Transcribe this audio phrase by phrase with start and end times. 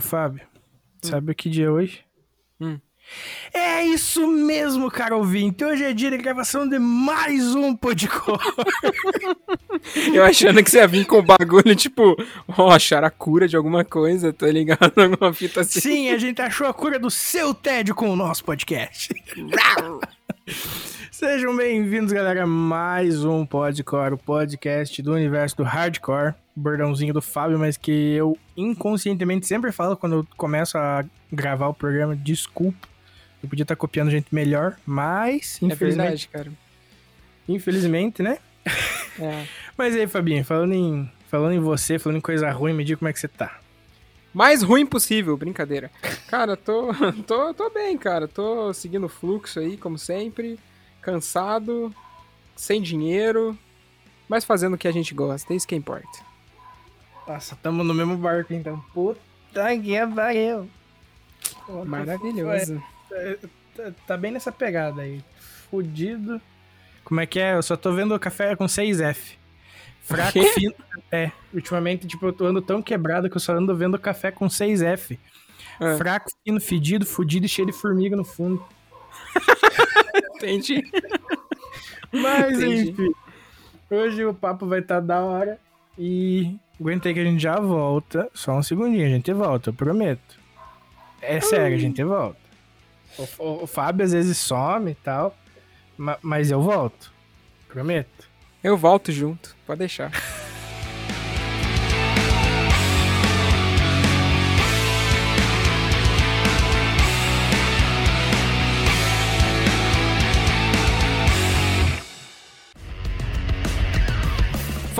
[0.00, 0.46] Fábio,
[1.02, 2.04] sabe o que dia é hoje?
[2.60, 2.78] Hum.
[3.52, 5.64] É isso mesmo, cara ouvinte.
[5.64, 8.30] Hoje é dia de gravação de mais um podcast.
[10.14, 12.16] Eu achando que você ia vir com o bagulho, tipo,
[12.56, 14.92] ó, achar a cura de alguma coisa, tá ligado?
[15.00, 15.80] Alguma fita assim.
[15.80, 19.12] Sim, a gente achou a cura do seu tédio com o nosso podcast.
[21.10, 27.22] Sejam bem-vindos, galera, a mais um Podcore, o podcast do universo do hardcore, bordãozinho do
[27.22, 32.88] Fábio, mas que eu inconscientemente sempre falo quando eu começo a gravar o programa, desculpa.
[33.42, 36.52] Eu podia estar copiando gente melhor, mas É infelizmente, verdade, cara.
[37.48, 38.38] infelizmente, né?
[39.18, 39.46] É.
[39.76, 43.08] Mas aí, Fabinho, falando em, falando em você, falando em coisa ruim, me diga como
[43.08, 43.58] é que você tá.
[44.34, 45.90] Mais ruim possível, brincadeira.
[46.28, 46.90] Cara, tô,
[47.26, 48.28] tô, tô bem, cara.
[48.28, 50.58] Tô seguindo o fluxo aí, como sempre.
[51.00, 51.94] Cansado,
[52.54, 53.58] sem dinheiro,
[54.28, 56.29] mas fazendo o que a gente gosta, é isso que importa.
[57.26, 58.80] Nossa, tamo no mesmo barco então.
[58.92, 60.68] Puta que pariu.
[61.86, 62.82] Maravilhoso.
[63.76, 65.22] Tá, tá bem nessa pegada aí.
[65.70, 66.40] Fudido.
[67.04, 67.54] Como é que é?
[67.54, 69.36] Eu só tô vendo café com 6F.
[70.02, 70.74] Fraco, fino.
[71.10, 74.46] É, ultimamente, tipo, eu tô ando tão quebrado que eu só ando vendo café com
[74.46, 75.18] 6F.
[75.80, 75.96] É.
[75.96, 78.64] Fraco, fino, fedido, fudido e cheio de formiga no fundo.
[80.36, 80.82] Entendi.
[82.12, 82.90] Mas Entendi.
[82.90, 83.12] enfim.
[83.90, 85.58] Hoje o papo vai estar da hora.
[85.98, 88.28] E aguentei que a gente já volta.
[88.34, 90.38] Só um segundinho, a gente volta, eu prometo.
[91.22, 92.38] É sério, a gente volta.
[93.18, 95.36] O, o- o Fábio às vezes some e tal.
[95.98, 97.12] ma- Mas eu volto.
[97.68, 98.28] Prometo.
[98.64, 100.10] Eu volto junto, pode deixar.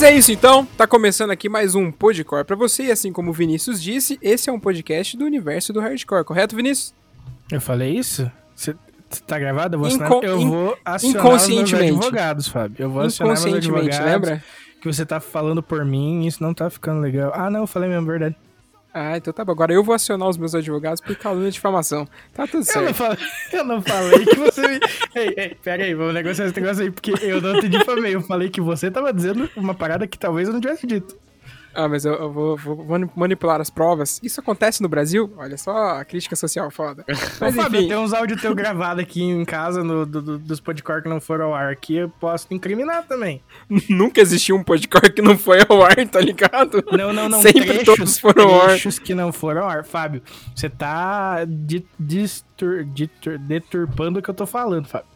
[0.00, 3.28] Mas é isso então, tá começando aqui mais um Podcore pra você, e assim como
[3.28, 6.94] o Vinícius disse, esse é um podcast do universo do hardcore, correto, Vinícius?
[7.52, 8.32] Eu falei isso?
[8.56, 8.74] Você
[9.26, 9.74] tá gravado?
[9.76, 11.14] Eu vou, Incon- eu vou acionar os meus
[11.44, 11.98] inconscientemente.
[11.98, 12.76] advogados, Fábio.
[12.82, 14.30] Eu vou acionar meus Inconscientemente, advogados.
[14.30, 14.44] lembra?
[14.80, 17.30] Que você tá falando por mim, isso não tá ficando legal.
[17.34, 18.34] Ah, não, eu falei mesmo, verdade.
[18.92, 19.52] Ah, então tá bom.
[19.52, 22.08] Agora eu vou acionar os meus advogados por calúnia de difamação.
[22.34, 22.94] Tá tudo Eu não, certo.
[22.94, 23.18] falei,
[23.52, 24.80] eu não falei que você me...
[25.14, 28.14] ei, ei, pera aí, vamos negociar esse negócio aí, porque eu não te difamei.
[28.14, 31.16] Eu falei que você tava dizendo uma parada que talvez eu não tivesse dito.
[31.74, 34.18] Ah, mas eu, eu vou, vou mani- manipular as provas.
[34.22, 35.32] Isso acontece no Brasil?
[35.36, 37.04] Olha só a crítica social foda.
[37.40, 40.38] Mas Ô, Fábio, enfim, tem uns áudios teu gravado aqui em casa no, do, do-
[40.38, 43.42] dos podcore que não foram ao ar aqui, eu posso te incriminar também.
[43.88, 46.84] nunca existiu um podcast que não foi ao ar, tá ligado?
[46.92, 47.40] Não, não, não.
[47.40, 48.78] Sempre trechos, todos foram ao ar.
[49.04, 49.84] que não foram ao ar.
[49.84, 50.22] Fábio,
[50.54, 51.44] você tá
[51.98, 52.84] distur-
[53.40, 55.09] deturpando o que eu tô falando, Fábio.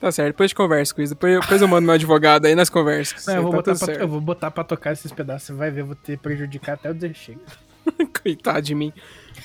[0.00, 1.14] Tá certo, depois de conversa com isso.
[1.14, 3.26] Depois, depois eu mando meu advogado aí nas conversas.
[3.26, 4.00] Não, eu, vou Tá botar pra, certo.
[4.00, 5.46] eu vou botar pra tocar esses pedaços.
[5.48, 7.40] Você vai ver, eu vou ter prejudicar até o dizer chega.
[8.22, 8.92] Coitado de mim.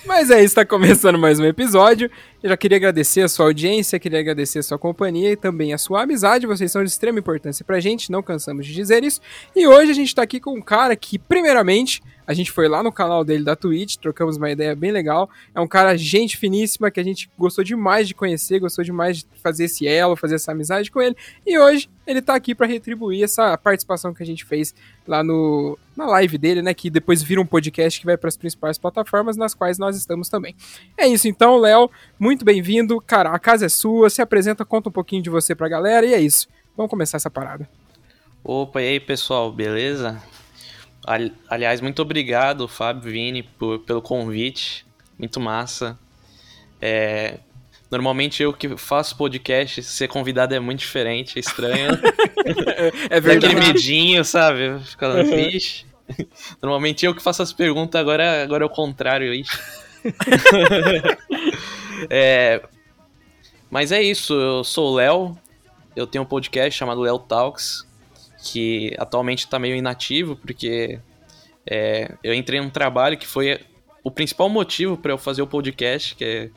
[0.05, 2.09] Mas é isso, tá começando mais um episódio.
[2.43, 5.77] Eu já queria agradecer a sua audiência, queria agradecer a sua companhia e também a
[5.77, 6.47] sua amizade.
[6.47, 9.21] Vocês são de extrema importância pra gente, não cansamos de dizer isso.
[9.55, 12.81] E hoje a gente tá aqui com um cara que, primeiramente, a gente foi lá
[12.81, 15.29] no canal dele da Twitch, trocamos uma ideia bem legal.
[15.53, 19.25] É um cara gente finíssima que a gente gostou demais de conhecer, gostou demais de
[19.41, 21.15] fazer esse elo, fazer essa amizade com ele.
[21.45, 24.73] E hoje ele tá aqui pra retribuir essa participação que a gente fez
[25.07, 26.73] lá no, na live dele, né?
[26.73, 30.29] Que depois vira um podcast que vai para as principais plataformas, nas quais nós estamos
[30.29, 30.55] também.
[30.97, 31.89] É isso então, Léo.
[32.45, 33.01] Bem-vindo.
[33.01, 34.09] Cara, a casa é sua.
[34.09, 36.05] Se apresenta, conta um pouquinho de você pra galera.
[36.05, 36.47] E é isso.
[36.77, 37.69] Vamos começar essa parada.
[38.43, 40.21] Opa, e aí pessoal, beleza?
[41.05, 44.85] Ali- Aliás, muito obrigado, Fábio Vini, por- pelo convite.
[45.19, 45.97] Muito massa.
[46.81, 47.39] É,
[47.91, 51.89] Normalmente eu que faço podcast, ser convidado é muito diferente, é estranho.
[53.09, 53.53] É verdade.
[53.55, 54.79] medinho, sabe?
[54.85, 55.85] Fica triste.
[56.61, 59.59] Normalmente eu que faço as perguntas, agora, agora é o contrário, ixi.
[62.09, 62.61] É,
[63.69, 65.37] Mas é isso, eu sou o Léo,
[65.95, 67.87] eu tenho um podcast chamado Léo Talks,
[68.43, 70.99] que atualmente tá meio inativo, porque
[71.65, 73.59] é, eu entrei num trabalho que foi
[74.03, 76.49] o principal motivo para eu fazer o podcast, que, é-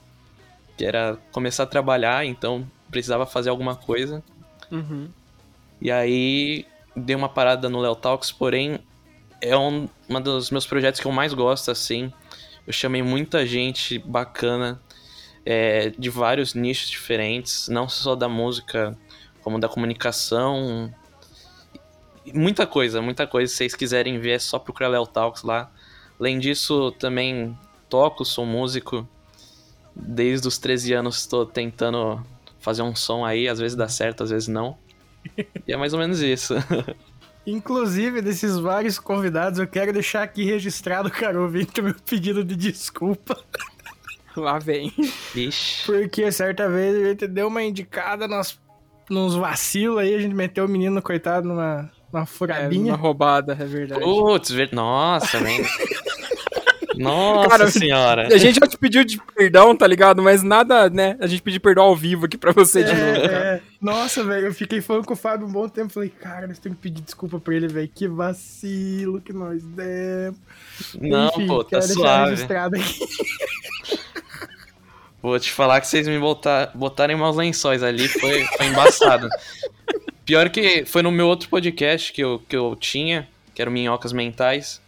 [0.76, 4.22] que era começar a trabalhar, então precisava fazer alguma coisa.
[4.70, 5.08] Uhum.
[5.80, 8.78] E aí dei uma parada no Léo Talks, porém
[9.40, 12.12] é um, um dos meus projetos que eu mais gosto, assim.
[12.66, 14.80] Eu chamei muita gente bacana
[15.44, 18.96] é, de vários nichos diferentes, não só da música,
[19.42, 20.92] como da comunicação.
[22.32, 23.50] Muita coisa, muita coisa.
[23.50, 25.70] Se vocês quiserem ver, é só procurar Léo Talks lá.
[26.18, 27.56] Além disso, também
[27.88, 29.06] toco, sou músico.
[29.94, 32.24] Desde os 13 anos estou tentando
[32.58, 34.76] fazer um som aí, às vezes dá certo, às vezes não.
[35.66, 36.54] E é mais ou menos isso.
[37.46, 42.56] Inclusive, desses vários convidados, eu quero deixar aqui registrado, cara, ouvinte, o meu pedido de
[42.56, 43.38] desculpa.
[44.40, 44.92] Lá vem.
[45.34, 45.86] Ixi.
[45.86, 48.60] Porque certa vez a gente deu uma indicada nos,
[49.08, 52.92] nos vacilos aí, a gente meteu o menino, coitado, numa, numa É, furadinha.
[52.92, 54.00] uma roubada, é verdade.
[54.02, 54.70] Putz, ver...
[54.72, 55.64] nossa, velho.
[56.96, 58.28] Nossa Cara, senhora.
[58.32, 60.22] A gente já te pediu de perdão, tá ligado?
[60.22, 61.16] Mas nada, né?
[61.20, 63.02] A gente pediu perdão ao vivo aqui pra você de novo.
[63.02, 63.26] É,
[63.56, 63.60] é.
[63.80, 65.92] Nossa, velho, eu fiquei falando com o Fábio um bom tempo.
[65.92, 67.90] Falei, cara, nós temos que pedir desculpa pra ele, velho.
[67.92, 70.38] Que vacilo que nós demos.
[71.00, 72.30] Não, Enfim, pô, tá suave.
[72.30, 73.00] registrado aqui.
[75.24, 79.26] Vou te falar que vocês me botar, botarem maus lençóis ali foi, foi embaçado.
[80.22, 83.72] Pior que foi no meu outro podcast que eu, que eu tinha, que era o
[83.72, 84.82] Minhocas Mentais.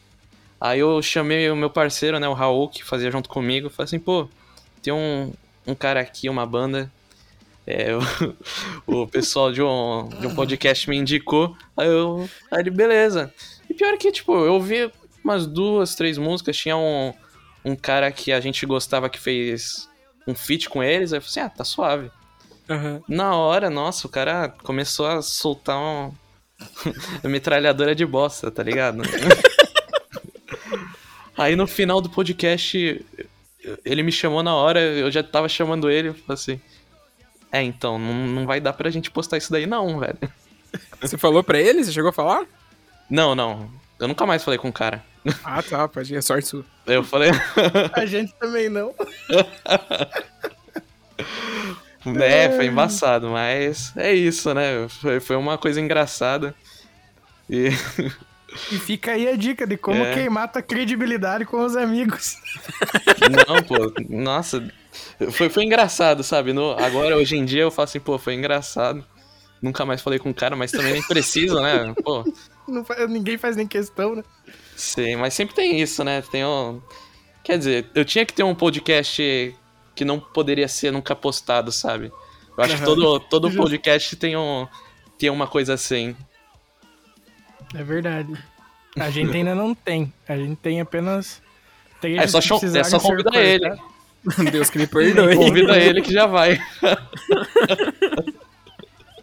[0.60, 3.70] Aí eu chamei o meu parceiro, né, o Raul, que fazia junto comigo.
[3.70, 4.28] Falei assim, pô,
[4.82, 5.32] tem um,
[5.66, 6.92] um cara aqui, uma banda.
[7.66, 7.96] É,
[8.86, 11.56] o, o pessoal de um, de um podcast me indicou.
[11.74, 12.28] Aí eu.
[12.50, 13.32] Aí ele, beleza.
[13.70, 14.92] E pior que, tipo, eu ouvi
[15.24, 16.58] umas duas, três músicas.
[16.58, 17.14] Tinha um,
[17.64, 19.88] um cara que a gente gostava que fez
[20.26, 21.12] um feat com eles.
[21.12, 22.10] Aí eu falei assim, ah, tá suave.
[22.68, 23.02] Aham.
[23.08, 26.12] Na hora, nossa, o cara começou a soltar um...
[27.22, 29.02] uma metralhadora de bosta, tá ligado?
[31.36, 33.04] Aí no final do podcast,
[33.84, 36.60] ele me chamou na hora, eu já tava chamando ele, eu falei assim...
[37.52, 40.18] É, então, não, não vai dar pra gente postar isso daí não, velho.
[41.00, 41.84] Você falou pra ele?
[41.84, 42.44] Você chegou a falar?
[43.08, 45.04] Não, não, eu nunca mais falei com o cara.
[45.44, 46.16] Ah, tá, pode ir.
[46.16, 46.64] É sorte sua.
[46.86, 47.30] Eu falei...
[47.94, 48.94] A gente também não.
[52.20, 54.86] é, foi embaçado, mas é isso, né?
[55.00, 56.54] Foi, foi uma coisa engraçada.
[57.48, 57.70] E...
[58.72, 60.14] E fica aí a dica de como É.
[60.14, 62.36] queimar tua credibilidade com os amigos.
[63.46, 64.66] Não, pô, nossa.
[65.32, 66.54] Foi, foi engraçado, sabe?
[66.54, 69.04] No, agora, hoje em dia, eu falo assim, pô, foi engraçado.
[69.60, 71.92] Nunca mais falei com o cara, mas também nem preciso, né?
[72.02, 72.24] Pô,
[72.66, 74.24] Não ninguém faz nem questão, né?
[74.76, 76.22] Sei, mas sempre tem isso, né?
[76.22, 76.80] Tem um.
[77.42, 79.54] Quer dizer, eu tinha que ter um podcast
[79.94, 82.12] que não poderia ser nunca postado, sabe?
[82.56, 84.66] Eu acho que todo, todo podcast tem, um,
[85.18, 86.16] tem uma coisa assim.
[87.74, 88.32] É verdade.
[88.98, 90.12] A gente ainda não tem.
[90.28, 91.42] A gente tem apenas.
[92.00, 93.76] três É só, que cham- é só ser convidar ele.
[94.50, 95.36] Deus que me perdoe.
[95.36, 96.58] Convida ele que já vai.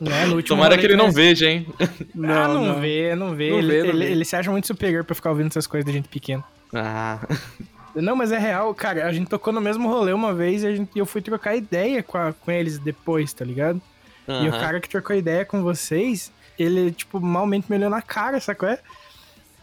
[0.09, 0.25] Né?
[0.25, 1.65] No último Tomara que ele não nós- veja, hein?
[1.79, 3.49] ah, não, vê, não vê.
[3.51, 4.11] Não ele, vê, não ele- vê.
[4.11, 6.43] ele se acha muito superior pra ficar ouvindo essas coisas da gente pequena.
[6.73, 7.19] Ah,
[7.95, 9.05] Não, mas é real, cara.
[9.07, 12.01] A gente tocou no mesmo rolê uma vez e a gente, eu fui trocar ideia
[12.01, 13.79] com, a- com eles depois, tá ligado?
[14.27, 18.39] E o cara que trocou ideia com vocês, ele, tipo, malmente me olhou na cara,
[18.39, 18.67] sacou?
[18.69, 18.79] É?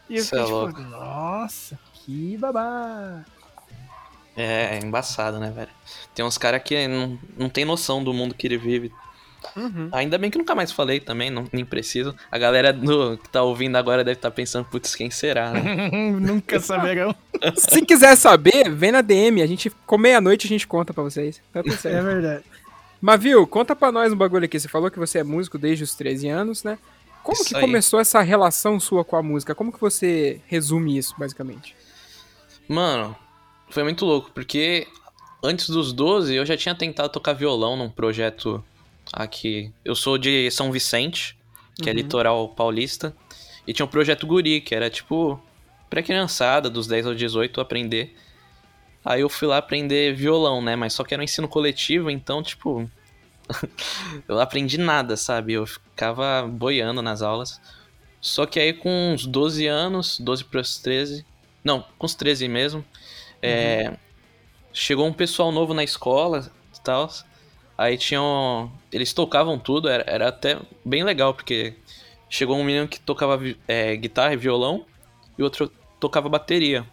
[0.08, 0.74] E eu Cê é fiquei, louco.
[0.74, 3.24] tipo, nossa, que babá.
[4.36, 5.70] É, é embaçado, né, velho?
[6.14, 8.92] Tem uns caras que não, não tem noção do mundo que ele vive.
[9.56, 9.88] Uhum.
[9.92, 12.14] Ainda bem que nunca mais falei também, não, nem preciso.
[12.30, 15.90] A galera do, que tá ouvindo agora deve estar tá pensando, putz, quem será, né?
[16.20, 17.14] nunca saberão.
[17.56, 21.40] Se quiser saber, vem na DM, a gente, com meia-noite, a gente conta pra vocês.
[21.52, 22.44] Tá é verdade.
[23.00, 24.60] Mas, viu, conta pra nós um bagulho aqui.
[24.60, 26.78] Você falou que você é músico desde os 13 anos, né?
[27.22, 27.60] Como isso que aí.
[27.60, 29.54] começou essa relação sua com a música?
[29.54, 31.74] Como que você resume isso, basicamente?
[32.68, 33.16] Mano,
[33.70, 34.86] foi muito louco, porque
[35.42, 38.62] antes dos 12 eu já tinha tentado tocar violão num projeto
[39.12, 39.72] aqui.
[39.84, 41.36] Eu sou de São Vicente,
[41.76, 41.98] que é uhum.
[41.98, 43.14] é litoral paulista,
[43.66, 45.40] e tinha um projeto Guri, que era tipo
[45.88, 48.16] pra criançada, dos 10 aos 18, aprender.
[49.04, 50.76] Aí eu fui lá aprender violão, né?
[50.76, 52.88] Mas só que era um ensino coletivo, então, tipo.
[54.28, 55.54] eu não aprendi nada, sabe?
[55.54, 57.60] Eu ficava boiando nas aulas.
[58.20, 61.26] Só que aí com uns 12 anos, 12 para os 13.
[61.64, 62.84] Não, com os 13 mesmo.
[63.42, 63.94] É, uhum.
[63.94, 63.98] É,
[64.72, 67.10] chegou um pessoal novo na escola e tal.
[67.80, 68.70] Aí tinham.
[68.92, 71.72] Eles tocavam tudo, era, era até bem legal, porque
[72.28, 74.84] chegou um menino que tocava é, guitarra e violão,
[75.38, 76.84] e outro tocava bateria.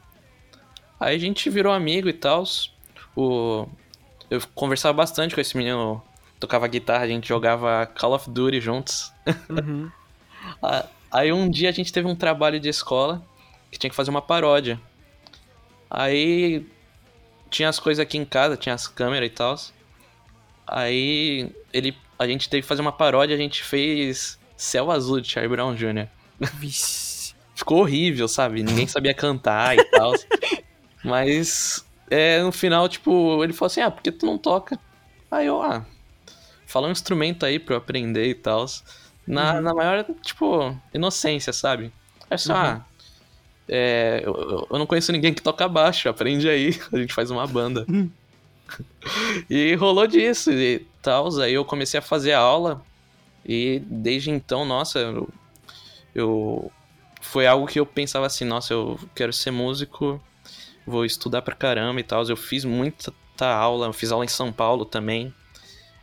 [0.98, 2.46] Aí a gente virou amigo e tal.
[3.17, 3.67] O...
[4.29, 6.01] Eu conversava bastante com esse menino,
[6.39, 9.12] tocava guitarra, a gente jogava Call of Duty juntos.
[9.50, 9.91] Uhum.
[11.12, 13.22] Aí um dia a gente teve um trabalho de escola
[13.70, 14.79] que tinha que fazer uma paródia.
[15.89, 16.65] Aí
[17.50, 19.58] tinha as coisas aqui em casa, tinha as câmeras e tal.
[20.67, 25.29] Aí ele, a gente teve que fazer uma paródia, a gente fez Céu Azul de
[25.29, 26.07] Charlie Brown Jr.
[27.55, 28.62] Ficou horrível, sabe?
[28.62, 30.13] Ninguém sabia cantar e tal.
[31.03, 34.77] Mas é, no final, tipo, ele falou assim: ah, por que tu não toca?
[35.31, 35.86] Aí eu, ah,
[36.65, 38.65] fala um instrumento aí pra eu aprender e tal.
[39.25, 39.62] Na, uhum.
[39.62, 41.91] na maior, tipo, inocência, sabe?
[42.29, 42.59] É só, uhum.
[42.59, 42.86] ah,
[43.67, 47.45] é, eu, eu, não conheço ninguém que toca baixo, aprende aí, a gente faz uma
[47.45, 47.86] banda.
[49.50, 52.83] E rolou disso e tal, aí eu comecei a fazer aula
[53.45, 55.29] e desde então, nossa, eu,
[56.13, 56.71] eu
[57.21, 60.21] foi algo que eu pensava assim, nossa, eu quero ser músico
[60.88, 62.24] vou estudar pra caramba e tal.
[62.24, 65.33] Eu fiz muita aula, fiz aula em São Paulo também.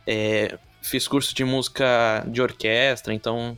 [0.05, 3.57] É, fiz curso de música de orquestra, então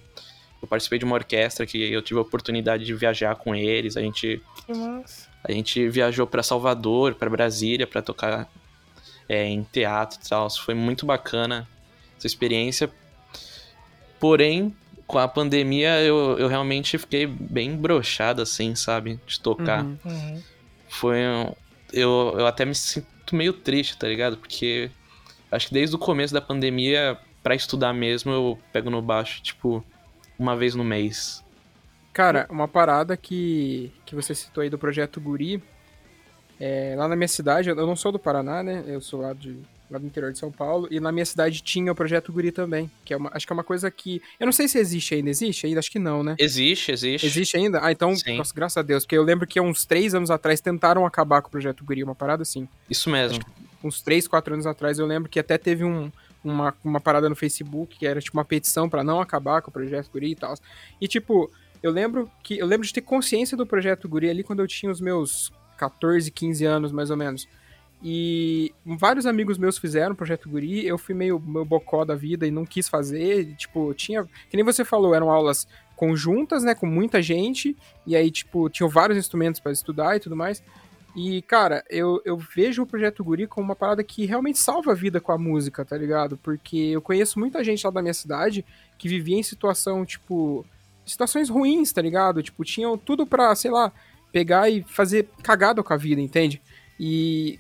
[0.62, 3.98] eu participei de uma orquestra que eu tive a oportunidade de viajar com eles.
[3.98, 4.42] A gente,
[5.44, 8.50] a gente viajou para Salvador, para Brasília, para tocar
[9.28, 10.50] é, em teatro e tal.
[10.50, 11.68] Foi muito bacana
[12.18, 12.90] essa experiência.
[14.20, 19.20] Porém, com a pandemia, eu, eu realmente fiquei bem brochado, assim, sabe?
[19.26, 19.84] De tocar.
[19.84, 20.42] Uhum, uhum
[20.88, 21.54] foi um,
[21.92, 24.38] eu, eu até me sinto meio triste, tá ligado?
[24.38, 24.90] Porque
[25.52, 29.84] acho que desde o começo da pandemia, para estudar mesmo, eu pego no baixo, tipo,
[30.38, 31.44] uma vez no mês.
[32.14, 35.62] Cara, uma parada que, que você citou aí do projeto Guri,
[36.60, 38.84] é, lá na minha cidade, eu não sou do Paraná, né?
[38.88, 39.58] Eu sou lá de
[39.90, 42.92] lá do interior de São Paulo, e na minha cidade tinha o Projeto Guri também,
[43.06, 45.30] que é uma, acho que é uma coisa que, eu não sei se existe ainda,
[45.30, 45.80] existe ainda?
[45.80, 46.36] Acho que não, né?
[46.38, 47.26] Existe, existe.
[47.26, 47.80] Existe ainda?
[47.82, 50.60] Ah, então, nossa, graças a Deus, porque eu lembro que há uns três anos atrás
[50.60, 52.68] tentaram acabar com o Projeto Guri, uma parada assim.
[52.90, 53.40] Isso mesmo.
[53.84, 56.12] uns três, quatro anos atrás, eu lembro que até teve um,
[56.44, 59.74] uma, uma parada no Facebook, que era tipo uma petição para não acabar com o
[59.74, 60.54] Projeto Guri e tal.
[61.00, 61.50] E tipo,
[61.82, 64.92] eu lembro que eu lembro de ter consciência do Projeto Guri ali quando eu tinha
[64.92, 67.48] os meus 14, 15 anos, mais ou menos.
[68.04, 72.46] E vários amigos meus fizeram o Projeto Guri, eu fui meio, meio bocó da vida
[72.46, 73.56] e não quis fazer.
[73.56, 74.24] Tipo, tinha.
[74.50, 76.76] Que nem você falou, eram aulas conjuntas, né?
[76.76, 77.76] Com muita gente.
[78.06, 80.62] E aí, tipo, tinham vários instrumentos para estudar e tudo mais.
[81.16, 84.96] E, cara, eu, eu vejo o Projeto Guri como uma parada que realmente salva a
[84.96, 86.38] vida com a música, tá ligado?
[86.38, 88.64] Porque eu conheço muita gente lá da minha cidade
[89.00, 90.64] que vivia em situação, tipo.
[91.04, 92.44] Situações ruins, tá ligado?
[92.44, 93.94] Tipo, tinham tudo pra, sei lá,
[94.32, 96.62] pegar e fazer cagada com a vida, entende?
[97.00, 97.60] E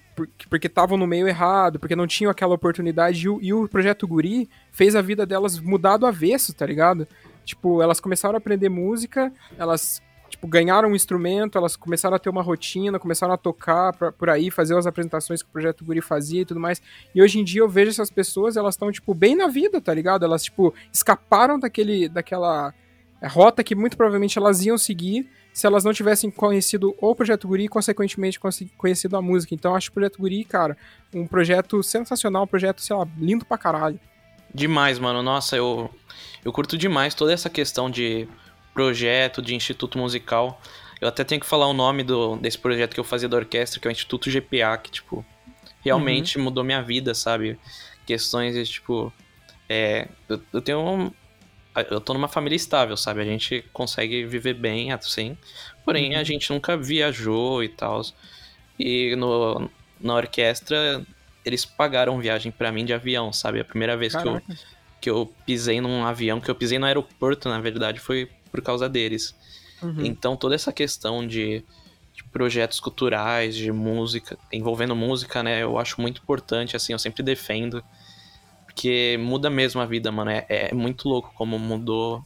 [0.49, 3.25] porque estavam no meio errado, porque não tinham aquela oportunidade.
[3.25, 7.07] E o, e o, projeto Guri fez a vida delas mudar do avesso, tá ligado?
[7.45, 12.29] Tipo, elas começaram a aprender música, elas tipo, ganharam um instrumento, elas começaram a ter
[12.29, 16.01] uma rotina, começaram a tocar pra, por aí, fazer as apresentações que o Projeto Guri
[16.01, 16.81] fazia e tudo mais.
[17.13, 19.93] E hoje em dia eu vejo essas pessoas, elas estão, tipo, bem na vida, tá
[19.93, 20.25] ligado?
[20.25, 22.73] Elas, tipo, escaparam daquele, daquela
[23.23, 27.63] rota que muito provavelmente elas iam seguir se elas não tivessem conhecido o Projeto Guri
[27.63, 28.39] e, consequentemente,
[28.77, 29.55] conhecido a música.
[29.55, 30.77] Então, acho o Projeto Guri, cara,
[31.11, 33.99] um projeto sensacional, um projeto, sei lá, lindo pra caralho.
[34.53, 35.23] Demais, mano.
[35.23, 35.89] Nossa, eu,
[36.45, 38.27] eu curto demais toda essa questão de
[38.71, 40.61] projeto, de instituto musical.
[41.01, 43.79] Eu até tenho que falar o nome do, desse projeto que eu fazia da orquestra,
[43.79, 45.25] que é o Instituto GPA, que, tipo,
[45.81, 46.43] realmente uhum.
[46.43, 47.57] mudou minha vida, sabe?
[48.05, 49.11] Questões de, tipo.
[49.67, 51.11] É, eu, eu tenho um,
[51.89, 53.21] eu tô numa família estável, sabe?
[53.21, 55.37] A gente consegue viver bem, assim.
[55.85, 56.19] Porém, uhum.
[56.19, 58.01] a gente nunca viajou e tal.
[58.79, 59.69] E no,
[59.99, 61.05] na orquestra,
[61.45, 63.59] eles pagaram viagem para mim de avião, sabe?
[63.59, 64.41] A primeira vez que eu,
[65.01, 68.89] que eu pisei num avião, que eu pisei no aeroporto, na verdade, foi por causa
[68.89, 69.35] deles.
[69.81, 70.05] Uhum.
[70.05, 71.63] Então toda essa questão de,
[72.13, 77.23] de projetos culturais, de música, envolvendo música, né, eu acho muito importante, assim, eu sempre
[77.23, 77.83] defendo.
[78.77, 80.29] Porque muda mesmo a vida, mano.
[80.29, 82.23] É, é muito louco como mudou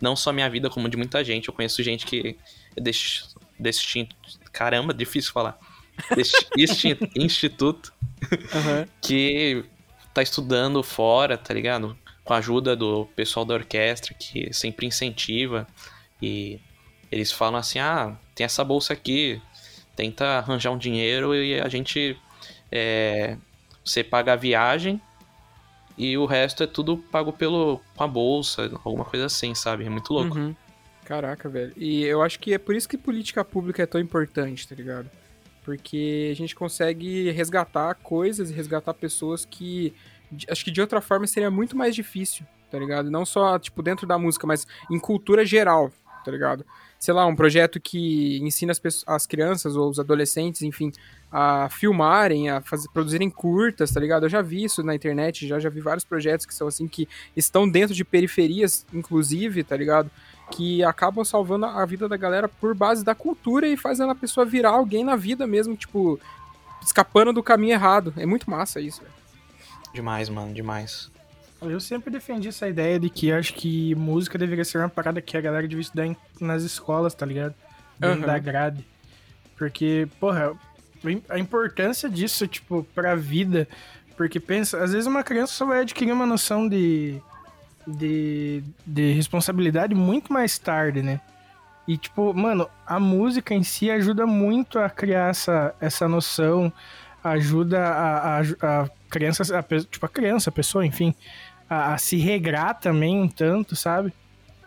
[0.00, 1.48] não só minha vida, como de muita gente.
[1.48, 2.38] Eu conheço gente que
[2.76, 3.24] é desse,
[3.58, 4.08] desse
[4.52, 5.58] caramba, difícil falar.
[6.56, 7.92] Insti- instituto
[8.54, 8.86] Aham.
[9.02, 9.64] que
[10.14, 11.98] tá estudando fora, tá ligado?
[12.22, 15.66] Com a ajuda do pessoal da orquestra, que sempre incentiva.
[16.22, 16.60] E
[17.10, 19.42] eles falam assim: ah, tem essa bolsa aqui,
[19.96, 22.16] tenta arranjar um dinheiro e a gente.
[22.70, 23.36] é,
[23.84, 25.00] você paga a viagem
[25.98, 29.84] e o resto é tudo pago pelo, com a bolsa, alguma coisa assim, sabe?
[29.84, 30.38] É muito louco.
[30.38, 30.54] Uhum.
[31.04, 31.72] Caraca, velho.
[31.76, 35.10] E eu acho que é por isso que política pública é tão importante, tá ligado?
[35.64, 39.92] Porque a gente consegue resgatar coisas e resgatar pessoas que
[40.48, 43.10] acho que de outra forma seria muito mais difícil, tá ligado?
[43.10, 45.90] Não só, tipo, dentro da música, mas em cultura geral,
[46.24, 46.64] tá ligado?
[46.98, 50.90] Sei lá, um projeto que ensina as, pessoas, as crianças ou os adolescentes, enfim,
[51.30, 54.24] a filmarem, a fazer, produzirem curtas, tá ligado?
[54.24, 57.08] Eu já vi isso na internet, já, já vi vários projetos que são assim, que
[57.36, 60.10] estão dentro de periferias, inclusive, tá ligado?
[60.50, 64.44] Que acabam salvando a vida da galera por base da cultura e fazendo a pessoa
[64.44, 66.18] virar alguém na vida mesmo, tipo,
[66.82, 68.12] escapando do caminho errado.
[68.16, 69.14] É muito massa isso, velho.
[69.92, 71.10] Demais, mano, demais.
[71.60, 75.36] Eu sempre defendi essa ideia de que acho que música deveria ser uma parada que
[75.36, 77.54] a galera devia estudar em- nas escolas, tá ligado?
[77.98, 78.26] Dentro Aham.
[78.26, 78.86] da grade.
[79.56, 80.52] Porque, porra,
[81.28, 83.66] a importância disso, tipo, pra vida.
[84.16, 87.20] Porque pensa, às vezes uma criança só vai adquirir uma noção de,
[87.86, 91.20] de, de responsabilidade muito mais tarde, né?
[91.88, 96.72] E, tipo, mano, a música em si ajuda muito a criar essa, essa noção,
[97.24, 98.40] ajuda a, a,
[98.82, 101.14] a criança, a, tipo, a criança, a pessoa, enfim,
[101.68, 104.12] a, a se regrar também um tanto, sabe?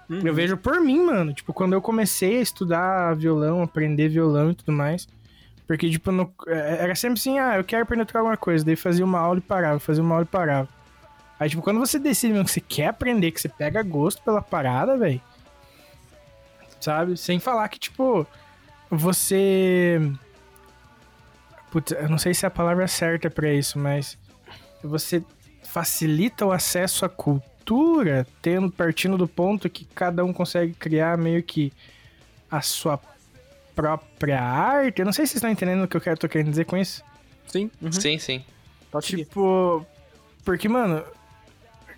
[0.10, 0.22] Uhum.
[0.24, 1.34] Eu vejo por mim, mano.
[1.34, 5.08] Tipo, quando eu comecei a estudar violão, aprender violão e tudo mais.
[5.68, 8.64] Porque, tipo, no- é- era sempre assim, ah, eu quero aprender a tocar alguma coisa.
[8.66, 10.68] Daí fazia uma aula e parava, fazia uma aula e parava.
[11.40, 14.42] Aí, tipo, quando você decide mesmo que você quer aprender, que você pega gosto pela
[14.42, 15.22] parada, velho.
[16.80, 17.16] Sabe?
[17.18, 18.28] Sem falar que, tipo,
[18.90, 20.00] você.
[21.72, 24.18] Putz, eu não sei se é a palavra certa pra isso, mas.
[24.84, 25.24] Você
[25.72, 31.42] facilita o acesso à cultura, tendo partindo do ponto que cada um consegue criar meio
[31.42, 31.72] que
[32.50, 33.00] a sua
[33.74, 35.00] própria arte.
[35.00, 36.76] Eu não sei se vocês estão entendendo o que eu quero, tô querendo dizer com
[36.76, 37.02] isso.
[37.48, 37.92] Sim, uhum.
[37.92, 38.44] Sim, sim.
[38.92, 39.24] Pode seguir.
[39.24, 39.86] Tipo,
[40.44, 41.06] porque, mano,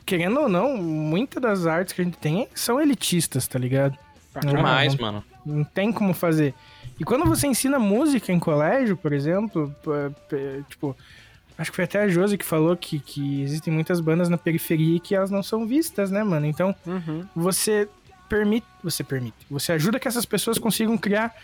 [0.05, 3.97] querendo ou não, muitas das artes que a gente tem são elitistas, tá ligado?
[4.43, 5.23] Não, Demais, não, mano.
[5.43, 6.53] não tem como fazer.
[6.99, 9.75] E quando você ensina música em colégio, por exemplo,
[10.69, 10.95] tipo,
[11.57, 14.97] acho que foi até a Josi que falou que, que existem muitas bandas na periferia
[14.97, 16.45] e que elas não são vistas, né, mano?
[16.45, 17.25] Então, Uhum.
[17.35, 17.87] você
[18.29, 21.35] permite, você permite, você ajuda que essas pessoas consigam criar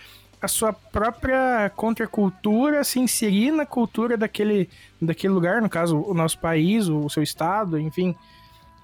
[0.41, 4.69] a sua própria contracultura, se inserir na cultura daquele,
[5.01, 8.15] daquele lugar, no caso, o nosso país, o seu estado, enfim.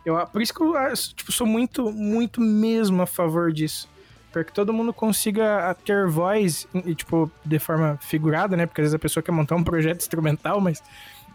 [0.05, 3.87] Eu, por isso que eu ah, tipo, sou muito, muito mesmo a favor disso.
[4.31, 8.65] Para que todo mundo consiga ah, ter voz, e, tipo, de forma figurada, né?
[8.65, 10.83] Porque às vezes a pessoa quer montar um projeto instrumental, mas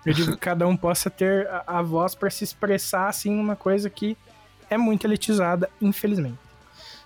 [0.05, 3.57] eu digo que cada um possa ter a, a voz para se expressar, assim, numa
[3.57, 4.17] coisa que
[4.69, 6.39] é muito elitizada, infelizmente.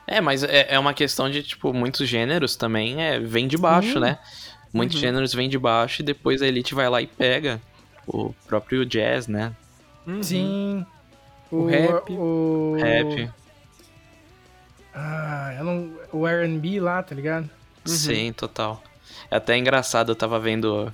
[0.07, 3.95] É, mas é, é uma questão de, tipo, muitos gêneros também é, vem de baixo,
[3.95, 4.01] Sim.
[4.01, 4.19] né?
[4.73, 5.03] Muitos Uhum.
[5.03, 7.61] gêneros vêm de baixo e depois a elite vai lá e pega
[8.07, 9.53] o próprio jazz, né?
[10.07, 10.23] Uhum.
[10.23, 10.87] Sim.
[11.51, 12.13] O rap.
[12.13, 12.77] O...
[12.79, 13.31] Rap.
[14.95, 15.91] Ah, eu não...
[16.13, 17.49] o R&B lá, tá ligado?
[17.85, 18.83] Sim, total.
[19.31, 20.93] É até engraçado, eu tava vendo.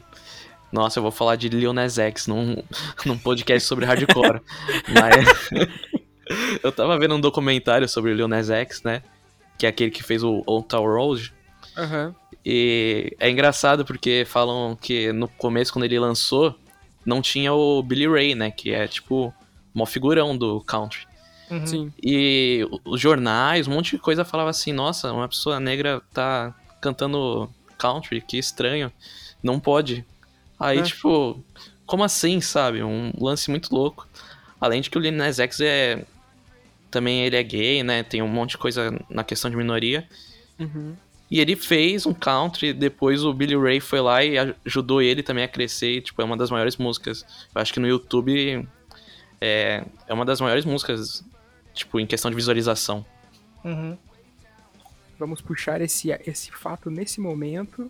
[0.73, 2.63] Nossa, eu vou falar de Lil Nas X num,
[3.05, 4.41] num podcast sobre hardcore.
[4.89, 5.51] Mas.
[6.63, 9.03] eu tava vendo um documentário sobre o Lil Nas X, né?
[9.59, 11.33] Que é aquele que fez o Old Town Road.
[11.77, 12.15] Aham.
[12.45, 16.55] E é engraçado porque falam que no começo, quando ele lançou,
[17.05, 18.51] não tinha o Billy Ray, né?
[18.51, 19.33] Que é tipo
[19.75, 21.07] uma figurão do country.
[21.51, 21.67] Uhum.
[21.67, 21.93] Sim.
[22.03, 27.51] E os jornais, um monte de coisa falava assim, nossa, uma pessoa negra tá cantando
[27.77, 28.93] country, que estranho.
[29.43, 30.05] Não pode.
[30.61, 30.83] Aí, É.
[30.83, 31.43] tipo,
[31.87, 32.83] como assim, sabe?
[32.83, 34.07] Um lance muito louco.
[34.61, 36.05] Além de que o Lil Nas X é.
[36.91, 38.03] Também ele é gay, né?
[38.03, 40.07] Tem um monte de coisa na questão de minoria.
[40.59, 40.95] Uhum.
[41.31, 45.45] E ele fez um country, depois o Billy Ray foi lá e ajudou ele também
[45.45, 45.99] a crescer.
[45.99, 47.25] E, tipo, é uma das maiores músicas.
[47.55, 48.69] Eu acho que no YouTube
[49.41, 51.25] é, é uma das maiores músicas,
[51.73, 53.07] tipo, em questão de visualização.
[53.65, 53.97] Uhum.
[55.17, 57.89] Vamos puxar esse, esse fato nesse momento.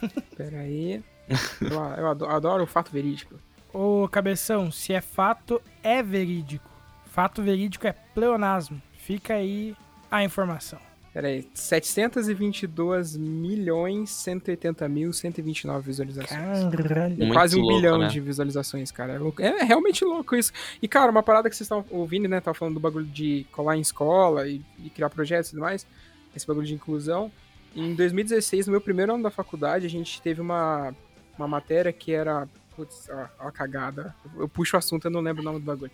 [0.34, 1.02] Pera aí.
[1.60, 1.68] Eu,
[1.98, 3.34] eu ado- adoro o fato verídico.
[3.72, 6.68] Ô, Cabeção, se é fato, é verídico.
[7.06, 8.80] Fato verídico é pleonasmo.
[8.98, 9.74] Fica aí
[10.10, 10.78] a informação.
[11.12, 16.74] Peraí, 722 milhões 180 mil 129 visualizações.
[16.74, 17.16] Caralho.
[17.16, 18.08] Muito Quase um louco, bilhão né?
[18.08, 19.14] de visualizações, cara.
[19.14, 20.52] É louco- É, realmente louco isso.
[20.80, 22.40] E, cara, uma parada que vocês estão ouvindo, né?
[22.40, 25.86] Tava falando do bagulho de colar em escola e, e criar projetos e tudo mais.
[26.34, 27.30] Esse bagulho de inclusão.
[27.74, 30.94] Em 2016, no meu primeiro ano da faculdade, a gente teve uma,
[31.38, 32.48] uma matéria que era.
[32.76, 34.14] Putz, ó, ó a cagada.
[34.38, 35.90] Eu puxo o assunto, eu não lembro o nome do bagulho.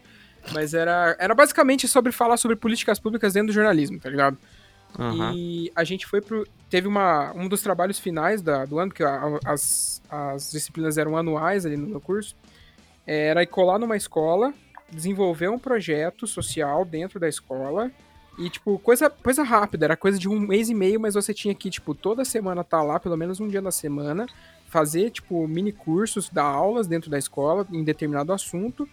[0.52, 4.38] Mas era, era basicamente sobre falar sobre políticas públicas dentro do jornalismo, tá ligado?
[4.98, 5.32] Aham.
[5.34, 6.46] E a gente foi pro.
[6.70, 11.16] Teve uma, um dos trabalhos finais da, do ano, que a- as, as disciplinas eram
[11.16, 12.36] anuais ali no meu curso.
[13.06, 14.52] Era ir colar numa escola,
[14.90, 17.90] desenvolver um projeto social dentro da escola.
[18.38, 21.52] E, tipo, coisa, coisa rápida, era coisa de um mês e meio, mas você tinha
[21.54, 24.26] que, tipo, toda semana estar lá, pelo menos um dia na semana,
[24.68, 28.88] fazer, tipo, mini cursos, dar aulas dentro da escola em determinado assunto.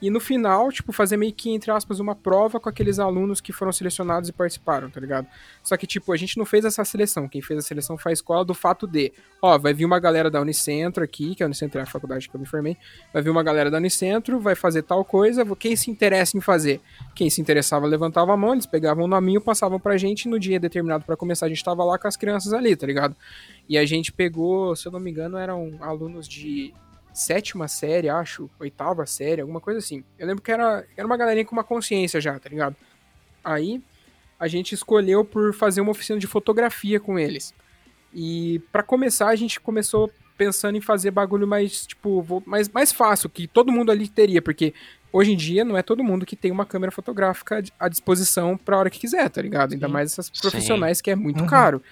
[0.00, 3.52] E no final, tipo, fazer meio que, entre aspas, uma prova com aqueles alunos que
[3.52, 5.26] foram selecionados e participaram, tá ligado?
[5.62, 7.28] Só que, tipo, a gente não fez essa seleção.
[7.28, 10.30] Quem fez a seleção foi a escola do fato de, ó, vai vir uma galera
[10.30, 12.76] da Unicentro aqui, que a Unicentro é a faculdade que eu me formei,
[13.12, 16.80] vai vir uma galera da Unicentro, vai fazer tal coisa, quem se interessa em fazer?
[17.14, 20.60] Quem se interessava levantava a mão, eles pegavam o nominho, passavam pra gente, no dia
[20.60, 23.16] determinado pra começar a gente tava lá com as crianças ali, tá ligado?
[23.68, 26.72] E a gente pegou, se eu não me engano, eram alunos de
[27.16, 30.04] sétima série, acho, oitava série, alguma coisa assim.
[30.18, 32.76] Eu lembro que era, era uma galerinha com uma consciência já, tá ligado?
[33.42, 33.80] Aí
[34.38, 37.54] a gente escolheu por fazer uma oficina de fotografia com eles.
[38.12, 43.30] E pra começar, a gente começou pensando em fazer bagulho mais, tipo, mais, mais fácil,
[43.30, 44.74] que todo mundo ali teria, porque
[45.10, 48.76] hoje em dia não é todo mundo que tem uma câmera fotográfica à disposição pra
[48.76, 49.72] hora que quiser, tá ligado?
[49.72, 49.92] Ainda Sim.
[49.92, 51.46] mais essas profissionais que é muito Uhum.
[51.46, 51.82] caro.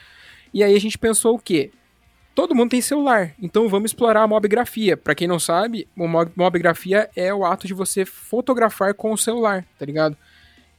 [0.53, 1.71] E aí a gente pensou o quê?
[2.35, 4.97] Todo mundo tem celular, então vamos explorar a mobigrafia.
[4.97, 5.87] Pra quem não sabe,
[6.37, 10.17] mobigrafia é o ato de você fotografar com o celular, tá ligado?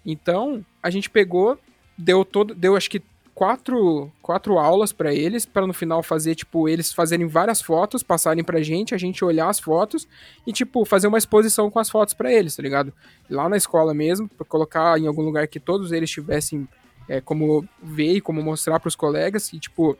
[0.05, 1.57] Então, a gente pegou,
[1.97, 3.01] deu todo, deu acho que
[3.33, 8.43] quatro, quatro aulas pra eles, pra no final fazer, tipo, eles fazerem várias fotos, passarem
[8.43, 10.07] pra gente, a gente olhar as fotos
[10.47, 12.93] e, tipo, fazer uma exposição com as fotos pra eles, tá ligado?
[13.29, 16.67] Lá na escola mesmo, pra colocar em algum lugar que todos eles tivessem
[17.07, 19.97] é, como ver e como mostrar pros colegas e, tipo,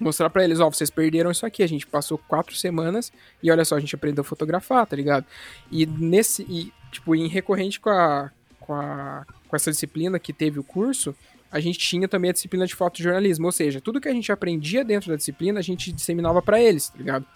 [0.00, 3.64] mostrar pra eles, ó, vocês perderam isso aqui, a gente passou quatro semanas e olha
[3.64, 5.26] só, a gente aprendeu a fotografar, tá ligado?
[5.70, 10.58] E nesse, e, tipo, em recorrente com a, com a, com essa disciplina que teve
[10.58, 11.14] o curso,
[11.52, 14.84] a gente tinha também a disciplina de fotojornalismo, ou seja, tudo que a gente aprendia
[14.84, 17.26] dentro da disciplina, a gente disseminava pra eles, tá ligado?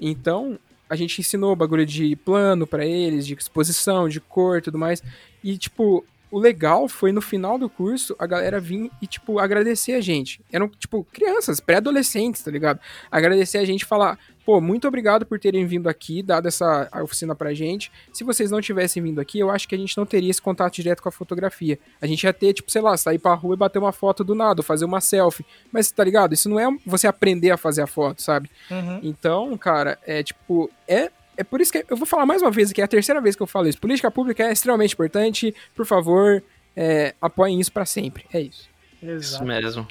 [0.00, 5.02] Então, a gente ensinou bagulho de plano pra eles, de exposição, de cor tudo mais.
[5.44, 9.94] E, tipo, o legal foi no final do curso a galera vir e, tipo, agradecer
[9.94, 10.40] a gente.
[10.52, 12.80] Eram, tipo, crianças, pré-adolescentes, tá ligado?
[13.10, 17.34] Agradecer a gente e falar, pô, muito obrigado por terem vindo aqui, dado essa oficina
[17.34, 17.90] pra gente.
[18.12, 20.74] Se vocês não tivessem vindo aqui, eu acho que a gente não teria esse contato
[20.74, 21.78] direto com a fotografia.
[22.00, 24.34] A gente ia ter, tipo, sei lá, sair pra rua e bater uma foto do
[24.34, 25.44] nada, fazer uma selfie.
[25.72, 26.32] Mas, tá ligado?
[26.32, 28.50] Isso não é você aprender a fazer a foto, sabe?
[28.70, 29.00] Uhum.
[29.02, 32.70] Então, cara, é tipo, é é por isso que eu vou falar mais uma vez
[32.70, 33.80] aqui, é a terceira vez que eu falo isso.
[33.80, 35.54] Política pública é extremamente importante.
[35.74, 36.42] Por favor,
[36.76, 38.24] é, apoiem isso pra sempre.
[38.32, 38.68] É isso.
[39.02, 39.44] Isso Exato.
[39.44, 39.88] mesmo.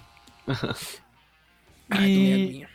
[1.89, 2.69] Ai, E- doeu a minha.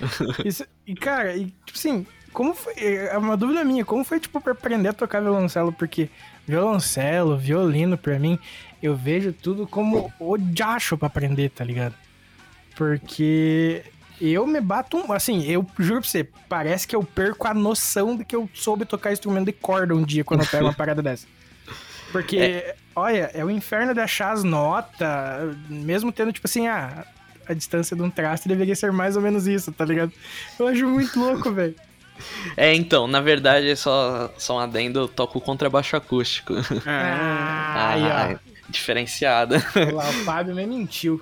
[0.44, 2.74] Isso- e, cara, e, tipo assim, como foi.
[2.82, 5.72] É uma dúvida minha, como foi, tipo, pra aprender a tocar violoncelo?
[5.72, 6.08] Porque
[6.46, 8.38] violoncelo, violino, pra mim,
[8.82, 11.94] eu vejo tudo como o diacho pra aprender, tá ligado?
[12.74, 13.84] Porque
[14.20, 14.96] eu me bato.
[14.96, 18.48] um- Assim, eu juro pra você, parece que eu perco a noção de que eu
[18.54, 21.26] soube tocar instrumento de corda um dia quando eu pego uma parada dessa.
[22.12, 27.04] Porque, olha, é o inferno de achar as notas, mesmo tendo, tipo assim, ah,
[27.48, 30.12] a distância de um traste deveria ser mais ou menos isso, tá ligado?
[30.58, 31.74] Eu acho muito louco, velho.
[32.56, 36.54] É, então, na verdade, é só, só um adendo, eu toco contrabaixo acústico.
[36.86, 38.02] Ah, aí,
[38.36, 39.56] Ah, diferenciada.
[39.74, 39.94] ó.
[39.96, 41.20] Lá, o Fábio me mentiu.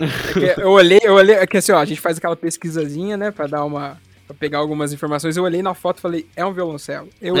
[0.00, 3.30] É eu olhei, eu olhei, é que assim, ó, a gente faz aquela pesquisazinha, né,
[3.30, 4.00] pra dar uma.
[4.26, 5.36] pra pegar algumas informações.
[5.36, 7.08] Eu olhei na foto e falei, é um violoncelo.
[7.20, 7.34] Eu.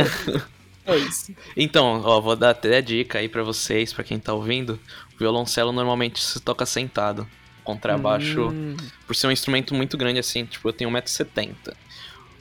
[0.86, 1.32] é isso.
[1.56, 4.78] Então, ó, vou dar até a dica aí pra vocês, pra quem tá ouvindo.
[5.14, 7.26] O violoncelo normalmente se toca sentado.
[7.64, 11.54] Contrabaixo, Hum, por ser um instrumento muito grande assim, tipo, eu tenho 1,70m.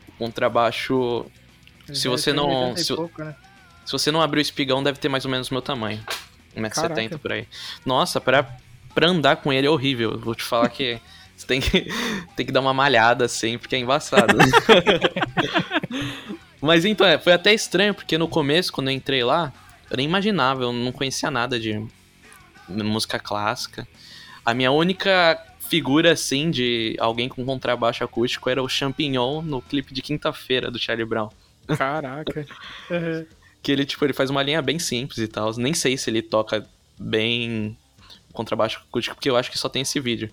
[0.08, 1.26] O contrabaixo,
[1.94, 3.36] Se você não- 80 se- pouco, né?
[3.86, 6.00] se você não abrir o espigão, deve ter mais ou menos o meu tamanho.
[6.56, 6.70] 1,70m
[7.10, 7.20] Caraca.
[7.20, 7.48] por aí.
[7.86, 8.48] Nossa, pra,
[9.00, 10.12] pra andar com ele é horrível.
[10.12, 11.00] Eu Vou te falar que
[11.36, 11.88] você tem que,
[12.36, 14.36] tem que dar uma malhada assim, porque é embaçado.
[16.62, 19.54] Mas então, é, foi até estranho, porque no começo, quando eu entrei lá,
[19.90, 21.82] eu nem imaginava, eu não conhecia nada de
[22.68, 23.88] música clássica.
[24.46, 29.94] A minha única figura, assim, de alguém com contrabaixo acústico era o Champignon no clipe
[29.94, 31.30] de quinta-feira do Charlie Brown.
[31.78, 32.46] caraca.
[32.92, 33.26] Uhum.
[33.62, 35.52] Que ele, tipo, ele faz uma linha bem simples e tal.
[35.58, 36.66] Nem sei se ele toca
[36.98, 37.78] bem
[38.34, 40.32] contrabaixo acústico, porque eu acho que só tem esse vídeo.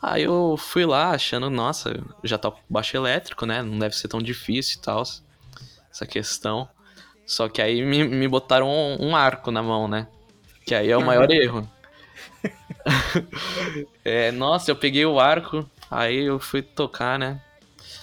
[0.00, 3.62] Aí eu fui lá achando, nossa, já toco baixo elétrico, né?
[3.62, 5.02] Não deve ser tão difícil e tal,
[5.90, 6.68] essa questão.
[7.26, 10.06] Só que aí me, me botaram um, um arco na mão, né?
[10.64, 11.68] Que aí é o maior erro.
[14.04, 17.40] é, nossa, eu peguei o arco, aí eu fui tocar, né?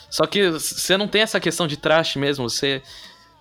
[0.10, 2.82] Só que você não tem essa questão de traste mesmo, você.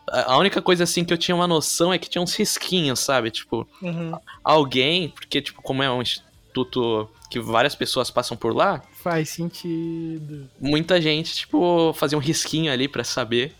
[0.09, 3.31] A única coisa assim que eu tinha uma noção é que tinha uns risquinhos, sabe?
[3.31, 4.13] Tipo, Uhum.
[4.43, 10.51] alguém, porque, tipo, como é um instituto que várias pessoas passam por lá, Faz sentido.
[10.61, 13.55] muita gente, tipo, fazia um risquinho ali pra saber.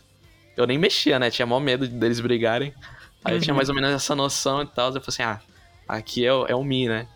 [0.57, 1.31] Eu nem mexia, né?
[1.31, 2.75] Tinha maior medo deles brigarem.
[3.25, 4.89] Aí eu tinha mais ou menos essa noção e tal.
[4.89, 5.41] Eu falei assim, ah,
[5.89, 7.09] aqui é, o- é o Mi, né?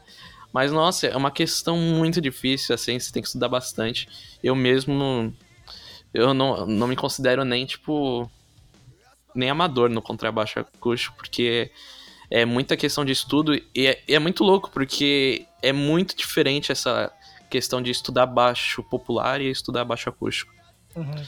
[0.53, 4.09] Mas, nossa, é uma questão muito difícil, assim, você tem que estudar bastante.
[4.43, 5.35] Eu mesmo não.
[6.15, 8.31] Eu não, não me considero nem, tipo.
[9.37, 11.71] Nem amador no contrabaixo acústico, porque
[12.31, 17.13] é muita questão de estudo e é, é muito louco, porque é muito diferente essa
[17.49, 20.53] questão de estudar baixo popular e estudar baixo acústico.
[20.95, 21.25] Uhum.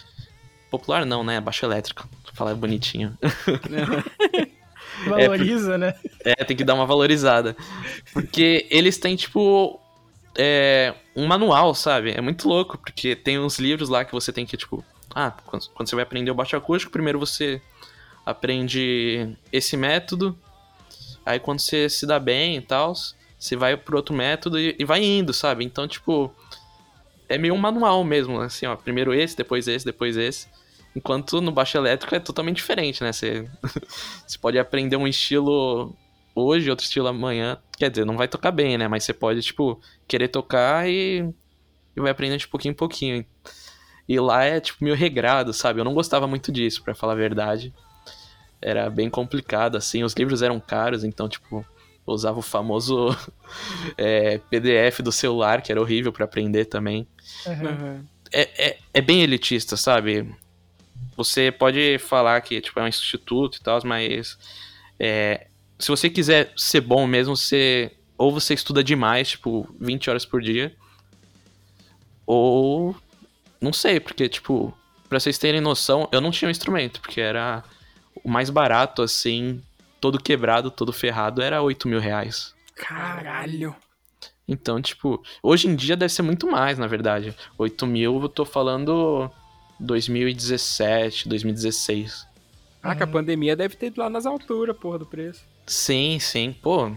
[0.71, 1.41] Popular não, né?
[1.41, 2.09] Baixo elétrico.
[2.35, 3.17] Falar bonitinho.
[5.07, 5.95] Valoriza, né?
[6.25, 7.57] É, tem que dar uma valorizada.
[8.13, 9.81] Porque eles têm, tipo,
[10.37, 12.13] é, um manual, sabe?
[12.13, 15.69] É muito louco, porque tem uns livros lá que você tem que, tipo, ah, quando,
[15.71, 17.61] quando você vai aprender o baixo acústico, primeiro você
[18.29, 20.39] aprende esse método,
[21.25, 22.93] aí quando você se dá bem e tal,
[23.39, 25.65] você vai pro outro método e, e vai indo, sabe?
[25.65, 26.31] Então, tipo,
[27.27, 30.47] é meio um manual mesmo, assim, ó, primeiro esse, depois esse, depois esse.
[30.95, 33.13] Enquanto no baixo elétrico é totalmente diferente, né?
[33.13, 33.49] Você,
[34.27, 35.97] você pode aprender um estilo
[36.35, 37.57] hoje, outro estilo amanhã.
[37.79, 38.89] Quer dizer, não vai tocar bem, né?
[38.89, 41.27] Mas você pode, tipo, querer tocar e,
[41.97, 43.25] e vai aprendendo de pouquinho em pouquinho.
[44.07, 45.81] E lá é, tipo, meio regrado, sabe?
[45.81, 47.73] Eu não gostava muito disso, pra falar a verdade.
[48.61, 50.03] Era bem complicado, assim.
[50.03, 51.65] Os livros eram caros, então, tipo,
[52.07, 53.17] eu usava o famoso
[53.97, 57.07] é, PDF do celular, que era horrível pra aprender também
[57.47, 58.05] Uhum.
[58.33, 60.35] É, é, é bem elitista, sabe?
[61.17, 64.39] Você pode falar que tipo, é um instituto e tal, mas
[64.99, 65.47] é,
[65.79, 70.43] se você quiser ser bom mesmo, você ou você estuda demais, tipo, 20 horas por
[70.43, 70.75] dia,
[72.27, 72.97] ou
[73.61, 74.77] não sei, porque, tipo,
[75.09, 77.63] pra vocês terem noção, eu não tinha um instrumento, porque era
[78.29, 79.63] o mais barato, assim,
[80.01, 82.55] todo quebrado, todo ferrado, era 8 mil reais.
[82.77, 83.75] Caralho.
[84.47, 87.35] Então, tipo, hoje em dia deve ser muito mais, na verdade.
[87.57, 89.31] 8 mil, eu tô falando
[89.81, 92.27] 2017, 2016.
[92.83, 95.43] Ah, que a pandemia deve ter ido lá nas alturas, porra, do preço.
[95.67, 96.93] Sim, sim, pô.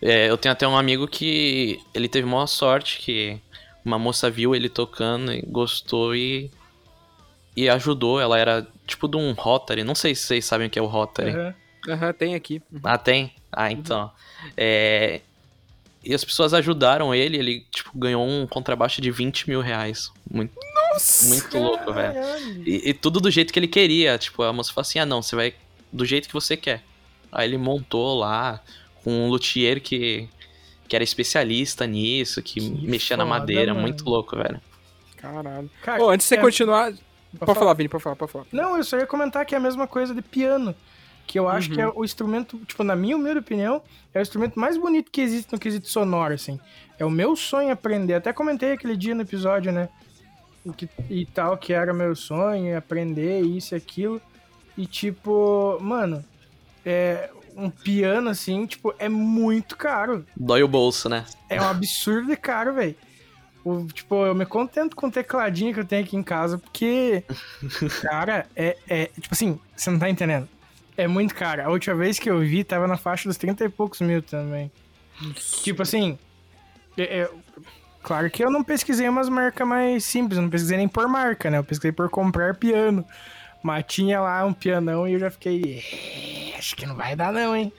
[0.00, 3.40] É, eu tenho até um amigo que ele teve maior sorte que
[3.84, 6.50] uma moça viu ele tocando e gostou e,
[7.56, 8.20] e ajudou.
[8.20, 10.86] Ela era tipo de um Rotary, não sei se vocês sabem o que é o
[10.86, 11.30] Rotary.
[11.36, 11.54] Uhum.
[11.88, 12.62] Aham, tem aqui.
[12.82, 13.32] Ah, tem?
[13.52, 14.10] Ah, então.
[14.56, 15.20] É...
[16.02, 20.10] E as pessoas ajudaram ele, ele, tipo, ganhou um contrabaixo de 20 mil reais.
[20.30, 20.52] Muito,
[21.28, 22.14] muito louco, velho.
[22.66, 24.18] E, e tudo do jeito que ele queria.
[24.18, 25.54] Tipo, a moça falou assim: ah, não, você vai
[25.90, 26.82] do jeito que você quer.
[27.32, 28.60] Aí ele montou lá
[29.02, 30.28] com um luthier que,
[30.86, 33.72] que era especialista nisso, que, Que mexia na foda, madeira.
[33.72, 33.86] mano.
[33.86, 34.60] Muito louco, velho.
[35.16, 35.70] Caralho.
[35.82, 36.92] Cara, antes de você é- continuar.
[37.38, 37.58] Pode, falar?
[37.60, 38.46] falar, Vini, pode falar, pode falar.
[38.52, 40.74] Não, eu só ia comentar que é a mesma coisa de piano.
[41.26, 41.74] Que eu acho Uhum.
[41.74, 43.80] que é o instrumento, tipo, na minha humilde opinião,
[44.12, 46.60] é o instrumento mais bonito que existe no quesito sonoro, assim.
[46.98, 48.14] É o meu sonho aprender.
[48.14, 49.88] Até comentei aquele dia no episódio, né?
[50.64, 54.20] O que, e tal, que era meu sonho, aprender isso e aquilo.
[54.76, 56.22] E tipo, mano,
[56.84, 60.26] é um piano, assim, tipo, é muito caro.
[60.36, 61.24] Dói o bolso, né?
[61.48, 62.96] É um absurdo de caro, velho.
[63.64, 67.24] O- Tipo, eu me contento com o tecladinho que eu tenho aqui em casa, porque,
[68.02, 69.06] cara, é, é.
[69.06, 70.48] Tipo assim, você não tá entendendo.
[70.96, 71.62] É muito caro.
[71.64, 74.70] A última vez que eu vi, tava na faixa dos 30 e poucos mil também.
[75.62, 76.18] Tipo assim.
[76.96, 77.30] é- é-
[78.02, 81.58] claro que eu não pesquisei umas marcas mais simples, não pesquisei nem por marca, né?
[81.58, 83.04] Eu pesquisei por comprar piano.
[83.62, 85.82] Mas tinha lá um pianão e eu já fiquei.
[86.54, 87.72] "É, Acho que não vai dar, não, hein?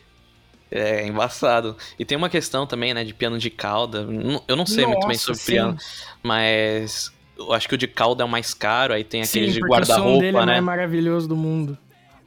[0.71, 1.77] É embaçado.
[1.97, 4.07] E tem uma questão também, né, de piano de cauda.
[4.47, 5.51] Eu não sei muito bem Nossa, sobre sim.
[5.53, 5.77] piano,
[6.23, 9.53] mas eu acho que o de cauda é o mais caro, aí tem aquele Sim,
[9.53, 10.53] de porque o som dele é guarda-roupa, o né?
[10.53, 11.77] mais maravilhoso do mundo.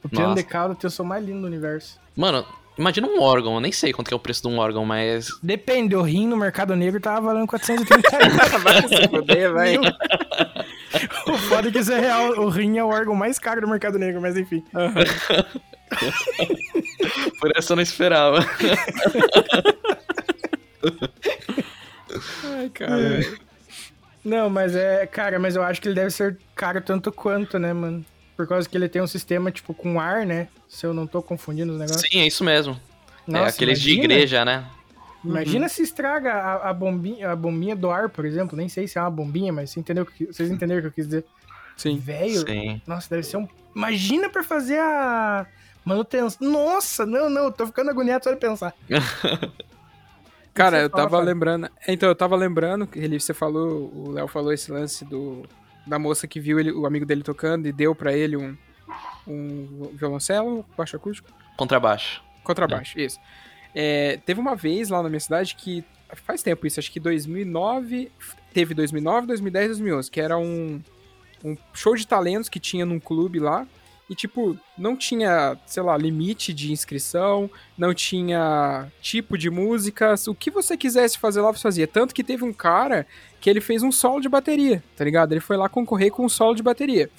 [0.03, 0.41] O piano Nossa.
[0.41, 1.99] de cauda tem o som mais lindo do universo.
[2.15, 2.45] Mano,
[2.77, 5.29] imagina um órgão, eu nem sei quanto que é o preço de um órgão, mas
[5.43, 8.33] Depende, o rim no Mercado Negro tava valendo 430 reais.
[8.63, 9.71] Vai se fuder, vai.
[9.77, 9.81] Mil.
[11.27, 12.31] o foda é que isso é real.
[12.39, 14.63] O rim é o órgão mais caro do Mercado Negro, mas enfim.
[17.39, 18.39] Por essa eu não esperava.
[22.43, 23.21] Ai, cara.
[24.23, 25.05] Não, mas é.
[25.05, 28.05] Cara, mas eu acho que ele deve ser caro tanto quanto, né, mano?
[28.35, 30.47] Por causa que ele tem um sistema, tipo, com ar, né?
[30.67, 32.01] Se eu não tô confundindo os negócios.
[32.09, 32.79] Sim, é isso mesmo.
[33.27, 34.13] é Nossa, aqueles de imagina.
[34.13, 34.65] igreja, né?
[35.23, 38.57] Imagina se estraga a, a bombinha, a bombinha do ar, por exemplo.
[38.57, 40.87] Nem sei se é uma bombinha, mas você entendeu o que, vocês entenderam o que
[40.87, 41.25] eu quis dizer.
[41.75, 41.97] Sim.
[41.97, 42.81] Velho, Sim.
[42.87, 43.47] nossa, deve ser um.
[43.75, 45.45] Imagina pra fazer a
[45.89, 46.47] manutenção.
[46.49, 48.73] Nossa, não, não, tô ficando agoniado só de pensar.
[50.53, 51.25] Cara, eu fala, tava Fábio.
[51.25, 51.69] lembrando.
[51.87, 55.43] Então, eu tava lembrando que ele, você falou, o Léo falou esse lance do
[55.87, 58.55] da moça que viu ele, o amigo dele tocando e deu pra ele um,
[59.27, 62.21] um violoncelo, baixo acústico, Contrabaixo.
[62.43, 63.19] contrabaixo, isso.
[63.73, 68.11] É, teve uma vez lá na minha cidade que faz tempo isso, acho que 2009,
[68.53, 70.79] teve 2009, 2010, 2011, que era um,
[71.43, 73.65] um show de talentos que tinha num clube lá.
[74.09, 80.27] E, tipo, não tinha, sei lá, limite de inscrição, não tinha tipo de músicas.
[80.27, 81.87] O que você quisesse fazer lá, você fazia.
[81.87, 83.05] Tanto que teve um cara
[83.39, 85.31] que ele fez um solo de bateria, tá ligado?
[85.31, 87.09] Ele foi lá concorrer com um solo de bateria.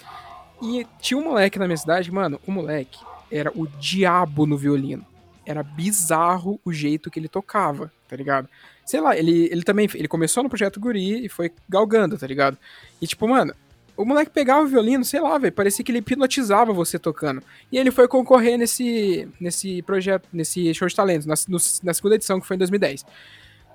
[0.61, 2.99] E tinha um moleque na minha cidade, mano, o moleque
[3.31, 5.07] era o diabo no violino.
[5.47, 8.49] Era bizarro o jeito que ele tocava, tá ligado?
[8.85, 12.59] Sei lá, ele, ele também ele começou no projeto Guri e foi galgando, tá ligado?
[13.01, 13.55] E tipo, mano,
[13.97, 17.43] o moleque pegava o violino, sei lá, velho, parecia que ele hipnotizava você tocando.
[17.71, 22.15] E ele foi concorrer nesse, nesse projeto, nesse show de talentos, na, no- na segunda
[22.15, 23.05] edição, que foi em 2010.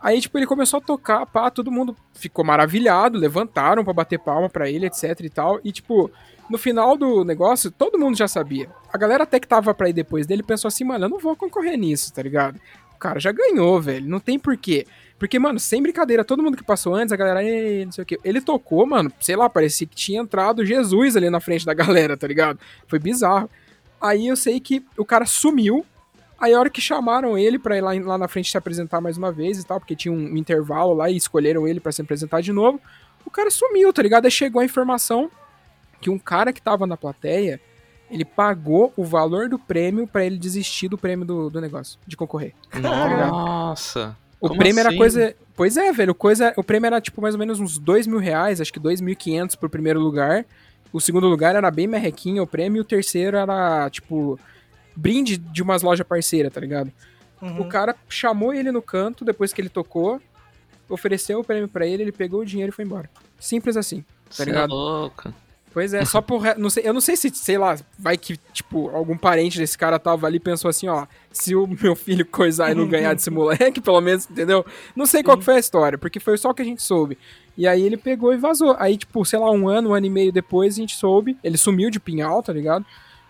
[0.01, 4.49] Aí, tipo, ele começou a tocar, pá, todo mundo ficou maravilhado, levantaram pra bater palma
[4.49, 5.59] pra ele, etc e tal.
[5.63, 6.11] E, tipo,
[6.49, 8.69] no final do negócio, todo mundo já sabia.
[8.93, 11.35] A galera até que tava pra ir depois dele pensou assim, mano, eu não vou
[11.35, 12.59] concorrer nisso, tá ligado?
[12.93, 14.85] O cara já ganhou, velho, não tem porquê.
[15.17, 18.05] Porque, mano, sem brincadeira, todo mundo que passou antes, a galera, "Ei, não sei o
[18.05, 18.19] quê.
[18.23, 21.73] Ele tocou, mano, sei lá, parecia que tinha entrado Jesus ali na frente da
[22.07, 22.59] galera, tá ligado?
[22.87, 23.49] Foi bizarro.
[23.99, 25.85] Aí eu sei que o cara sumiu.
[26.37, 29.17] Aí a hora que chamaram ele pra ir lá, lá na frente se apresentar mais
[29.17, 32.41] uma vez e tal, porque tinha um intervalo lá e escolheram ele pra se apresentar
[32.41, 32.79] de novo,
[33.25, 34.25] o cara sumiu, tá ligado?
[34.25, 35.31] Aí chegou a informação
[36.01, 37.59] que um cara que tava na plateia,
[38.11, 42.17] ele pagou o valor do prêmio pra ele desistir do prêmio do, do negócio, de
[42.17, 42.53] concorrer.
[43.29, 44.15] Nossa.
[44.45, 44.97] O Como prêmio era assim?
[44.99, 45.35] coisa.
[45.55, 46.13] Pois é, velho.
[46.13, 49.01] Coisa, o prêmio era tipo mais ou menos uns dois mil reais, acho que dois
[49.01, 50.45] mil e quinhentos pro primeiro lugar.
[50.93, 52.77] O segundo lugar era bem merrequinho o prêmio.
[52.79, 54.39] E o terceiro era, tipo,
[54.95, 56.91] brinde de umas lojas parceiras, tá ligado?
[57.41, 57.61] Uhum.
[57.61, 60.21] O cara chamou ele no canto depois que ele tocou,
[60.87, 63.09] ofereceu o prêmio pra ele, ele pegou o dinheiro e foi embora.
[63.39, 64.05] Simples assim.
[64.29, 64.69] Cê é ligado?
[64.69, 65.33] louco.
[65.75, 66.41] Pois é, só por.
[66.57, 69.99] Não sei, eu não sei se, sei lá, vai que, tipo, algum parente desse cara
[69.99, 73.29] tava ali e pensou assim, ó, se o meu filho coisar e não ganhar desse
[73.29, 74.65] moleque, pelo menos, entendeu?
[74.95, 77.17] Não sei qual foi a história, porque foi só o que a gente soube.
[77.57, 78.73] E aí ele pegou e vazou.
[78.79, 81.37] Aí, tipo, sei lá, um ano, um ano e meio depois, a gente soube.
[81.43, 82.85] Ele sumiu de Pinhal, tá ligado?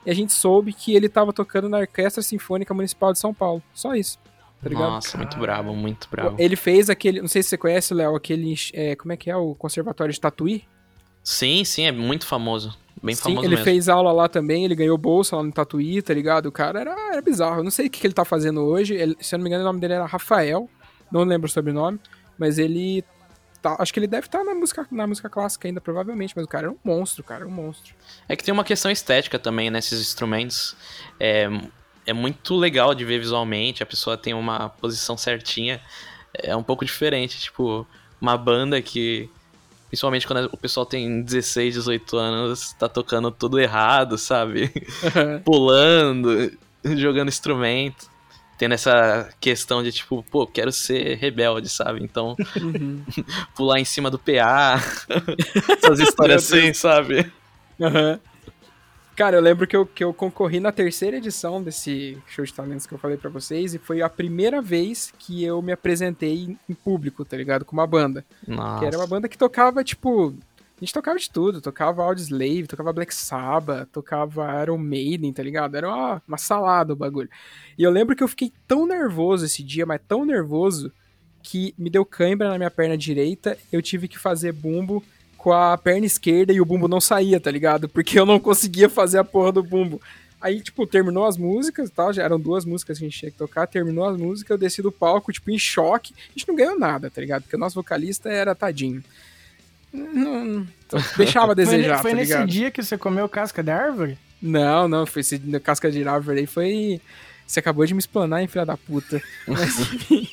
[0.05, 3.63] E a gente soube que ele tava tocando na Orquestra Sinfônica Municipal de São Paulo.
[3.73, 4.19] Só isso.
[4.62, 4.91] Tá ligado?
[4.91, 6.36] Nossa, muito brabo, muito brabo.
[6.38, 7.21] Ele fez aquele.
[7.21, 8.53] Não sei se você conhece, Léo, aquele.
[8.71, 9.36] é, como é que é?
[9.36, 10.63] O Conservatório de Tatuí?
[11.25, 12.77] Sim, sim, é muito famoso.
[13.03, 13.63] Bem Sim, famoso ele mesmo.
[13.65, 16.45] fez aula lá também, ele ganhou bolsa lá no Tatuí, tá ligado?
[16.45, 17.59] O cara era, era bizarro.
[17.59, 18.93] Eu não sei o que, que ele tá fazendo hoje.
[18.93, 20.69] Ele- se eu não me engano, o nome dele era Rafael.
[21.11, 21.99] Não lembro o sobrenome.
[22.38, 23.03] Mas ele.
[23.61, 26.33] Tá, acho que ele deve estar na música, na música clássica ainda, provavelmente.
[26.35, 27.95] Mas o cara era um monstro, cara, era um monstro.
[28.29, 30.75] É que tem uma questão estética também nesses instrumentos.
[31.19, 31.47] É,
[32.05, 35.81] é muito legal de ver visualmente, a pessoa tem uma posição certinha.
[36.33, 37.88] É um pouco diferente, tipo,
[38.21, 39.29] uma banda que.
[39.88, 44.71] Principalmente quando o pessoal tem 16, 18 anos, tá tocando tudo errado, sabe?
[45.45, 46.52] Pulando,
[46.84, 48.13] jogando instrumento.
[48.58, 52.02] Tendo essa questão de tipo, pô, quero ser rebelde, sabe?
[52.02, 53.04] Então, Uhum.
[53.56, 54.82] pular em cima do PA.
[55.78, 57.32] Essas histórias assim, sabe?
[57.82, 58.19] Aham.
[59.15, 62.86] Cara, eu lembro que eu, que eu concorri na terceira edição desse show de talentos
[62.86, 66.60] que eu falei pra vocês, e foi a primeira vez que eu me apresentei em-
[66.69, 67.63] em público, tá ligado?
[67.63, 68.25] Com uma banda.
[68.45, 68.80] Nossa.
[68.80, 70.34] Que era uma banda que tocava, tipo.
[70.78, 71.62] A gente tocava de tudo.
[71.62, 75.75] Tocava Audioslave, tocava Black Sabbath, tocava Iron Maiden, tá ligado?
[75.78, 77.30] Era uma, uma salada o bagulho.
[77.78, 80.91] E eu lembro que eu fiquei tão nervoso esse dia, mas tão nervoso,
[81.41, 83.57] que me deu cãibra na minha perna direita.
[83.72, 85.01] Eu tive que fazer bumbo
[85.46, 87.88] com a perna esquerda e o bumbo não saía, tá ligado?
[87.88, 90.02] Porque eu não conseguia fazer a porra do bumbo.
[90.41, 93.30] Aí, tipo, terminou as músicas e tal, já eram duas músicas que a gente tinha
[93.32, 96.16] que tocar, terminou as músicas, eu desci do palco, tipo, em choque.
[96.18, 97.43] A gente não ganhou nada, tá ligado?
[97.43, 99.04] Porque o nosso vocalista era tadinho.
[99.93, 100.66] Não,
[101.16, 104.18] deixava a Foi, desejar, ne- foi tá nesse dia que você comeu casca de árvore?
[104.41, 107.00] Não, não, foi esse casca de árvore aí, foi...
[107.46, 109.22] Você acabou de me explanar, hein, filha da puta.
[109.48, 110.28] Mas, enfim,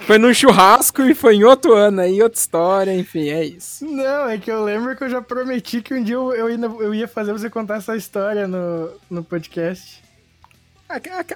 [0.00, 3.84] foi num churrasco e foi em outro ano aí, outra história, enfim, é isso.
[3.84, 6.56] Não, é que eu lembro que eu já prometi que um dia eu, eu, ia,
[6.56, 10.02] eu ia fazer você contar essa história no, no podcast.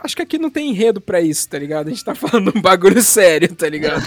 [0.04, 1.86] Acho que aqui não tem enredo pra isso, tá ligado?
[1.86, 4.04] A gente tá falando um bagulho sério, tá ligado?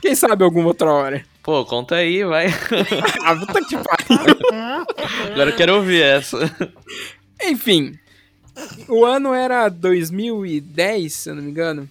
[0.00, 1.24] Quem sabe alguma outra hora.
[1.42, 2.46] Pô, conta aí, vai.
[3.24, 4.36] ah, puta que pariu.
[5.32, 6.38] Agora eu quero ouvir essa.
[7.42, 7.98] Enfim,
[8.88, 11.88] o ano era 2010, se eu não me engano.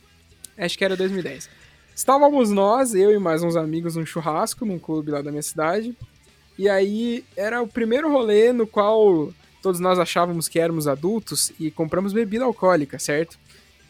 [0.58, 1.50] Acho que era 2010.
[1.96, 5.96] Estávamos nós, eu e mais uns amigos, num churrasco num clube lá da minha cidade.
[6.58, 11.70] E aí era o primeiro rolê no qual todos nós achávamos que éramos adultos e
[11.72, 13.38] compramos bebida alcoólica, certo?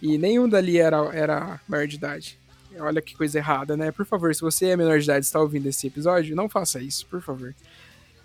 [0.02, 2.40] E nenhum dali era, era maior de idade.
[2.80, 3.92] Olha que coisa errada, né?
[3.92, 6.82] Por favor, se você é menor de idade e está ouvindo esse episódio, não faça
[6.82, 7.54] isso, por favor.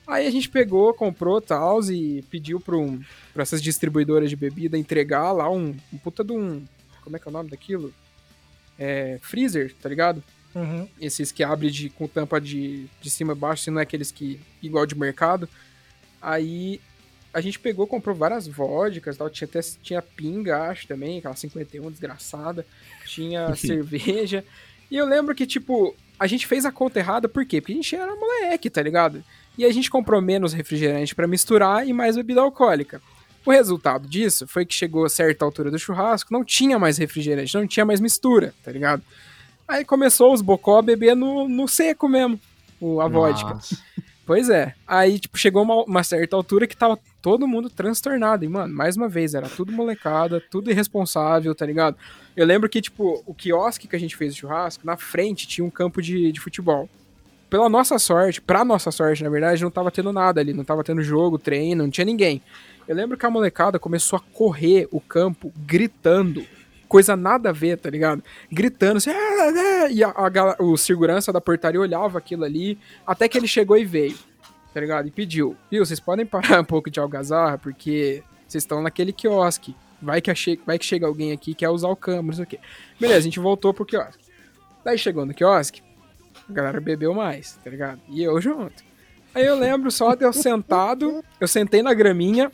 [0.07, 3.01] Aí a gente pegou, comprou tal e pediu para um,
[3.35, 6.65] pra essas distribuidoras de bebida entregar lá um, um puta de um.
[7.03, 7.93] Como é que é o nome daquilo?
[8.79, 10.23] É, freezer, tá ligado?
[10.55, 10.89] Uhum.
[11.01, 14.13] Esses que abre de, com tampa de, de cima e baixo, se não é aqueles
[14.13, 14.41] que.
[14.63, 15.49] igual de mercado.
[16.23, 16.81] Aí
[17.35, 19.29] a gente pegou, comprou várias vodkas tal.
[19.29, 22.65] Tinha, até, tinha pinga, acho também, aquela 51 desgraçada.
[23.05, 24.45] Tinha cerveja.
[24.91, 27.61] E eu lembro que, tipo, a gente fez a conta errada, por quê?
[27.61, 29.23] Porque a gente era moleque, tá ligado?
[29.57, 33.01] E a gente comprou menos refrigerante para misturar e mais bebida alcoólica.
[33.45, 37.55] O resultado disso foi que chegou a certa altura do churrasco, não tinha mais refrigerante,
[37.55, 39.03] não tinha mais mistura, tá ligado?
[39.69, 42.41] Aí começou os bocó a beber no, no seco mesmo,
[42.81, 43.59] o, a vodka.
[44.27, 44.75] Pois é.
[44.85, 48.45] Aí, tipo, chegou uma, uma, certa altura que tava todo mundo transtornado.
[48.45, 51.97] E, mano, mais uma vez, era tudo molecada, tudo irresponsável, tá ligado?
[52.37, 55.65] Eu lembro que, tipo, o quiosque que a gente fez o churrasco, na frente tinha
[55.65, 56.89] um campo de, de futebol
[57.49, 60.83] pela nossa sorte, pra nossa sorte, na verdade, não tava tendo nada ali, não tava
[60.83, 62.43] tendo jogo, treino, não tinha ninguém.
[62.89, 66.45] Eu lembro que a molecada começou a correr o campo gritando,
[66.89, 68.23] coisa nada a ver, tá ligado?
[68.51, 73.29] Gritando assim, ah, ah", e a, a, o segurança da portaria olhava aquilo ali, até
[73.29, 74.17] que ele chegou e veio,
[74.73, 75.09] tá ligado?
[75.09, 79.75] E pediu, viu, vocês podem parar um pouco de algazarra, porque vocês estão naquele quiosque,
[80.01, 82.45] vai que, achei, vai que chega alguém aqui que quer usar o campo, não sei
[82.45, 82.59] o quê.
[83.01, 84.25] Beleza, a gente voltou pro quiosque.
[84.85, 85.83] Daí chegou no quiosque,
[86.49, 88.01] a galera bebeu mais, tá ligado?
[88.09, 88.85] E eu junto.
[89.35, 92.51] Aí eu lembro só de eu sentado, eu sentei na graminha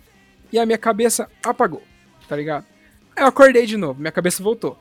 [0.53, 1.83] e a minha cabeça apagou,
[2.29, 2.72] tá ligado?
[3.17, 4.79] Eu acordei de novo, minha cabeça voltou.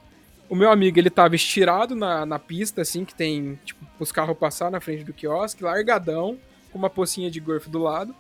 [0.49, 4.37] O meu amigo, ele tava estirado na, na pista, assim, que tem, tipo, os carros
[4.37, 6.37] passar na frente do quiosque, largadão,
[6.71, 8.15] com uma pocinha de gorfo do lado.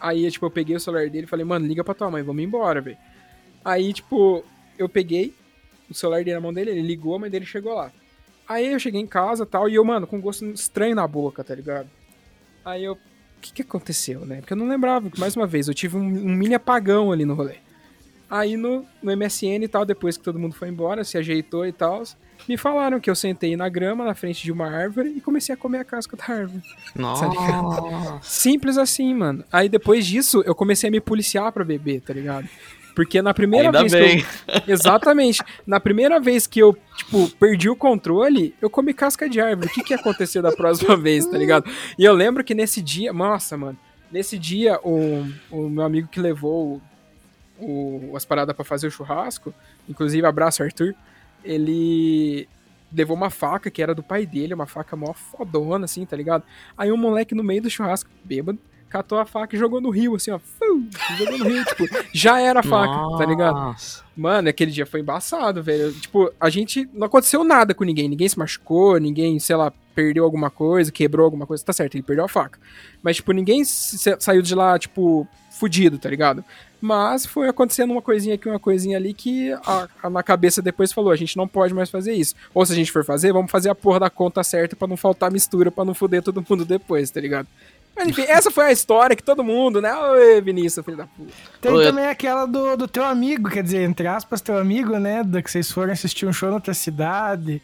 [0.00, 2.42] Aí, tipo, eu peguei o celular dele e falei, mano, liga pra tua mãe, vamos
[2.42, 2.96] embora, velho.
[3.64, 4.44] Aí, tipo,
[4.78, 5.34] eu peguei
[5.88, 7.92] o celular dele na mão dele, ele ligou, a mãe dele chegou lá.
[8.48, 11.44] Aí eu cheguei em casa tal, e eu, mano, com um gosto estranho na boca,
[11.44, 11.88] tá ligado?
[12.64, 12.94] Aí eu.
[12.94, 14.36] O que, que aconteceu, né?
[14.36, 17.34] Porque eu não lembrava, mais uma vez, eu tive um, um mini apagão ali no
[17.34, 17.56] rolê.
[18.32, 21.72] Aí no, no MSN e tal, depois que todo mundo foi embora, se ajeitou e
[21.72, 22.02] tal,
[22.48, 25.58] me falaram que eu sentei na grama, na frente de uma árvore, e comecei a
[25.58, 26.62] comer a casca da árvore.
[26.96, 27.28] Nossa.
[27.28, 29.44] Tá Simples assim, mano.
[29.52, 32.48] Aí depois disso, eu comecei a me policiar pra beber, tá ligado?
[32.94, 34.20] Porque na primeira Ainda vez bem.
[34.20, 34.62] que eu.
[34.74, 35.42] Exatamente.
[35.66, 39.68] Na primeira vez que eu, tipo, perdi o controle, eu comi casca de árvore.
[39.68, 41.70] O que, que ia acontecer da próxima vez, tá ligado?
[41.98, 43.12] E eu lembro que nesse dia.
[43.12, 43.78] Nossa, mano.
[44.10, 46.80] Nesse dia, o, o meu amigo que levou
[47.62, 49.54] o, as paradas para fazer o churrasco,
[49.88, 50.94] inclusive abraço, Arthur,
[51.44, 52.48] ele
[52.92, 56.44] levou uma faca que era do pai dele, uma faca mó fodona, assim, tá ligado?
[56.76, 58.58] Aí um moleque no meio do churrasco, bêbado,
[58.92, 60.38] catou a faca e jogou no rio, assim, ó.
[60.38, 60.86] Fum,
[61.16, 63.18] jogou no rio, tipo, já era a faca, Nossa.
[63.18, 63.76] tá ligado?
[64.14, 65.90] Mano, aquele dia foi embaçado, velho.
[65.94, 66.86] Tipo, a gente.
[66.92, 68.06] Não aconteceu nada com ninguém.
[68.06, 71.64] Ninguém se machucou, ninguém, sei lá, perdeu alguma coisa, quebrou alguma coisa.
[71.64, 72.58] Tá certo, ele perdeu a faca.
[73.02, 76.44] Mas, tipo, ninguém saiu de lá, tipo, fudido, tá ligado?
[76.82, 80.92] Mas foi acontecendo uma coisinha aqui, uma coisinha ali que a, a, na cabeça depois
[80.92, 82.34] falou: a gente não pode mais fazer isso.
[82.52, 84.96] Ou se a gente for fazer, vamos fazer a porra da conta certa para não
[84.96, 87.46] faltar mistura, para não foder todo mundo depois, tá ligado?
[87.94, 89.94] Mas enfim, essa foi a história que todo mundo, né?
[89.94, 91.32] Oi, Vinícius, filho da puta.
[91.60, 95.22] Tem Oi, também aquela do, do teu amigo, quer dizer, entre aspas, teu amigo, né?
[95.22, 97.62] Da que vocês foram assistir um show na outra cidade.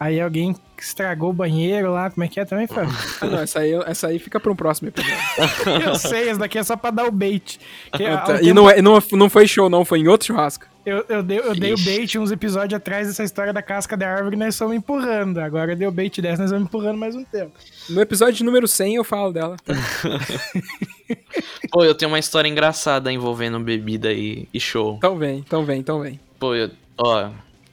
[0.00, 2.96] Aí alguém estragou o banheiro lá, como é que é também, Fábio?
[3.20, 5.14] Ah, não, essa aí, essa aí fica pra um próximo episódio.
[5.84, 7.60] Eu sei, essa daqui é só pra dar o bait.
[7.92, 10.64] Que Tá, e tempo- não, é, não, não foi show, não, foi em outro churrasco.
[10.86, 14.08] Eu, eu dei, eu dei o bait uns episódios atrás dessa história da casca da
[14.08, 15.36] árvore nós estamos empurrando.
[15.36, 17.52] Agora deu o bait dessa, nós vamos empurrando mais um tempo.
[17.90, 19.56] No episódio número 100 eu falo dela.
[21.70, 24.94] Pô, eu tenho uma história engraçada envolvendo bebida e, e show.
[24.96, 26.18] Então vem, então vem, então vem.
[26.38, 27.28] Pô, eu, ó,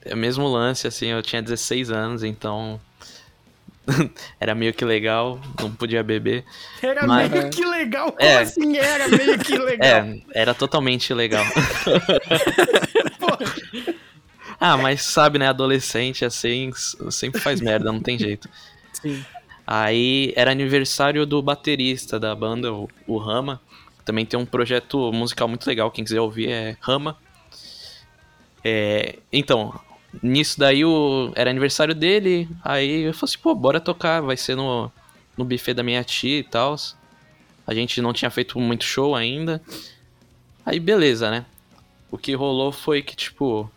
[0.08, 2.80] é o mesmo lance, assim, eu tinha 16 anos, então.
[4.38, 6.44] era meio que legal, não podia beber.
[6.82, 8.38] Era Mas- meio que legal, como É.
[8.38, 9.86] assim era meio que legal?
[9.88, 11.44] É, era totalmente legal.
[14.60, 16.70] ah, mas sabe, né, adolescente assim,
[17.10, 18.48] sempre faz merda, não tem jeito.
[18.92, 19.24] Sim.
[19.66, 23.60] Aí era aniversário do baterista da banda, o, o Rama.
[24.04, 27.16] Também tem um projeto musical muito legal, quem quiser ouvir é Rama.
[28.64, 29.78] É, então,
[30.22, 34.54] nisso daí o, era aniversário dele, aí eu falei assim, pô, bora tocar, vai ser
[34.54, 34.90] no,
[35.36, 36.76] no buffet da minha tia e tal.
[37.66, 39.62] A gente não tinha feito muito show ainda.
[40.64, 41.44] Aí beleza, né?
[42.10, 43.70] O que rolou foi que, tipo,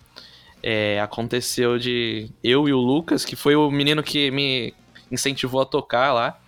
[0.63, 4.73] é, aconteceu de eu e o Lucas, que foi o menino que me
[5.11, 6.39] incentivou a tocar lá,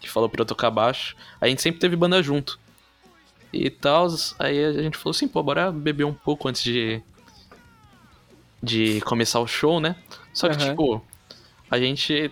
[0.00, 1.16] que falou pra eu tocar baixo.
[1.40, 2.60] A gente sempre teve banda junto.
[3.52, 4.06] E tal,
[4.38, 7.02] aí a gente falou assim, pô, bora beber um pouco antes de
[8.62, 9.96] de começar o show, né?
[10.32, 10.68] Só que, Aham.
[10.68, 11.04] tipo,
[11.70, 12.30] a gente.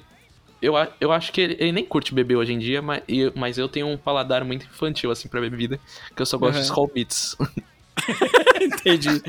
[0.62, 3.58] Eu, eu acho que ele, ele nem curte beber hoje em dia, mas, e- mas
[3.58, 5.80] eu tenho um paladar muito infantil, assim, pra bebida,
[6.16, 6.60] que eu só gosto Aham.
[6.60, 7.36] de Skull Beats.
[8.60, 9.22] Entendi.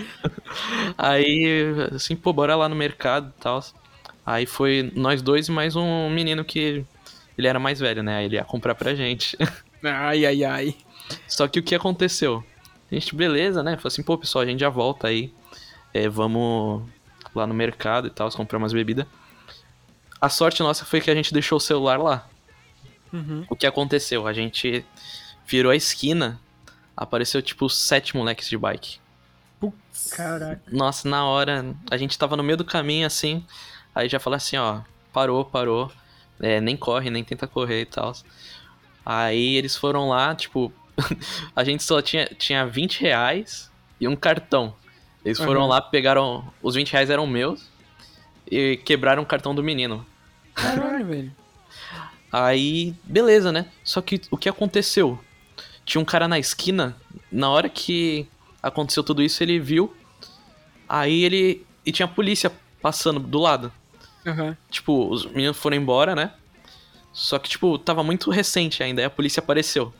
[0.97, 3.59] Aí, assim, pô, bora lá no mercado e tal.
[4.25, 6.85] Aí foi nós dois e mais um menino que
[7.37, 8.17] ele era mais velho, né?
[8.17, 9.37] Aí ele ia comprar pra gente.
[9.83, 10.75] Ai, ai, ai.
[11.27, 12.43] Só que o que aconteceu?
[12.91, 13.75] A gente, beleza, né?
[13.77, 15.33] Falou assim, pô, pessoal, a gente já volta aí.
[15.93, 16.83] É, vamos
[17.33, 19.05] lá no mercado e tal, comprar umas bebidas.
[20.19, 22.27] A sorte nossa foi que a gente deixou o celular lá.
[23.11, 23.45] Uhum.
[23.49, 24.27] O que aconteceu?
[24.27, 24.85] A gente
[25.45, 26.39] virou a esquina,
[26.95, 28.99] apareceu tipo sete moleques de bike.
[30.11, 30.61] Caraca.
[30.71, 33.45] Nossa, na hora, a gente tava no meio do caminho assim,
[33.93, 34.81] aí já falou assim, ó,
[35.13, 35.91] parou, parou,
[36.39, 38.13] é, nem corre, nem tenta correr e tal.
[39.05, 40.73] Aí eles foram lá, tipo,
[41.55, 44.75] a gente só tinha, tinha 20 reais e um cartão.
[45.23, 45.67] Eles foram Uhum.
[45.67, 47.69] lá, pegaram, os 20 reais eram meus
[48.49, 50.05] e quebraram o cartão do menino.
[50.55, 51.31] Caralho, velho.
[52.31, 53.67] Aí, beleza, né?
[53.83, 55.19] Só que o que aconteceu?
[55.85, 56.95] Tinha um cara na esquina,
[57.31, 58.27] na hora que
[58.63, 59.93] aconteceu tudo isso, ele viu.
[60.87, 61.65] Aí ele.
[61.85, 62.51] E tinha a polícia
[62.81, 63.71] passando do lado.
[64.25, 64.55] Aham.
[64.69, 66.31] Tipo, os meninos foram embora, né?
[67.11, 69.93] Só que, tipo, tava muito recente ainda, aí a polícia apareceu.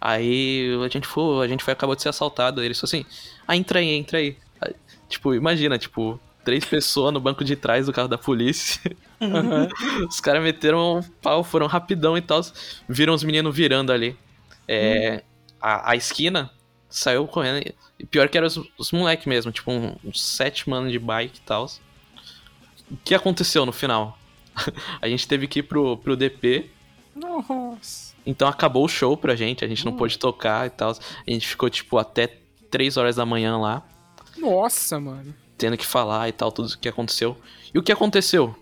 [0.00, 2.62] Aí a gente foi, a gente foi, acabou de ser assaltado.
[2.62, 4.36] Eles falaram assim, ah, entra aí, entra aí.
[4.60, 4.74] Aí,
[5.08, 8.80] tipo, imagina, tipo, três pessoas no banco de trás do carro da polícia.
[9.20, 9.68] Aham.
[10.08, 12.40] Os caras meteram um pau, foram rapidão e tal.
[12.88, 14.16] Viram os meninos virando ali.
[14.66, 15.22] É,
[15.60, 16.50] a, a esquina
[16.88, 17.66] saiu correndo.
[17.98, 21.38] e- pior que eram os, os moleques mesmo, tipo, um- uns sete manos de bike
[21.38, 21.68] e tal.
[22.90, 24.18] O que aconteceu no final?
[25.00, 26.70] a gente teve que ir pro, pro DP.
[27.14, 28.09] Nossa.
[28.30, 30.90] Então acabou o show pra gente, a gente não pôde tocar e tal.
[30.92, 32.28] A gente ficou, tipo, até
[32.70, 33.82] 3 horas da manhã lá,
[34.38, 35.34] Nossa, mano.
[35.58, 37.36] tendo que falar e tal, tudo o que aconteceu.
[37.74, 38.54] E o que aconteceu?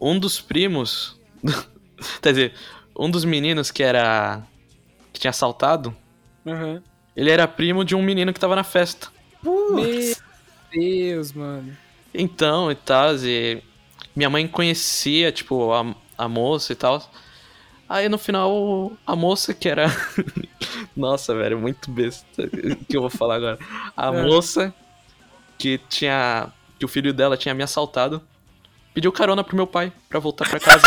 [0.00, 1.18] Um dos primos.
[2.22, 2.54] quer dizer,
[2.96, 4.42] um dos meninos que era.
[5.12, 5.94] que tinha assaltado,
[6.46, 6.80] Aham.
[7.16, 9.08] ele era primo de um menino que tava na festa.
[9.42, 10.14] Meu
[10.72, 11.76] Deus, mano.
[12.14, 13.60] Então, e tal, e
[14.14, 17.02] minha mãe conhecia, tipo, a, a moça e tal.
[17.88, 19.86] Aí no final, a moça que era.
[20.96, 22.48] Nossa, velho, muito besta
[22.88, 23.58] que eu vou falar agora.
[23.96, 24.22] A É.
[24.22, 24.74] moça
[25.56, 26.48] que tinha.
[26.78, 28.20] que o filho dela tinha me assaltado.
[28.94, 30.82] Pediu carona pro meu pai pra voltar pra casa.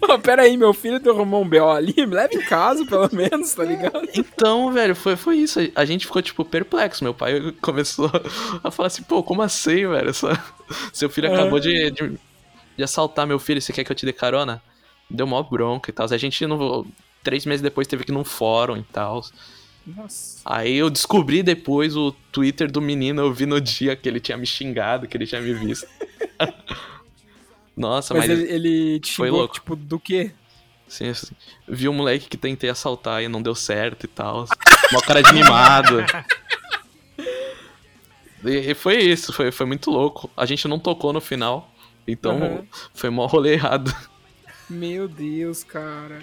[0.00, 1.70] Ô, pera aí, meu filho derrumou um B.O.
[1.70, 4.02] ali, me leva em casa, pelo menos, tá ligado?
[4.14, 5.60] Então, velho, foi, foi isso.
[5.76, 7.04] A gente ficou, tipo, perplexo.
[7.04, 8.10] Meu pai começou
[8.64, 10.10] a falar assim, pô, como assim, velho?
[10.92, 12.18] Seu filho acabou de, de,
[12.76, 14.62] de assaltar meu filho, você quer que eu te dê carona?
[15.08, 16.06] Deu mó bronca e tal.
[16.10, 16.86] A gente, no,
[17.22, 19.22] três meses depois, teve que ir num fórum e tal.
[19.86, 20.40] Nossa.
[20.44, 24.38] Aí eu descobri depois o Twitter do menino, eu vi no dia que ele tinha
[24.38, 25.86] me xingado, que ele tinha me visto.
[27.76, 29.54] Nossa, Mas mas, ele, ele te foi xingou, louco.
[29.54, 30.32] tipo, do quê?
[30.86, 31.10] assim,
[31.66, 34.46] vi um moleque que tentei assaltar e não deu certo e tal.
[34.92, 36.04] Mó cara de animado.
[38.44, 40.30] E, e foi isso, foi, foi muito louco.
[40.36, 41.71] A gente não tocou no final,
[42.06, 42.62] então Aham.
[42.94, 43.94] foi mó rolê errado.
[44.68, 46.22] Meu Deus, cara.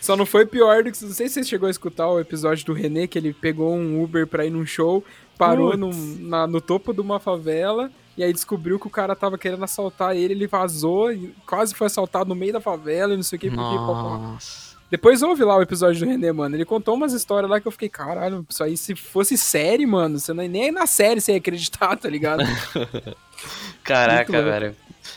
[0.00, 1.04] Só não foi pior do que.
[1.04, 4.02] Não sei se você chegou a escutar o episódio do René, que ele pegou um
[4.02, 5.04] Uber pra ir num show,
[5.36, 9.36] parou num- na- no topo de uma favela, e aí descobriu que o cara tava
[9.36, 13.22] querendo assaltar ele, ele vazou, e quase foi assaltado no meio da favela e não
[13.22, 13.48] sei o que.
[13.50, 13.60] porque.
[13.76, 14.70] Nossa.
[14.90, 16.56] Depois ouve lá o episódio do René, mano.
[16.56, 20.18] Ele contou umas histórias lá que eu fiquei, caralho, isso aí se fosse série, mano,
[20.18, 22.42] você não, nem na série você ia acreditar, tá ligado?
[23.84, 24.74] Caraca, velho.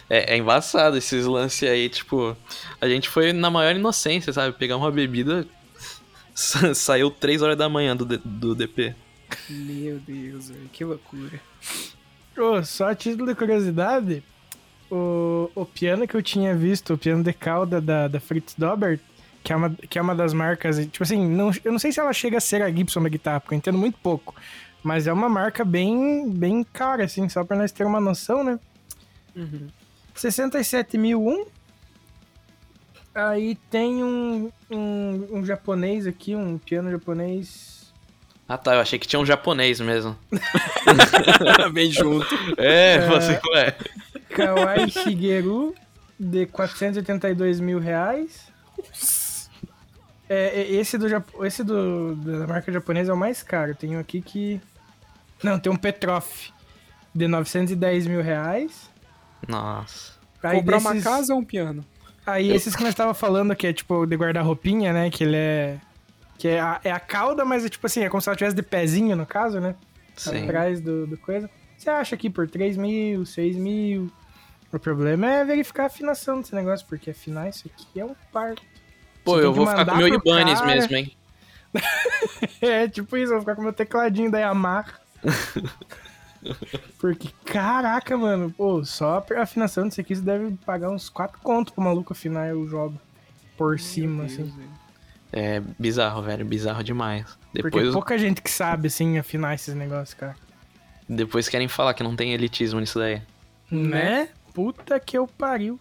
[0.09, 2.35] É, é embaçado esses lances aí, tipo.
[2.79, 4.57] A gente foi na maior inocência, sabe?
[4.57, 5.45] Pegar uma bebida.
[6.33, 8.95] sa- Saiu 3 horas da manhã do, do DP.
[9.49, 11.39] Meu Deus, velho, que loucura.
[12.37, 14.23] Ô, só a título de curiosidade,
[14.91, 18.99] o, o piano que eu tinha visto, o piano de cauda da, da Fritz Dobert,
[19.43, 21.99] que é, uma, que é uma das marcas, tipo assim, não, eu não sei se
[21.99, 24.33] ela chega a ser a Gibson da guitarra, porque eu entendo muito pouco,
[24.81, 28.59] mas é uma marca bem, bem cara, assim, só pra nós ter uma noção, né?
[29.35, 29.67] Uhum.
[30.15, 31.47] 67.001.
[33.15, 37.93] Aí tem um, um, um japonês aqui, um piano japonês.
[38.47, 40.17] Ah tá, eu achei que tinha um japonês mesmo.
[41.71, 42.27] Vem junto.
[42.57, 43.75] É, você, ué.
[44.29, 45.75] Kawai Shigeru,
[46.19, 48.51] de 482 mil reais.
[50.27, 51.07] É, é, esse do,
[51.45, 53.75] esse do da marca japonesa é o mais caro.
[53.75, 54.59] Tem um aqui que...
[55.43, 56.51] Não, tem um Petroff,
[57.13, 58.89] de 910 mil reais.
[59.47, 60.13] Nossa.
[60.41, 61.85] Aí Comprar uma desses- casa ou um piano?
[62.25, 65.09] Aí esses que nós tava falando, que é tipo de guarda-roupinha, né?
[65.09, 65.77] Que ele é...
[66.37, 68.55] Que é a, é a cauda, mas é tipo assim, é como se ela tivesse
[68.55, 69.75] de pezinho, no caso, né?
[70.15, 70.43] Sim.
[70.43, 71.49] Atrás do, do coisa.
[71.77, 74.11] Você acha aqui por 3 mil, 6 mil.
[74.71, 78.61] O problema é verificar a afinação desse negócio, porque afinar isso aqui é um parto.
[79.23, 80.75] Pô, eu que vou ficar com mandar meu Ibanez cara.
[80.75, 81.15] mesmo, hein?
[82.61, 84.85] É, tipo isso, eu vou ficar com meu tecladinho da Yamaha.
[86.99, 91.73] Porque, caraca, mano, pô, só a afinação disso aqui você deve pagar uns 4 contos
[91.73, 92.99] pro maluco afinar o jogo.
[93.57, 94.51] Por cima, assim.
[95.31, 96.45] É bizarro, velho.
[96.45, 97.25] Bizarro demais.
[97.51, 100.35] Porque Depois, pouca gente que sabe, assim, afinar esses negócios, cara.
[101.07, 103.21] depois querem falar que não tem elitismo nisso daí.
[103.69, 104.29] Né?
[104.53, 105.79] Puta que eu pariu.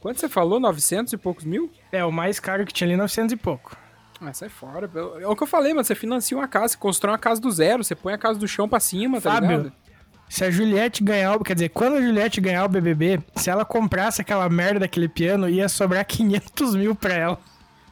[0.00, 0.58] Quanto você falou?
[0.58, 1.70] 900 e poucos mil?
[1.92, 3.76] É, o mais caro que tinha ali, 900 e pouco.
[4.20, 4.90] Ah, sai fora.
[5.20, 5.84] É o que eu falei, mano.
[5.84, 8.46] Você financia uma casa, você constrói uma casa do zero, você põe a casa do
[8.46, 9.72] chão pra cima, tá Fábio, ligado?
[10.30, 11.42] Se a Juliette ganhar o...
[11.42, 15.48] Quer dizer, quando a Juliette ganhar o BBB, se ela comprasse aquela merda daquele piano,
[15.48, 17.38] ia sobrar 500 mil pra ela.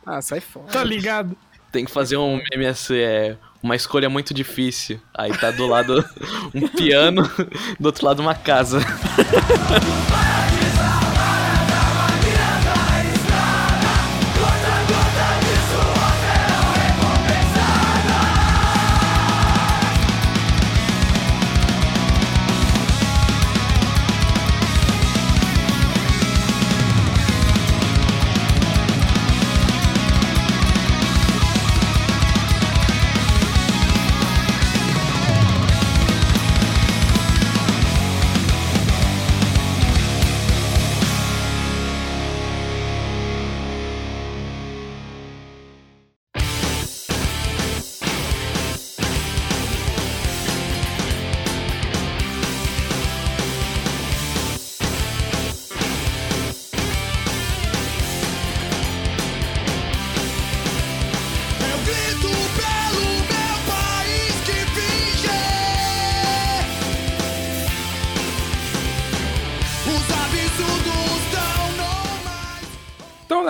[0.07, 0.69] Ah, sai fora.
[0.69, 1.37] Tá ligado?
[1.73, 5.01] Tem que fazer um meme assim, é uma escolha muito difícil.
[5.13, 6.03] Aí tá do lado
[6.55, 7.29] um piano,
[7.79, 8.79] do outro lado uma casa.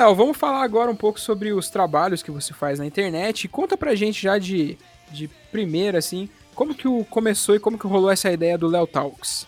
[0.08, 3.46] Léo, vamos falar agora um pouco sobre os trabalhos que você faz na internet.
[3.46, 4.78] Conta pra gente já de,
[5.10, 8.86] de primeira, assim, como que o começou e como que rolou essa ideia do Léo
[8.86, 9.46] Talks.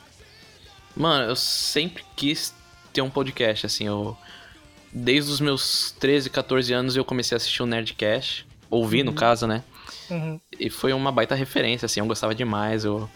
[0.94, 2.54] Mano, eu sempre quis
[2.92, 4.16] ter um podcast, assim, eu...
[4.92, 8.46] Desde os meus 13, 14 anos eu comecei a assistir o Nerdcast.
[8.68, 9.62] Ouvir, no caso, né?
[10.10, 10.40] Uhum.
[10.58, 12.84] E foi uma baita referência, assim, eu gostava demais.
[12.84, 13.08] Eu,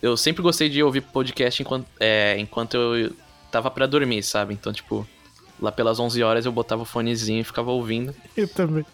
[0.00, 3.12] eu sempre gostei de ouvir podcast enquanto, é, enquanto eu
[3.50, 4.54] tava pra dormir, sabe?
[4.54, 5.06] Então, tipo,
[5.60, 8.14] lá pelas 11 horas eu botava o fonezinho e ficava ouvindo.
[8.36, 8.84] Eu também.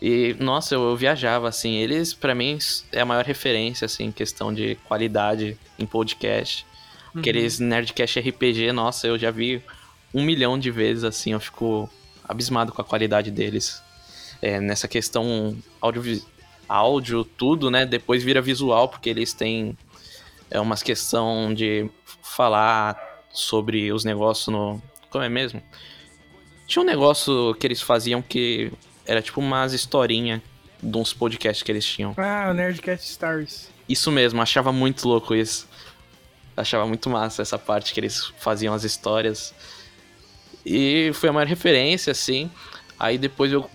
[0.00, 1.74] E, nossa, eu, eu viajava, assim.
[1.76, 2.58] Eles, pra mim,
[2.92, 6.66] é a maior referência, assim, em questão de qualidade em podcast.
[7.14, 9.62] Aqueles Nerdcast RPG, nossa, eu já vi
[10.12, 11.32] um milhão de vezes, assim.
[11.32, 11.88] Eu fico
[12.28, 13.82] abismado com a qualidade deles.
[14.42, 16.22] É, nessa questão áudio,
[16.68, 17.86] áudio, tudo, né?
[17.86, 19.76] Depois vira visual, porque eles têm
[20.50, 21.90] é umas questão de
[22.22, 22.96] falar
[23.32, 24.80] sobre os negócios no...
[25.10, 25.62] Como é mesmo?
[26.66, 28.72] Tinha um negócio que eles faziam que
[29.06, 30.40] era tipo umas historinhas
[30.82, 32.14] de uns podcasts que eles tinham.
[32.16, 33.70] Ah, o Nerdcast Stories.
[33.88, 35.68] Isso mesmo, achava muito louco isso.
[36.56, 39.54] Achava muito massa essa parte que eles faziam as histórias.
[40.64, 42.50] E foi a maior referência, assim.
[42.98, 43.68] Aí depois eu.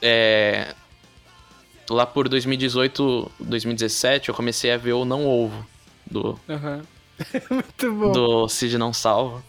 [0.00, 0.74] é,
[1.90, 5.66] Lá por 2018, 2017, eu comecei a ver o Não Ovo,
[6.08, 6.82] do, Aham.
[7.50, 8.12] Muito bom.
[8.12, 9.42] do Cid Não Salva.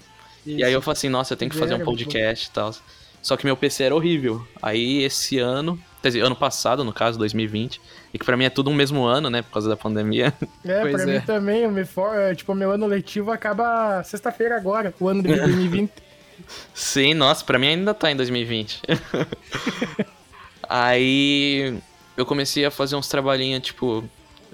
[0.58, 2.74] E aí eu falei assim, nossa, eu tenho que fazer um podcast e tal.
[3.22, 4.45] Só que meu PC era horrível.
[4.62, 7.82] Aí esse ano, quer dizer, ano passado, no caso, 2020,
[8.14, 10.34] e que pra mim é tudo um mesmo ano, né, por causa da pandemia.
[10.66, 11.06] É, Pois pra é.
[11.06, 12.16] mim também, eu me for...
[12.16, 15.91] é, tipo, meu ano letivo acaba sexta-feira agora, o ano de 2020.
[16.74, 18.82] Sim, nossa, pra mim ainda tá em 2020.
[20.68, 21.78] Aí
[22.16, 24.04] eu comecei a fazer uns trabalhinhos, tipo,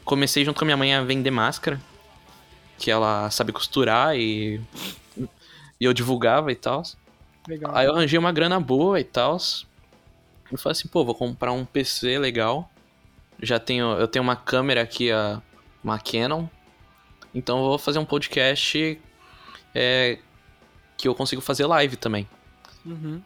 [0.04, 1.80] comecei junto com a minha mãe a vender máscara,
[2.78, 4.60] que ela sabe costurar e,
[5.86, 6.82] e eu divulgava e tal.
[7.74, 9.38] Aí eu arranjei uma grana boa e tal.
[10.52, 12.70] Eu falei assim, pô, vou comprar um PC legal.
[13.40, 15.42] Já tenho, eu tenho uma câmera aqui, a,
[15.84, 16.48] uma Canon.
[17.34, 19.00] Então eu vou fazer um podcast
[19.76, 20.18] é,
[20.98, 22.28] que eu consigo fazer live também.
[22.84, 23.22] Uhum.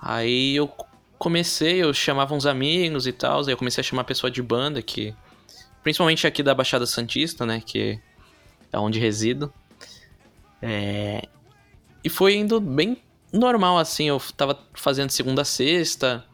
[0.00, 0.68] Aí eu
[1.18, 4.80] comecei, eu chamava uns amigos e tal, aí eu comecei a chamar pessoa de banda
[4.80, 5.14] que
[5.82, 8.00] principalmente aqui da Baixada Santista, né, que
[8.72, 9.52] é onde resido.
[10.62, 11.28] É,
[12.02, 12.96] e foi indo bem
[13.32, 16.24] normal, assim, eu tava fazendo segunda a sexta,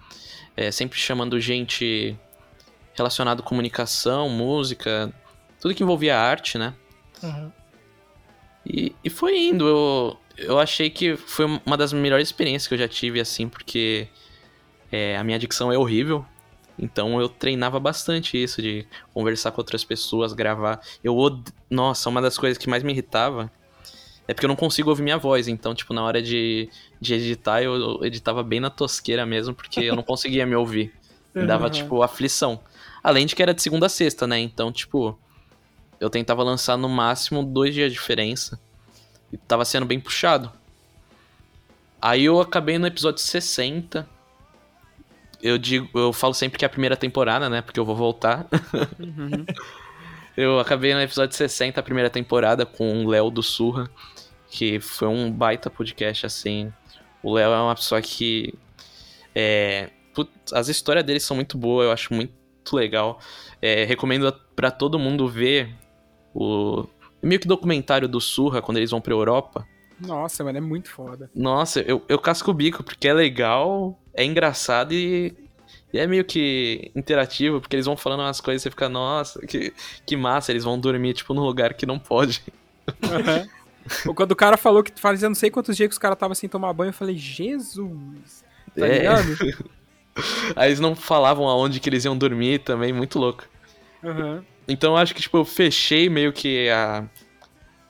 [0.57, 2.17] é, sempre chamando gente
[2.95, 5.13] relacionada à comunicação, música,
[5.61, 6.75] tudo que envolvia arte, né?
[7.23, 7.53] Uhum.
[8.65, 9.67] E, e foi indo.
[9.67, 14.09] Eu, eu achei que foi uma das melhores experiências que eu já tive, assim, porque
[14.91, 16.25] é, a minha dicção é horrível.
[16.79, 20.81] Então eu treinava bastante isso, de conversar com outras pessoas, gravar.
[21.03, 21.43] Eu od...
[21.71, 23.51] Nossa, uma das coisas que mais me irritava
[24.29, 25.49] é porque eu não consigo ouvir minha voz.
[25.49, 26.69] Então, tipo, na hora de,
[27.01, 30.93] de editar, eu editava bem na tosqueira mesmo, porque eu não conseguia me ouvir.
[31.35, 31.71] Me dava, Uhum.
[31.71, 32.61] tipo, aflição.
[33.03, 34.39] Além de que era de segunda a sexta, né?
[34.41, 35.19] Então, tipo,
[36.01, 38.59] eu tentava lançar no máximo dois dias de diferença.
[39.33, 40.51] E tava sendo bem puxado.
[42.01, 44.09] Aí eu acabei no episódio 60.
[45.43, 47.61] Eu digo, eu falo sempre que é a primeira temporada, né?
[47.63, 48.47] Porque eu vou voltar.
[50.37, 53.89] eu acabei no episódio 60, a primeira temporada, com o Léo do Surra,
[54.51, 56.73] que foi um baita podcast, assim.
[57.23, 58.55] O Léo é uma pessoa que.
[59.35, 62.35] É, putz, as histórias dele são muito boas, eu acho muito
[62.73, 63.21] legal.
[63.61, 65.75] É, recomendo pra todo mundo ver
[66.35, 66.87] o
[67.23, 69.67] meio que documentário do Surra quando eles vão pra Europa.
[70.01, 71.31] Nossa, mano, é muito foda.
[71.35, 75.35] Nossa, eu, eu casco o bico porque é legal, é engraçado e,
[75.93, 79.41] e é meio que interativo, porque eles vão falando umas coisas e você fica, nossa,
[79.47, 79.73] que,
[80.05, 82.43] que massa, eles vão dormir, tipo, num lugar que não pode.
[82.87, 83.47] Ou
[84.15, 86.49] Quando o cara falou que fazia não sei quantos dias que os caras estavam sem
[86.49, 88.45] tomar banho, eu falei, Jesus.
[88.79, 88.99] Tá É.
[88.99, 89.27] ligado?
[90.57, 93.45] Aí eles não falavam aonde que eles iam dormir também, muito louco.
[94.03, 94.43] Aham.
[94.67, 97.05] Então eu acho que, tipo, eu fechei meio que a,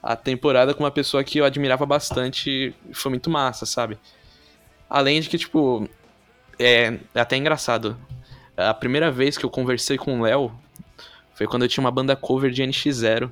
[0.03, 3.97] a temporada com uma pessoa que eu admirava bastante e foi muito massa, sabe?
[4.91, 5.89] Além de que, tipo,
[6.59, 7.97] é, é até engraçado.
[8.57, 10.53] A primeira vez que eu conversei com o Léo
[11.35, 13.31] foi quando eu tinha uma banda cover de NX0.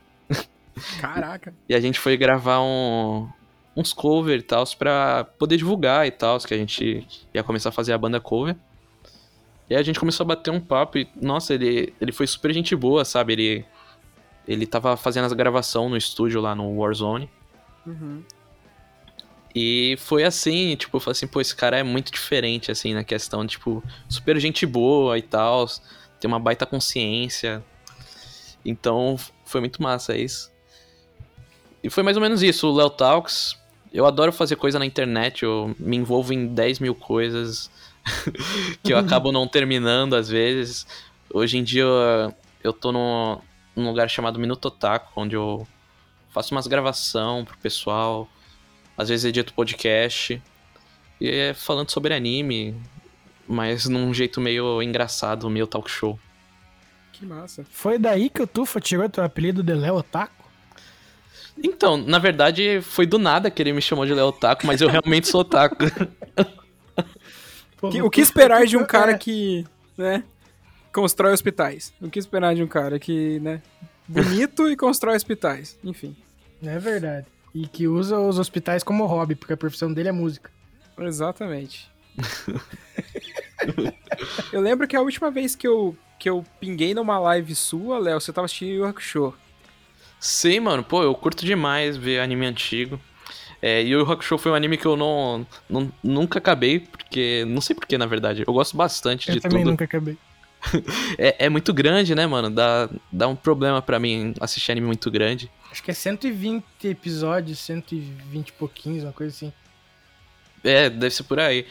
[1.00, 1.54] Caraca.
[1.68, 3.28] E a gente foi gravar um,
[3.76, 7.72] uns cover e tal, pra poder divulgar e tal, que a gente ia começar a
[7.72, 8.56] fazer a banda cover.
[9.68, 12.52] E aí a gente começou a bater um papo e, nossa, ele, ele foi super
[12.52, 13.32] gente boa, sabe?
[13.32, 13.64] Ele,
[14.46, 17.30] ele tava fazendo as gravação no estúdio lá no Warzone.
[17.86, 18.22] Uhum.
[19.54, 23.04] E foi assim, tipo, eu falei assim, pô, esse cara é muito diferente, assim, na
[23.04, 25.66] questão, tipo, super gente boa e tal,
[26.18, 27.64] tem uma baita consciência.
[28.64, 30.50] Então, foi muito massa isso.
[31.84, 33.58] E foi mais ou menos isso, o Léo Talks.
[33.92, 37.70] Eu adoro fazer coisa na internet, eu me envolvo em 10 mil coisas
[38.82, 40.86] que eu acabo não terminando às vezes.
[41.30, 41.84] Hoje em dia
[42.62, 43.38] eu, tô num,
[43.76, 45.68] num lugar chamado Minuto Otaku, onde eu
[46.30, 48.26] faço umas gravação pro pessoal,
[48.96, 50.42] às vezes edito podcast,
[51.20, 52.74] e é falando sobre anime,
[53.46, 56.18] mas num jeito meio engraçado, meio talk show.
[57.12, 57.62] Que massa.
[57.70, 60.43] Foi daí que o Tufa tirou teu apelido de Léo Otaku?
[61.62, 64.88] Então, na verdade, foi do nada que ele me chamou de Léo Otaku, mas eu
[64.88, 65.40] realmente sou
[67.90, 69.18] Que- o que esperar de um cara É.
[69.18, 69.64] que,
[69.96, 70.24] né,
[70.92, 71.92] constrói hospitais?
[72.00, 73.60] O que esperar de um cara que, né,
[74.08, 75.78] bonito e constrói hospitais?
[75.84, 76.16] Enfim,
[76.62, 77.26] É verdade.
[77.54, 80.50] E que usa os hospitais como hobby, porque a profissão dele é música.
[80.98, 81.88] exatamente.
[84.52, 88.20] eu lembro que a última vez que eu, que eu pinguei numa live sua, Léo,
[88.20, 89.34] você tava assistindo Yu Hakusho.
[90.24, 92.98] Sim, mano, pô, eu curto demais ver anime antigo.
[93.60, 97.44] É, e o Hakusho foi um anime que eu não, não nunca acabei, porque.
[97.46, 98.42] Não sei porquê, na verdade.
[98.46, 99.72] Eu gosto bastante Eu de também tudo.
[99.72, 100.16] nunca acabei.
[101.18, 102.48] É, é muito grande, né, mano?
[102.48, 105.50] Dá, dá um problema pra mim assistir anime muito grande.
[105.70, 109.52] Acho que é 120 episódios, 120 e pouquinhos, uma coisa assim.
[110.64, 111.66] É, deve ser por aí.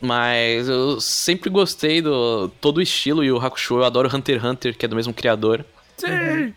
[0.00, 3.74] Mas eu sempre gostei do todo o estilo e o Hakusho.
[3.74, 5.66] Eu adoro Hunter x Hunter, que é do mesmo criador.
[5.98, 6.54] Sim!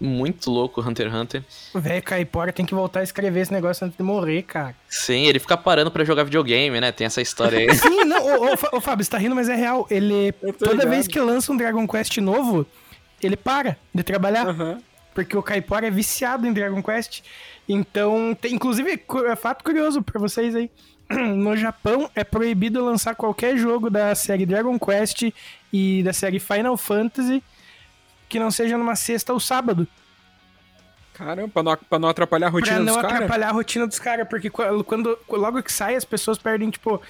[0.00, 1.44] Muito louco Hunter x Hunter.
[1.74, 4.74] O velho Caipora tem que voltar a escrever esse negócio antes de morrer, cara.
[4.88, 6.92] Sim, ele fica parando pra jogar videogame, né?
[6.92, 7.74] Tem essa história aí.
[7.74, 9.86] Sim, não, ô, ô, ô, Fábio, você tá rindo, mas é real.
[9.90, 10.90] Ele, toda ligado.
[10.90, 12.64] vez que lança um Dragon Quest novo,
[13.20, 14.46] ele para de trabalhar.
[14.46, 14.80] Aham.
[15.12, 17.22] Porque o Caipora é viciado em Dragon Quest.
[17.68, 20.70] Então, tem, inclusive, é fato curioso pra vocês aí.
[21.10, 25.32] No Japão é proibido lançar qualquer jogo da série Dragon Quest
[25.72, 27.42] e da série Final Fantasy
[28.28, 29.86] que não seja numa sexta ou sábado.
[31.14, 33.16] Caramba, pra não, pra não atrapalhar a rotina pra não dos caras.
[33.16, 34.28] atrapalhar a rotina dos caras.
[34.28, 37.00] Porque quando, quando- logo que sai, as pessoas perdem, tipo,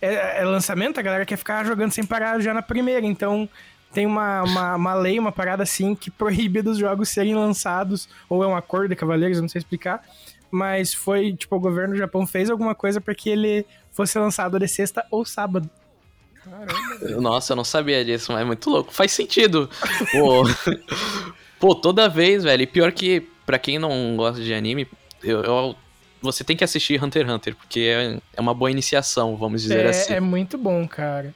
[0.00, 3.06] é, é lançamento, a galera quer ficar jogando sem parar já na primeira.
[3.06, 3.48] Então
[3.92, 8.42] tem uma, uma, uma lei, uma parada assim, que proíbe dos jogos serem lançados, ou
[8.42, 10.02] é um acordo de cavaleiros, eu não sei explicar.
[10.50, 14.58] Mas foi, tipo, o governo do Japão fez alguma coisa para que ele fosse lançado
[14.58, 15.70] de sexta ou sábado.
[16.44, 17.20] Caramba.
[17.20, 18.92] Nossa, eu não sabia disso, mas é muito louco.
[18.92, 19.68] Faz sentido.
[20.10, 20.42] Pô,
[21.60, 22.62] Pô, toda vez, velho.
[22.62, 24.86] E pior que, pra quem não gosta de anime,
[25.22, 25.76] eu, eu-
[26.20, 29.86] você tem que assistir Hunter x Hunter, porque é, é uma boa iniciação, vamos dizer
[29.86, 30.12] assim.
[30.12, 31.34] É, é muito bom, cara.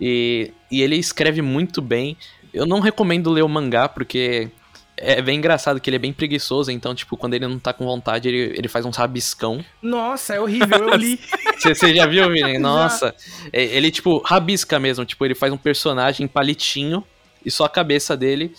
[0.00, 2.16] E, e ele escreve muito bem.
[2.52, 4.50] Eu não recomendo ler o mangá, porque
[4.96, 7.84] é bem engraçado que ele é bem preguiçoso, então, tipo, quando ele não tá com
[7.84, 9.64] vontade, ele, ele faz um rabiscão.
[9.82, 11.18] Nossa, é horrível, eu li.
[11.58, 12.58] Você você já viu, Vini?
[12.58, 13.14] Nossa.
[13.52, 15.04] É, Ele, tipo, rabisca mesmo.
[15.04, 17.02] Tipo, ele faz um personagem palitinho
[17.44, 18.54] e só a cabeça dele.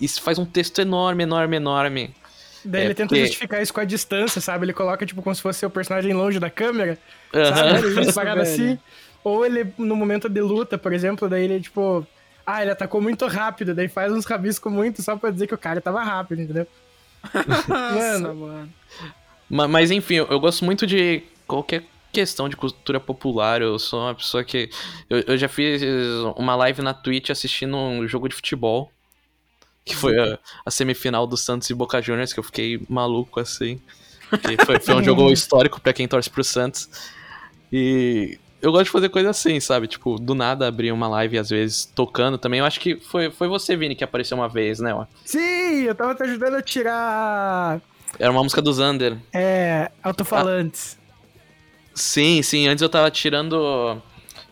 [0.00, 2.14] E faz um texto enorme, enorme, enorme.
[2.64, 4.64] Daí É, ele tenta porque- justificar isso com a distância, sabe?
[4.66, 6.98] Ele coloca, tipo, como se fosse o personagem longe da câmera,
[7.32, 7.80] sabe?
[8.12, 8.40] Velho.
[8.42, 8.78] assim.
[9.24, 12.06] Ou ele, no momento de luta, por exemplo, daí ele, tipo...
[12.46, 15.58] Ah, ele atacou muito rápido, daí faz uns rabiscos muito só pra dizer que o
[15.58, 16.66] cara tava rápido, entendeu?
[17.32, 18.34] Nossa, Mano.
[18.34, 18.72] mano.
[19.48, 23.62] Ma- Mas enfim, eu, eu gosto muito de qualquer questão de cultura popular.
[23.62, 24.68] Eu sou uma pessoa que.
[25.08, 25.82] Eu, eu já fiz
[26.36, 28.90] uma live na Twitch assistindo um jogo de futebol.
[29.84, 33.80] Que foi a, a semifinal do Santos e Boca Juniors, que eu fiquei maluco assim.
[34.42, 36.88] Que foi, foi um jogo histórico pra quem torce pro Santos.
[37.72, 39.86] E eu gosto de fazer coisa assim, sabe?
[39.86, 42.60] Tipo, do nada abrir uma live, às vezes, tocando também.
[42.60, 44.94] Eu acho que foi, foi você, Vini, que apareceu uma vez, né?
[44.94, 45.04] ó?
[45.22, 47.80] Sim, eu tava te ajudando a tirar...
[48.18, 49.18] Era uma música do Zander.
[49.34, 49.90] É...
[50.02, 50.96] Alto-falantes.
[51.94, 54.00] Sim, sim, antes eu tava tirando.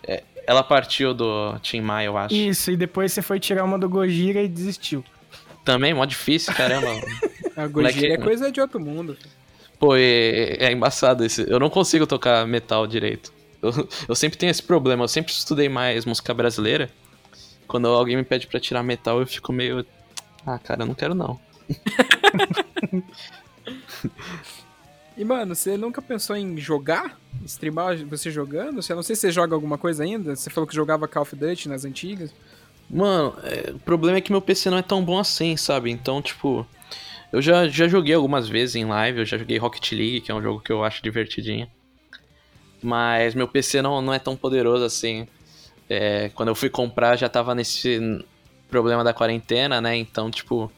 [0.06, 2.34] é, ela partiu do Tim Maia, eu acho.
[2.34, 5.02] Isso, e depois você foi tirar uma do Gojira e desistiu.
[5.64, 6.88] Também, mó difícil, caramba.
[7.56, 9.16] A Gojira é coisa de outro mundo.
[9.78, 11.50] Pô, é, é embaçado esse.
[11.50, 13.32] Eu não consigo tocar metal direito.
[13.62, 16.90] Eu, eu sempre tenho esse problema, eu sempre estudei mais música brasileira.
[17.66, 19.86] Quando alguém me pede pra tirar metal, eu fico meio.
[20.44, 21.40] Ah, cara, eu não quero não.
[25.16, 27.18] E, mano, você nunca pensou em jogar?
[27.44, 28.82] Streamar você jogando?
[28.82, 30.34] Você não sei se você joga alguma coisa ainda.
[30.34, 32.34] Você falou que jogava Call of Duty nas antigas.
[32.88, 35.90] Mano, é, o problema é que meu PC não é tão bom assim, sabe?
[35.90, 36.66] Então, tipo,
[37.32, 40.34] eu já, já joguei algumas vezes em live, eu já joguei Rocket League, que é
[40.34, 41.68] um jogo que eu acho divertidinho.
[42.82, 45.26] Mas meu PC não, não é tão poderoso assim.
[45.88, 48.24] É, quando eu fui comprar já tava nesse
[48.68, 49.96] problema da quarentena, né?
[49.96, 50.70] Então, tipo.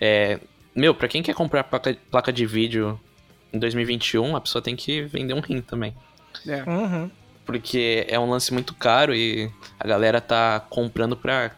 [0.00, 0.38] É,
[0.74, 2.98] meu, pra quem quer comprar placa, placa de vídeo
[3.52, 5.94] em 2021, a pessoa tem que vender um rim também.
[6.46, 6.62] É.
[6.68, 7.10] Uhum.
[7.44, 11.50] Porque é um lance muito caro e a galera tá comprando pra.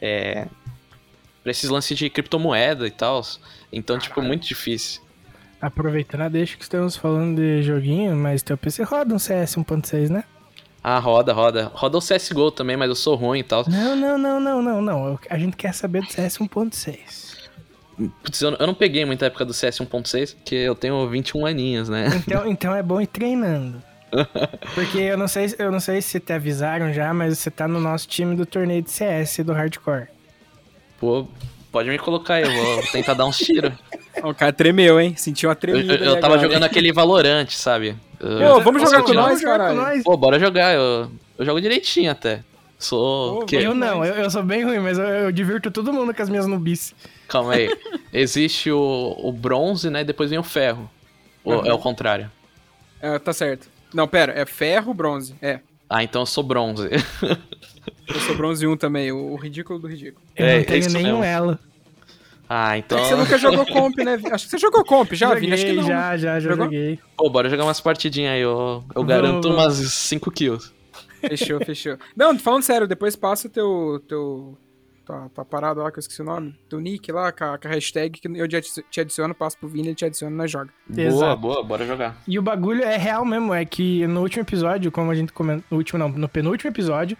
[0.00, 0.46] É,
[1.42, 3.22] pra esses lances de criptomoeda e tal.
[3.72, 5.01] Então, tipo, é muito difícil.
[5.62, 10.08] Aproveitando a deixa que estamos falando de joguinho, mas teu PC roda um CS 1.6,
[10.08, 10.24] né?
[10.82, 11.70] Ah, roda, roda.
[11.72, 13.64] Roda o CSGO também, mas eu sou ruim e tal.
[13.68, 15.18] Não, não, não, não, não, não.
[15.30, 17.32] A gente quer saber do CS 1.6.
[18.24, 21.88] Putz, eu, eu não peguei muita época do CS 1.6, porque eu tenho 21 aninhos,
[21.88, 22.08] né?
[22.16, 23.80] Então, então é bom ir treinando.
[24.74, 27.78] Porque eu não sei, eu não sei se te avisaram já, mas você tá no
[27.78, 30.08] nosso time do torneio de CS do Hardcore.
[30.98, 31.28] Pô,
[31.72, 33.72] pode me colocar aí, eu vou tentar dar uns tiros.
[34.22, 35.14] O cara tremeu, hein?
[35.16, 35.94] Sentiu uma Eu, tremida.
[35.94, 36.48] eu- eu aí tava agora.
[36.48, 37.96] jogando aquele Valorant, sabe?
[38.20, 39.76] Eu- Pô, vamos jogar com nós, caralho.
[39.76, 40.04] nós.
[40.04, 40.74] Pô, bora jogar.
[40.74, 42.44] Eu, eu jogo direitinho até.
[42.78, 43.36] Sou.
[43.38, 43.56] Pô, o quê?
[43.56, 46.28] Eu não, eu, eu sou bem ruim, mas eu, eu divirto todo mundo com as
[46.28, 46.94] minhas nubices.
[47.28, 47.68] Calma aí.
[48.12, 50.04] Existe o, o bronze, né?
[50.04, 50.90] Depois vem o ferro.
[51.44, 51.66] Ou Uhum.
[51.66, 52.30] é o contrário?
[53.00, 53.68] É, tá certo.
[53.94, 55.34] Não, pera, é ferro, bronze.
[55.42, 55.60] É.
[55.94, 56.88] Ah, então eu sou bronze.
[58.08, 60.24] Eu sou bronze 1 também, o, ridículo do ridículo.
[60.36, 61.24] Eu É, não é tenho nenhum mesmo.
[61.24, 61.58] elo.
[62.48, 62.98] ah, É então.
[62.98, 64.18] que você nunca jogou comp, né?
[64.32, 65.52] Acho que você jogou comp já, Vini?
[65.52, 65.88] Acho que Joguei, não.
[65.88, 66.64] já, já, já Jogou?
[66.66, 66.98] joguei.
[67.16, 68.40] Pô, bora jogar umas partidinhas aí.
[68.40, 69.78] Eu, eu Vamos, garanto vamos.
[69.78, 70.72] umas 5 kills.
[71.20, 71.96] Fechou, fechou.
[72.16, 74.02] Não, falando sério, depois passa o teu.
[74.08, 74.58] teu
[75.04, 76.54] tua, tua parada lá, que eu esqueci o nome.
[76.68, 78.48] Teu nick lá, com a, com a hashtag que eu
[78.90, 80.70] te adiciono, passo pro Vini, ele te adiciona e nós joga.
[80.88, 81.40] Boa, Exato.
[81.40, 82.16] boa, bora jogar.
[82.26, 85.64] E o bagulho é real mesmo, é que no último episódio, como a gente comentou,
[85.70, 87.16] no último não, no penúltimo episódio,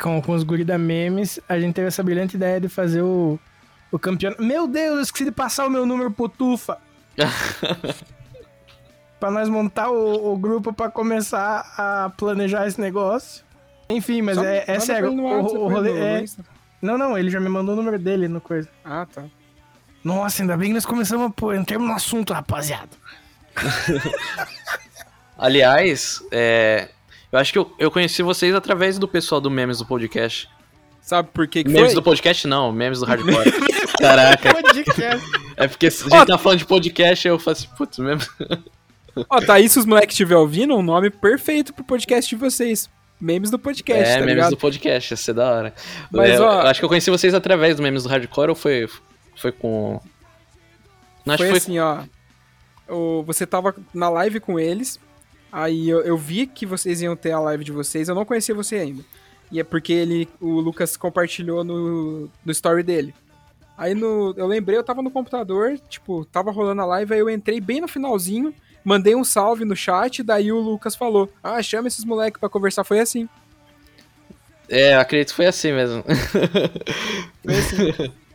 [0.00, 3.38] com, com os guri da memes, a gente teve essa brilhante ideia de fazer o,
[3.90, 4.42] o campeonato.
[4.42, 6.78] Meu Deus, eu esqueci de passar o meu número pro Tufa.
[9.18, 13.44] pra nós montar o, o grupo pra começar a planejar esse negócio.
[13.88, 16.24] Enfim, mas Só é, é sério, o, o rolê é...
[16.86, 18.68] Não, não, ele já me mandou o número dele no coisa.
[18.84, 19.24] Ah, tá.
[20.04, 22.90] Nossa, ainda bem que nós começamos, pô, entramos no assunto, rapaziada.
[25.36, 26.88] Aliás, é,
[27.32, 30.48] eu acho que eu, eu conheci vocês através do pessoal do Memes do Podcast.
[31.00, 31.94] Sabe por que que memes foi?
[31.94, 33.52] do podcast não, memes do hardcore.
[34.00, 34.48] Caraca,
[35.56, 38.24] é porque a gente Ó, tá falando de podcast, eu faço assim, putz, mesmo.
[39.30, 42.90] Ó, tá aí se os moleques estiverem ouvindo, um nome perfeito pro podcast de vocês.
[43.20, 44.50] Memes do podcast, é, tá memes ligado?
[44.50, 45.74] do podcast, ia ser da hora.
[46.10, 48.54] Mas, É, ó- eu acho que eu conheci vocês através do memes do hardcore ou
[48.54, 48.88] foi,
[49.36, 50.00] foi com.
[51.24, 52.02] Não, foi foi assim, ó.
[52.88, 55.00] O, você tava na live com eles,
[55.50, 58.54] Aí eu, eu vi que vocês iam ter a live de vocês, eu não conhecia
[58.54, 59.02] você ainda.
[59.50, 63.14] E é porque ele, o Lucas compartilhou no, no story dele.
[63.78, 67.30] Aí no, eu lembrei, eu tava no computador, tipo, tava rolando a live, aí eu
[67.30, 68.52] entrei bem no finalzinho,
[68.86, 72.84] mandei um salve no chat, daí o Lucas falou: Ah, chama esses moleques pra conversar.
[72.84, 73.28] Foi assim.
[74.68, 76.04] É, eu acredito que foi assim mesmo.
[77.42, 78.12] Foi assim.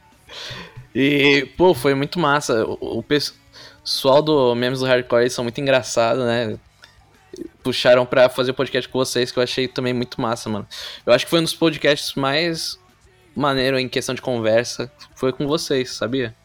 [0.94, 2.66] E, pô, foi muito massa.
[2.66, 6.58] O, o pessoal do Memes do Hardcore eles são muito engraçados, né?
[7.64, 10.68] Puxaram pra fazer o podcast com vocês, que eu achei também muito massa, mano.
[11.06, 12.78] Eu acho que foi um dos podcasts mais
[13.34, 14.92] maneiro em questão de conversa.
[15.16, 16.36] Foi com vocês, sabia?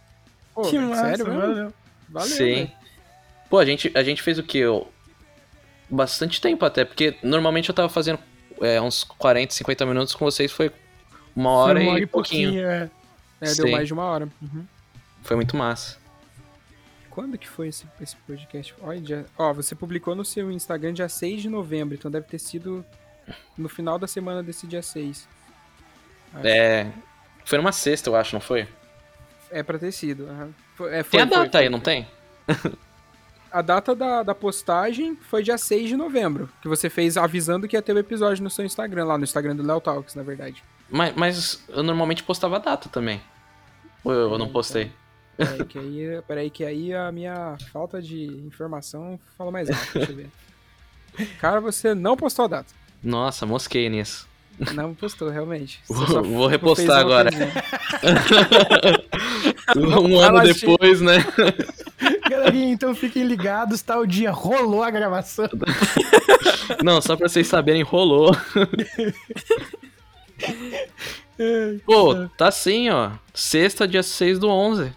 [0.54, 1.40] Pô, que massa, sério mesmo?
[1.40, 1.72] valeu.
[2.08, 2.70] Valeu, Sim.
[3.48, 4.58] Pô, a gente, a gente fez o quê?
[4.58, 4.90] Eu-
[5.88, 8.18] Bastante tempo até, porque normalmente eu tava fazendo
[8.60, 10.72] é, uns 40, 50 minutos com vocês, foi
[11.34, 12.60] uma hora, Foi uma e pouquinho.
[12.66, 12.90] é.
[13.40, 14.28] É, deu mais de uma hora.
[14.42, 14.64] Uhum.
[15.22, 15.96] Foi muito massa.
[17.08, 18.74] Quando que foi esse, esse podcast?
[18.80, 22.38] Olha, dia- ó, você publicou no seu Instagram dia 6 de novembro, então deve ter
[22.40, 22.84] sido
[23.56, 25.28] no final da semana desse dia 6.
[26.34, 26.46] Acho.
[26.46, 26.90] É.
[27.44, 28.66] Foi numa sexta, eu acho, não foi?
[29.50, 30.26] É pra ter sido.
[30.74, 32.08] Foi- é, Tem foi- a foi- data aí, não tem?
[33.50, 37.76] A data da, da postagem foi dia 6 de novembro, que você fez avisando que
[37.76, 40.62] ia ter o episódio no seu Instagram, lá no Instagram do Léo Talks, na verdade.
[40.90, 43.20] Mas, mas eu normalmente postava a data também.
[44.04, 44.90] Ou eu, eu não postei?
[45.36, 50.12] Peraí que, aí, peraí que aí a minha falta de informação fala mais alto, deixa
[50.12, 50.30] eu ver.
[51.40, 52.72] Cara, você não postou a data.
[53.02, 54.28] Nossa, mosquei nisso.
[54.74, 55.80] Não postou, realmente.
[55.86, 57.28] Você Vou- vou repostar agora.
[59.76, 61.18] um ano depois, né?
[62.30, 65.48] Galerinha, então fiquem ligados, tal dia rolou a gravação.
[66.82, 68.36] Não, só pra vocês saberem, rolou.
[71.84, 73.10] Pô, tá sim, ó.
[73.34, 74.92] Sexta, dia 6 do 11.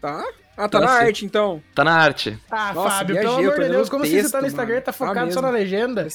[0.00, 0.24] Tá?
[0.56, 1.04] Ah, tá Tá na sim.
[1.06, 1.62] arte, então.
[1.74, 2.38] Tá na arte.
[2.50, 4.84] Ah, Nossa, Fábio, viajei, pelo amor de Deus, como você tá texto, no Instagram mano.
[4.84, 5.42] tá Ah, focado só mesmo.
[5.42, 6.08] na legenda?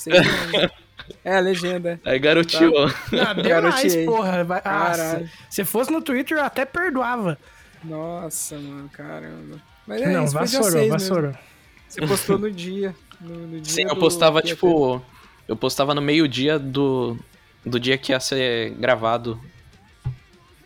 [1.23, 1.99] É, a legenda.
[2.05, 2.87] Aí garoteou.
[3.11, 4.05] Não, demais, Garoteei.
[4.05, 4.43] porra.
[4.43, 5.29] Vai- Nossa, Caralho.
[5.49, 7.37] se fosse no Twitter, eu até perdoava.
[7.83, 9.61] Nossa, mano, caramba.
[9.87, 10.91] Mas é não, isso, foi dia vassourou, 6 mesmo.
[10.91, 11.33] vassourou.
[11.87, 12.95] Você postou no dia.
[13.19, 15.01] No, no dia Sim, eu postava, tipo.
[15.47, 17.17] Eu postava no meio-dia do.
[17.65, 19.39] Do dia que ia ser gravado.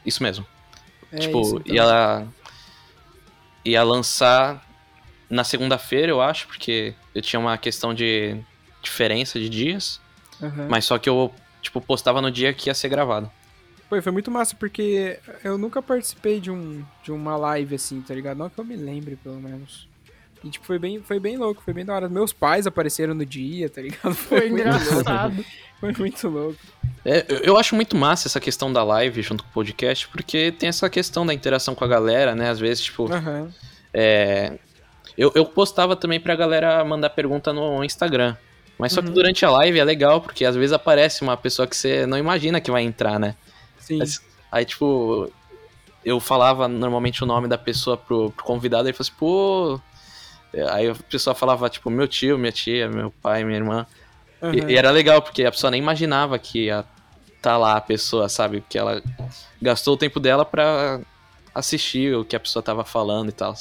[0.06, 0.46] Isso mesmo.
[1.12, 1.76] É tipo, isso, então.
[1.76, 2.28] ia.
[3.66, 4.64] Ia lançar
[5.28, 8.38] na segunda-feira, eu acho, porque eu tinha uma questão de
[8.84, 10.00] diferença de dias.
[10.42, 10.68] Aham.
[10.70, 13.32] Mas só que eu, tipo, postava no dia que ia ser gravado.
[13.90, 18.14] Pô, foi muito massa, porque eu nunca participei de, um, de uma live assim, tá
[18.16, 18.38] ligado?
[18.38, 19.88] Não que eu me lembre, pelo menos.
[20.44, 22.10] E, tipo, foi bem, foi bem louco, foi bem da hora.
[22.10, 24.14] Meus pais apareceram no dia, tá ligado?
[24.16, 24.54] Foi louco.
[24.54, 25.46] engraçado.
[25.80, 26.60] Foi muito louco.
[27.04, 30.70] É, eu- acho muito massa essa questão da live junto com o podcast, porque tem
[30.70, 32.50] essa questão da interação com a galera, né?
[32.50, 33.52] Às vezes, tipo, Aham.
[33.94, 34.54] é,
[35.18, 38.36] eu, eu postava também pra galera mandar pergunta no Instagram.
[38.78, 39.14] Mas só que Uhum.
[39.14, 42.60] durante a live é legal, porque às vezes aparece uma pessoa que você não imagina
[42.62, 43.36] que vai entrar, né?
[43.86, 44.02] Sim.
[44.52, 45.32] Aí, tipo,
[46.04, 49.82] eu falava normalmente o nome da pessoa pro, pro convidado, e ele falou assim, pô.
[50.72, 53.86] Aí a pessoa falava, tipo, meu tio, minha tia, meu pai, minha irmã.
[54.42, 54.70] E- Aham.
[54.70, 56.86] E, era legal, porque a pessoa nem imaginava que ia
[57.42, 58.62] tá lá a pessoa, sabe?
[58.62, 59.04] Porque ela
[59.62, 61.00] gastou o tempo dela pra
[61.54, 63.54] assistir o que a pessoa tava falando e tal.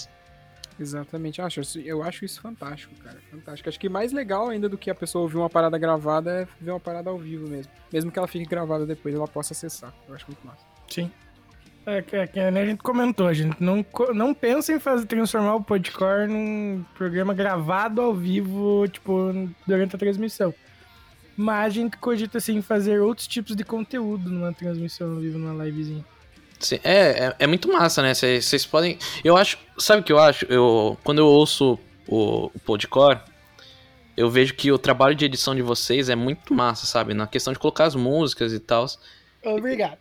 [0.78, 1.40] Exatamente.
[1.40, 3.18] Acho, isso- eu acho isso fantástico, cara.
[3.30, 3.68] Fantástico.
[3.68, 6.70] Acho que mais legal ainda do que a pessoa ouvir uma parada gravada é ver
[6.72, 7.70] uma parada ao vivo mesmo.
[7.92, 9.94] Mesmo que ela fique gravada depois, ela possa acessar.
[10.08, 10.64] Eu acho muito massa.
[10.88, 11.10] Sim.
[11.86, 15.54] É que, é que a gente comentou, a gente não, não pensa em fazer, transformar
[15.56, 19.30] o Podcore num programa gravado ao vivo, tipo,
[19.66, 20.54] durante a transmissão.
[21.36, 25.62] Mas a gente cogita, assim, fazer outros tipos de conteúdo numa transmissão ao vivo, numa
[25.64, 26.04] livezinha.
[26.64, 28.14] Sim, é, é, é muito massa, né?
[28.14, 28.98] Vocês podem.
[29.22, 29.58] Eu acho.
[29.76, 30.46] Sabe o que eu acho?
[30.46, 33.18] Eu, quando eu ouço o, o Podcore,
[34.16, 37.12] eu vejo que o trabalho de edição de vocês é muito massa, sabe?
[37.12, 38.86] Na questão de colocar as músicas e tal.
[39.44, 39.98] Obrigado.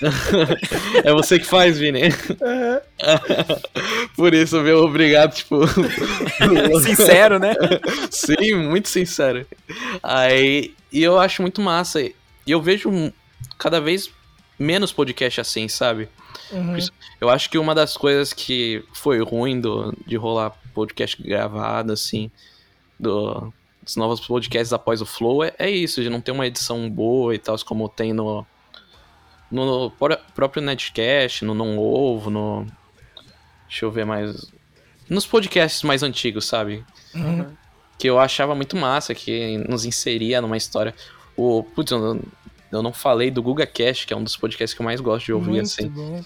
[1.04, 2.02] É você que faz, Vini.
[4.16, 5.66] Por isso, meu obrigado, tipo.
[6.80, 7.54] Sincero, né?
[8.10, 9.46] Sim, muito sincero.
[10.02, 12.00] Aí, e eu acho muito massa.
[12.00, 12.14] E
[12.46, 13.12] eu vejo
[13.58, 14.10] cada vez
[14.58, 16.08] menos podcast assim, sabe?
[16.50, 16.76] Uhum.
[17.20, 22.30] Eu acho que uma das coisas que foi ruim do, de rolar podcast gravado, assim,
[22.98, 23.52] do,
[23.82, 27.34] dos novos podcasts após o Flow, é, é isso, de não ter uma edição boa
[27.34, 28.46] e tal, como tem no,
[29.50, 32.66] no pró- próprio Netcast, no Não Ovo, no.
[33.68, 34.50] Deixa eu ver mais.
[35.08, 36.84] Nos podcasts mais antigos, sabe?
[37.14, 37.46] Uhum.
[37.98, 40.94] que eu achava muito massa, que nos inseria numa história.
[41.36, 41.92] O, putz,
[42.72, 45.26] eu não, falei do Guga Cash, que é um dos podcasts que eu mais gosto
[45.26, 45.88] de ouvir, Muito assim.
[45.88, 46.24] bom.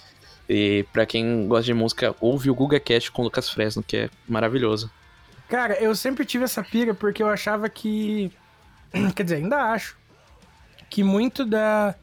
[0.49, 3.97] E pra quem gosta de música, ouve o Guga Cash com o Lucas Fresno, que
[3.97, 4.91] é maravilhoso.
[5.49, 8.31] Cara, eu sempre tive essa pira porque eu achava que.
[9.15, 9.97] Quer dizer, ainda acho.
[10.89, 11.95] Que muito da,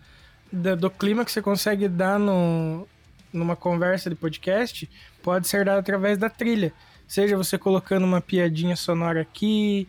[0.51, 2.87] da- do clima que você consegue dar no,
[3.33, 4.89] numa conversa de podcast
[5.21, 6.71] pode ser dado através da trilha.
[7.05, 9.87] Seja você colocando uma piadinha sonora aqui,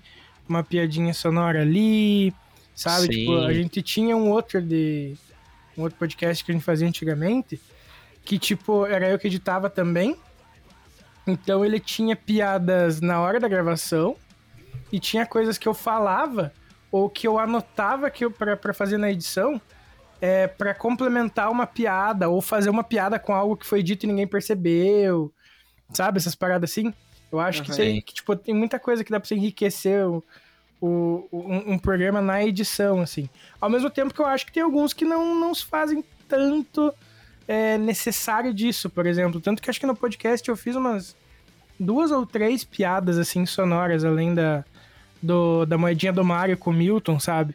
[0.49, 2.32] uma piadinha sonora ali,
[2.78, 3.08] sabe?
[3.08, 5.16] Tipo, a gente tinha um outro de.
[5.76, 7.60] Um outro podcast que a gente fazia antigamente,
[8.24, 10.16] que tipo, era eu que editava também.
[11.26, 14.16] Então ele tinha piadas na hora da gravação
[14.90, 16.52] e tinha coisas que eu falava
[16.90, 19.60] ou que eu anotava que eu pra, pra fazer na edição
[20.20, 24.06] é para complementar uma piada ou fazer uma piada com algo que foi dito e
[24.06, 25.32] ninguém percebeu.
[25.92, 26.92] Sabe essas paradas assim?
[27.30, 27.76] Eu acho que, Aham.
[27.76, 30.24] tem, que tipo, tem muita coisa que dá pra você enriquecer o,
[30.80, 33.28] o- um, um programa na edição, assim.
[33.60, 36.92] Ao mesmo tempo que eu acho que tem alguns que não, não se fazem tanto
[37.46, 39.40] é, necessário disso, por exemplo.
[39.40, 41.16] Tanto que acho que no podcast eu fiz umas
[41.80, 44.64] duas ou três piadas, assim, sonoras, além da,
[45.22, 47.54] do, da moedinha do Mario com o Milton, sabe?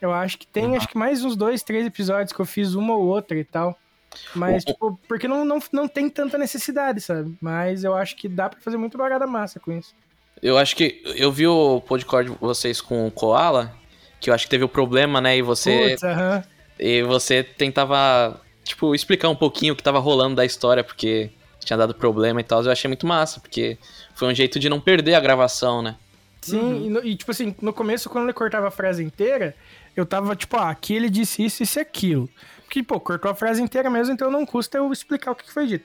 [0.00, 2.94] Eu acho que tem, acho que mais uns dois, três episódios que eu fiz uma
[2.94, 3.78] ou outra e tal.
[4.34, 7.34] Mas, O- tipo, porque não, não, não tem tanta necessidade, sabe?
[7.40, 9.94] Mas eu acho que dá pra fazer muito bagada massa com isso.
[10.42, 11.00] Eu acho que.
[11.16, 13.72] Eu vi o podcast de vocês com o Koala,
[14.20, 15.36] que eu acho que teve o problema, né?
[15.36, 15.90] E você.
[15.90, 16.02] Putz.
[16.78, 21.30] E você tentava, tipo, explicar um pouquinho o que tava rolando da história, porque
[21.60, 22.62] tinha dado problema e tal.
[22.64, 23.78] Eu achei muito massa, porque
[24.14, 25.94] foi um jeito de não perder a gravação, né?
[26.40, 29.54] Sim, e, no- e, tipo assim, no começo, quando ele cortava a frase inteira,
[29.94, 32.28] eu tava tipo, ah, aqui ele disse isso, isso e aquilo.
[32.64, 35.68] Porque, pô, cortou a frase inteira mesmo, então não custa eu explicar o que foi
[35.68, 35.84] dito.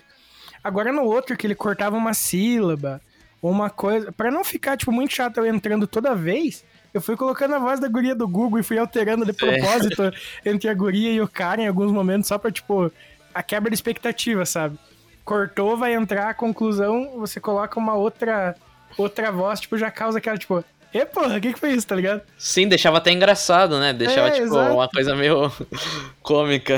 [0.63, 2.99] Agora no outro, que ele cortava uma sílaba,
[3.41, 4.11] uma coisa.
[4.11, 6.63] Pra não ficar, tipo, muito chato eu entrando toda vez,
[6.93, 10.11] eu fui colocando a voz da guria do Google e fui alterando de propósito
[10.45, 12.91] entre a guria e o cara em alguns momentos, só pra, tipo,
[13.33, 14.77] a quebra de expectativa, sabe?
[15.23, 18.55] Cortou, vai entrar a conclusão, você coloca uma outra
[18.97, 20.63] outra voz, tipo, já causa aquela, tipo,
[20.93, 22.21] e porra, o que que foi isso, tá ligado?
[22.37, 23.91] Sim, deixava até engraçado, né?
[23.91, 24.73] Deixava, É, tipo, exato.
[24.73, 25.51] uma coisa meio
[26.23, 26.77] cômica.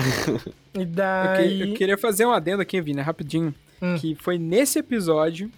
[0.74, 1.70] E Eu, que- daí...
[1.70, 3.54] eu queria fazer um adendo aqui, Vini, rapidinho.
[3.82, 3.96] Hum.
[3.98, 5.50] Que foi nesse episódio,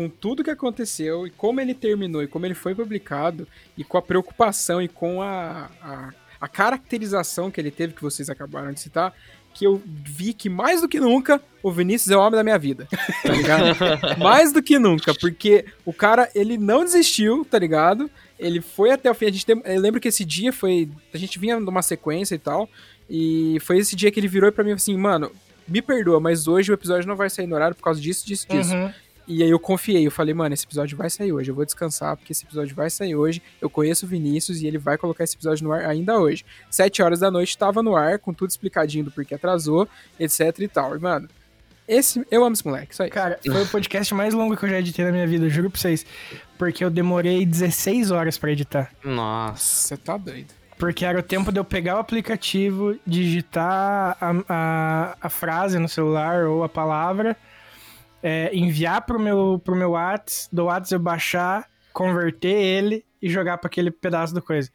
[0.00, 3.46] com tudo que aconteceu e como ele terminou e como ele foi publicado,
[3.76, 8.30] e com a preocupação e com a, a, a caracterização que ele teve, que vocês
[8.30, 9.14] acabaram de citar,
[9.52, 12.58] que eu vi que mais do que nunca o Vinícius é o homem da minha
[12.58, 12.88] vida,
[13.22, 13.76] tá ligado?
[14.18, 18.10] mais do que nunca, porque o cara, ele não desistiu, tá ligado?
[18.38, 19.26] Ele foi até o fim.
[19.26, 20.88] A gente tem, eu lembro que esse dia foi.
[21.12, 22.70] A gente vinha numa sequência e tal.
[23.10, 25.30] E foi esse dia que ele virou pra mim assim, mano,
[25.68, 28.46] me perdoa, mas hoje o episódio não vai sair no horário por causa disso, disso,
[28.48, 28.74] disso.
[28.74, 28.90] Uhum.
[29.26, 32.16] E aí eu confiei, eu falei, mano, esse episódio vai sair hoje, eu vou descansar,
[32.16, 33.42] porque esse episódio vai sair hoje.
[33.60, 36.44] Eu conheço o Vinícius e ele vai colocar esse episódio no ar ainda hoje.
[36.70, 40.68] Sete horas da noite tava no ar, com tudo explicadinho do porquê atrasou, etc e
[40.68, 40.96] tal.
[40.96, 41.28] E, mano,
[41.90, 42.24] esse.
[42.30, 43.12] Eu amo esse moleque, só isso.
[43.12, 45.70] Cara, foi o podcast mais longo que eu já editei na minha vida, eu juro
[45.70, 46.06] pra vocês.
[46.56, 48.92] Porque eu demorei 16 horas pra editar.
[49.04, 49.88] Nossa.
[49.88, 50.54] Você tá doido.
[50.78, 55.88] Porque era o tempo de eu pegar o aplicativo, digitar a, a, a frase no
[55.88, 57.36] celular ou a palavra,
[58.22, 63.58] é, enviar pro meu, pro meu Whats, do Whats eu baixar, converter ele e jogar
[63.58, 64.70] pra aquele pedaço do coisa.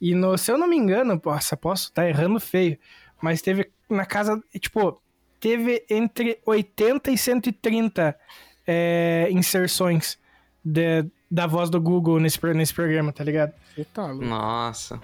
[0.00, 2.78] E no, se eu não me engano, nossa, posso estar errando feio,
[3.22, 5.00] mas teve na casa, tipo,
[5.40, 8.16] teve entre 80 e 130
[8.66, 10.18] é, inserções
[10.64, 13.52] de- da voz do Google nesse, nesse programa, tá ligado?
[13.92, 14.24] Tá louco.
[14.24, 15.00] Nossa.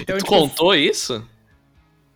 [0.00, 1.26] Então, tu tipo, contou isso?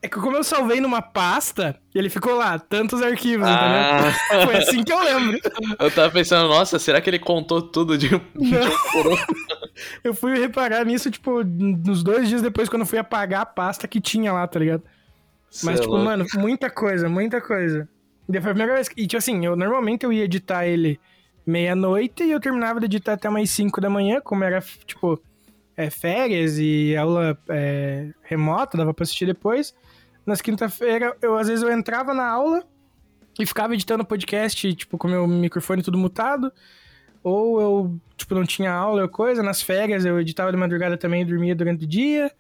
[0.03, 4.47] É que como eu salvei numa pasta, ele ficou lá, tantos arquivos, Ah, entendeu?
[4.47, 5.39] Foi assim que eu lembro.
[5.79, 8.57] eu tava pensando, nossa, será que ele contou tudo de um de?
[10.05, 13.89] Eu fui reparar nisso, tipo, nos dois dias depois, quando eu fui apagar a pasta
[13.89, 14.83] que tinha lá, tá ligado?
[15.63, 16.05] Mas, é tipo, louco.
[16.05, 17.89] mano, muita coisa, muita coisa.
[18.29, 19.01] E foi a primeira vez que...
[19.01, 21.01] E, tipo assim, eu normalmente eu ia editar ele
[21.47, 25.19] meia-noite e eu terminava de editar até mais 5 da manhã, como era, tipo,
[25.77, 29.75] é, férias e aula é, remota, dava pra assistir depois.
[30.27, 32.63] Nas quinta-feira, eu às vezes eu entrava na aula
[33.39, 36.53] e ficava editando o podcast, tipo, com meu microfone tudo mutado.
[37.23, 39.43] Ou eu, tipo, não tinha aula ou coisa.
[39.43, 42.31] Nas férias eu editava de madrugada também e dormia durante o dia.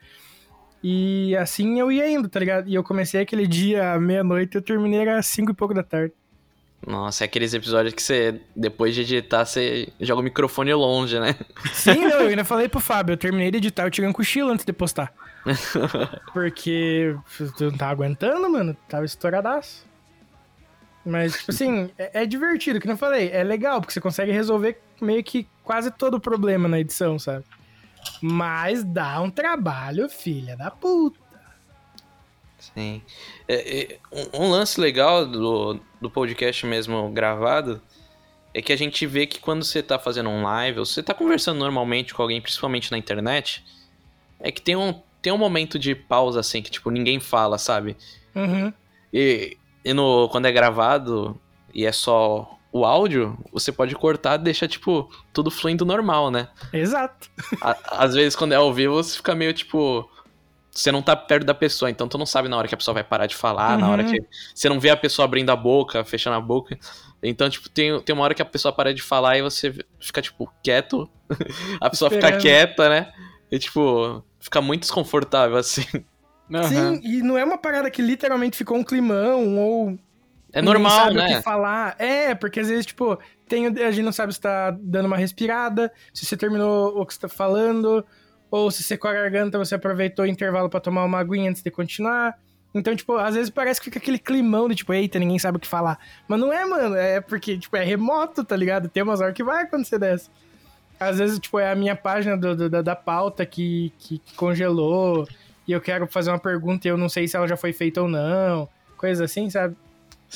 [0.82, 2.68] E assim eu ia indo, tá ligado?
[2.68, 5.82] E eu comecei aquele dia à meia-noite e eu terminei às cinco e pouco da
[5.82, 6.14] tarde.
[6.86, 11.36] Nossa, é aqueles episódios que você, depois de editar, você joga o microfone longe, né?
[11.74, 14.50] Sim, não, eu ainda falei pro Fábio, eu terminei de editar, eu tirei um cochilo
[14.50, 15.12] antes de postar.
[16.32, 19.88] Porque eu não tava aguentando, mano, tava estouradaço.
[21.04, 24.78] Mas, tipo assim, é, é divertido, que não falei, é legal, porque você consegue resolver
[25.00, 27.44] meio que quase todo o problema na edição, sabe?
[28.20, 31.18] Mas dá um trabalho, filha da puta.
[32.58, 33.02] Sim.
[33.48, 37.80] É, é, um, um lance legal do, do podcast mesmo gravado
[38.52, 41.14] é que a gente vê que quando você tá fazendo um live, ou você tá
[41.14, 43.64] conversando normalmente com alguém, principalmente na internet,
[44.38, 47.96] é que tem um, tem um momento de pausa, assim, que, tipo, ninguém fala, sabe?
[48.34, 48.72] Uhum.
[49.12, 51.38] E, e no, quando é gravado
[51.74, 56.48] e é só o áudio, você pode cortar e deixar, tipo, tudo fluindo normal, né?
[56.72, 57.28] Exato.
[57.90, 60.08] Às vezes, quando é ao vivo, você fica meio, tipo...
[60.72, 62.94] Você não tá perto da pessoa, então tu não sabe na hora que a pessoa
[62.94, 64.10] vai parar de falar, na hora Uhum.
[64.12, 64.22] que...
[64.54, 66.78] Você não vê a pessoa abrindo a boca, fechando a boca.
[67.20, 70.22] Então, tipo, tem, tem uma hora que a pessoa para de falar e você fica,
[70.22, 71.10] tipo, quieto.
[71.80, 72.40] a pessoa fica Esperando.
[72.40, 73.12] quieta, né?
[73.50, 75.84] E, tipo, fica muito desconfortável, assim.
[76.52, 76.96] Aham.
[76.96, 79.98] Sim, e não é uma parada que literalmente ficou um climão ou
[80.52, 81.36] É normal, sabe o né?
[81.36, 81.94] que falar.
[81.98, 83.18] É, porque às vezes, tipo,
[83.48, 87.14] tem, a gente não sabe se tá dando uma respirada, se você terminou o que
[87.14, 88.04] você tá falando,
[88.50, 91.62] ou se você com a garganta você aproveitou o intervalo pra tomar uma aguinha antes
[91.62, 92.36] de continuar.
[92.74, 95.60] Então, tipo, às vezes parece que fica aquele climão de tipo, eita, ninguém sabe o
[95.60, 95.98] que falar.
[96.28, 98.88] Mas não é, mano, é porque, tipo, é remoto, tá ligado?
[98.88, 100.30] Tem umas horas que vai acontecer dessa.
[101.00, 104.34] Às vezes, tipo, é a minha página do- do- da, da pauta que, que, que
[104.34, 105.26] congelou,
[105.66, 108.02] e eu quero fazer uma pergunta e eu não sei se ela já foi feita
[108.02, 108.68] ou não.
[108.98, 109.74] Coisa assim, sabe?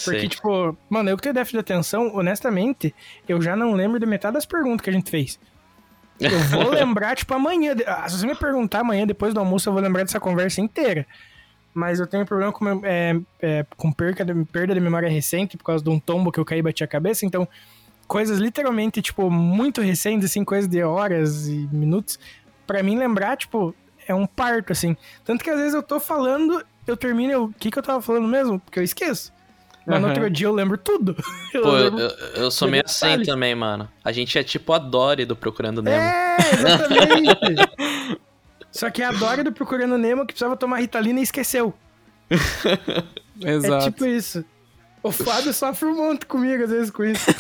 [0.05, 0.28] Porque, Sei.
[0.28, 2.93] tipo, mano, eu que tenho déficit de atenção, honestamente,
[3.28, 5.39] eu já não lembro de metade das perguntas que a gente fez.
[6.19, 7.74] Eu vou lembrar, tipo, amanhã.
[7.86, 11.07] ah, Se você me perguntar amanhã, depois do almoço, eu vou lembrar dessa conversa inteira.
[11.73, 15.65] Mas eu tenho problema com, é, é, com perca de, perda de memória recente por
[15.65, 17.27] causa de um tombo que eu caí e bati a cabeça.
[17.27, 17.47] Então,
[18.06, 22.18] coisas literalmente, tipo, muito recentes, assim, coisas de horas e minutos.
[22.66, 23.74] Pra mim, lembrar, tipo,
[24.06, 24.97] é um parto, assim.
[25.24, 28.01] Tanto que às vezes eu tô falando, eu termino, eu, o que que eu tava
[28.01, 28.59] falando mesmo?
[28.60, 29.32] Porque eu esqueço.
[29.86, 30.14] Mas no Aham.
[30.14, 31.14] outro dia eu lembro tudo.
[31.52, 33.86] Eu Pô, eu, lembro- eu- eu sou meio assim também, mano.
[34.02, 36.02] A gente é tipo a Dory do Procurando Nemo.
[36.02, 38.18] É, exatamente.
[38.72, 41.72] Só que a Dora do Procurando Nemo que precisava tomar Ritalina e esqueceu.
[43.40, 43.74] Exato.
[43.86, 44.44] É tipo isso.
[45.05, 47.31] O Fábio sofre um monte comigo, às vezes, com isso.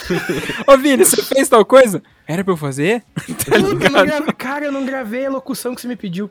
[0.68, 2.02] Ô, Vini, você fez tal coisa?
[2.28, 3.02] Era pra eu fazer?
[3.46, 6.30] tá eu não grave- Cara, eu não gravei a locução que você me pediu.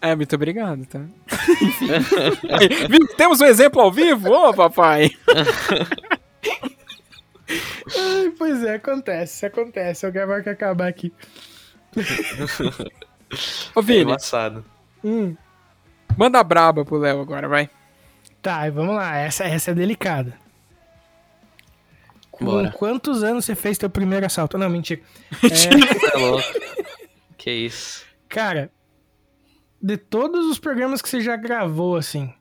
[0.00, 1.00] É, muito obrigado, tá?
[1.62, 1.88] Enfim.
[2.52, 4.30] Aí, Vini, temos um exemplo ao vivo?
[4.30, 5.10] Ô, papai!
[7.96, 10.04] Ai, pois é, acontece, acontece.
[10.04, 11.12] Eu gravar que acabar aqui.
[13.74, 14.64] Ô, É Vini, engraçado.
[15.02, 15.34] Hum.
[16.16, 17.70] manda braba pro Léo agora, vai.
[18.46, 19.16] Tá, e vamos lá.
[19.16, 20.38] Essa, essa é delicada.
[22.30, 22.70] Com Bora.
[22.70, 24.56] quantos anos você fez teu primeiro assalto?
[24.56, 25.00] Não, mentira.
[26.14, 26.44] É louco.
[27.36, 28.06] que isso.
[28.28, 28.70] Cara,
[29.82, 32.32] de todos os programas que você já gravou, assim,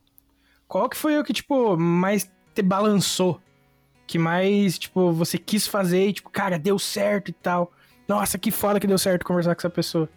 [0.68, 3.42] qual que foi o que, tipo, mais te balançou?
[4.06, 7.74] Que mais, tipo, você quis fazer e, tipo, cara, deu certo e tal.
[8.08, 10.08] Nossa, que foda que deu certo conversar com essa pessoa.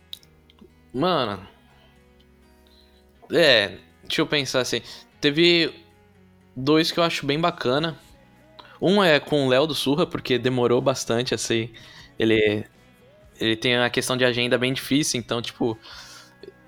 [0.93, 1.49] Mano.
[3.33, 4.83] É, deixa eu pensar assim.
[5.21, 5.75] Teve
[6.55, 7.97] dois que eu acho bem bacana.
[8.81, 11.71] Um é com o Léo do Surra, porque demorou bastante, assim.
[12.19, 12.65] Ele.
[13.41, 15.79] Ele tem a questão de agenda bem difícil, então, tipo.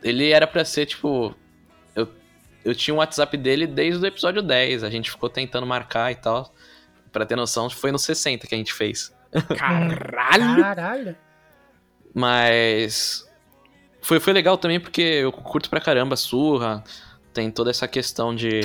[0.02, 1.34] Ele era pra ser, tipo.
[1.94, 2.08] Eu,
[2.64, 4.82] eu tinha o WhatsApp dele desde o episódio 10.
[4.82, 6.52] A gente ficou tentando marcar e tal.
[7.12, 9.12] Pra ter noção, foi no 60 que a gente fez.
[9.56, 10.62] Caralho!
[10.62, 11.16] Caralho.
[12.14, 13.28] Mas
[14.02, 16.82] foi, foi legal também porque eu curto pra caramba a surra.
[17.32, 18.60] Tem toda essa questão de.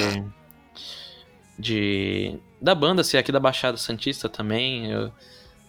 [1.57, 2.37] de.
[2.61, 4.91] da banda ser aqui da Baixada Santista também.
[4.91, 5.11] Eu-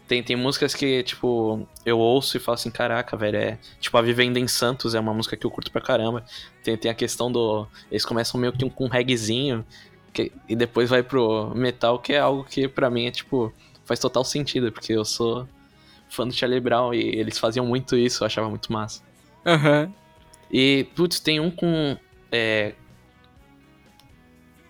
[0.08, 3.58] tem, tem músicas que, tipo, eu ouço e falo assim, caraca, velho, é.
[3.80, 6.24] Tipo, a Vivenda em Santos é uma música que eu curto pra caramba.
[6.62, 7.66] Tem, tem a questão do.
[7.90, 9.64] Eles começam meio que com um reggaezinho.
[10.12, 13.52] que- e depois vai pro metal, que é algo que pra mim é, tipo,
[13.84, 15.46] faz total sentido, porque eu sou
[16.08, 19.02] fã do Charlie Brown e eles faziam muito isso, eu achava muito massa.
[19.44, 19.92] Aham.
[20.50, 21.98] E, putz, tem um com.
[22.32, 22.72] é,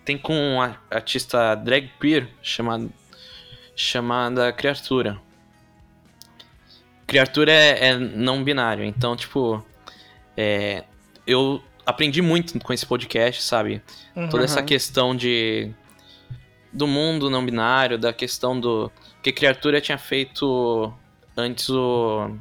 [0.07, 2.87] tem com a artista drag queer chamada,
[3.75, 5.19] chamada Criatura.
[7.05, 9.61] Criatura é, é não binário, então, tipo.
[10.37, 10.85] é,
[11.25, 13.81] eu aprendi muito com esse podcast, sabe?
[14.15, 14.29] Uhum.
[14.29, 15.73] toda essa questão de
[16.71, 18.89] do mundo não binário, da questão do
[19.21, 20.93] que criatura tinha feito
[21.35, 22.31] antes o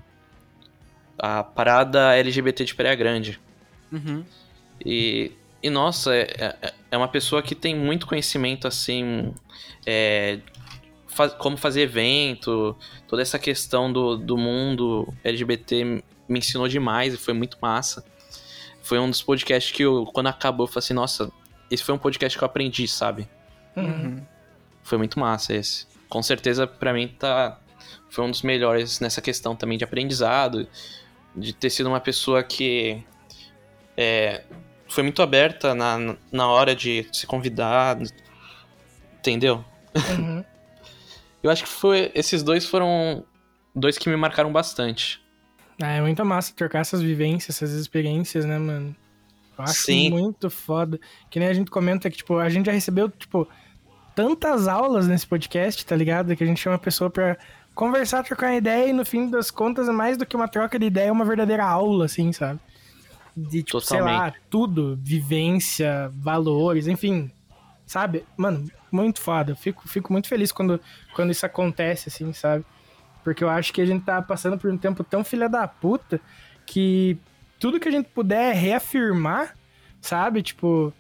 [1.19, 3.41] a parada LGBT de Praia Grande.
[3.91, 4.25] Uhum.
[4.85, 5.33] E,
[5.67, 6.23] e nossa, é,
[6.63, 9.35] é- é uma pessoa que tem muito conhecimento assim,
[9.85, 10.39] é,
[11.09, 12.77] faz- como fazer evento,
[13.09, 18.05] toda essa questão do, do mundo LGBT me ensinou demais e foi muito massa.
[18.83, 21.31] Foi um dos podcasts que eu, quando acabou, eu falei assim, nossa,
[21.71, 23.29] esse foi um podcast que eu aprendi, sabe?
[23.77, 24.23] Uhum.
[24.83, 25.87] Foi muito massa esse.
[26.09, 27.59] Com certeza, pra mim, tá.
[28.09, 30.69] Foi um dos melhores nessa questão também de aprendizado.
[31.35, 33.03] De ter sido uma pessoa que.
[33.97, 34.45] é,
[34.97, 37.99] foi muito aberta na, na hora de se convidar.
[39.19, 39.63] Entendeu?
[39.95, 40.43] Uhum.
[41.43, 42.11] Eu acho que foi.
[42.15, 43.23] Esses dois foram
[43.75, 45.23] dois que me marcaram bastante.
[45.81, 48.97] Ah, é muito massa trocar essas vivências, essas experiências, né, mano?
[49.59, 50.09] Eu acho Sim.
[50.09, 50.99] muito foda.
[51.31, 53.47] Que nem a gente comenta que, tipo, a gente já recebeu, tipo,
[54.15, 56.35] tantas aulas nesse podcast, tá ligado?
[56.35, 57.37] Que a gente chama a pessoa pra
[57.75, 60.87] conversar, trocar uma ideia e no fim das contas, mais do que uma troca de
[60.87, 62.59] ideia, é uma verdadeira aula, assim, sabe?
[63.37, 67.31] De, tipo, sei lá, tudo, vivência, valores, enfim,
[67.85, 68.25] sabe?
[68.37, 69.53] Mano, muito foda.
[69.53, 70.81] Eu fico, fico muito feliz quando,
[71.15, 72.65] quando isso acontece, assim, sabe?
[73.23, 76.21] Porque eu acho que a gente tá passando por um tempo tão filha da puta
[76.65, 77.19] que
[77.59, 79.55] tudo que a gente puder reafirmar,
[80.01, 80.43] sabe?
[80.43, 80.93] Tipo,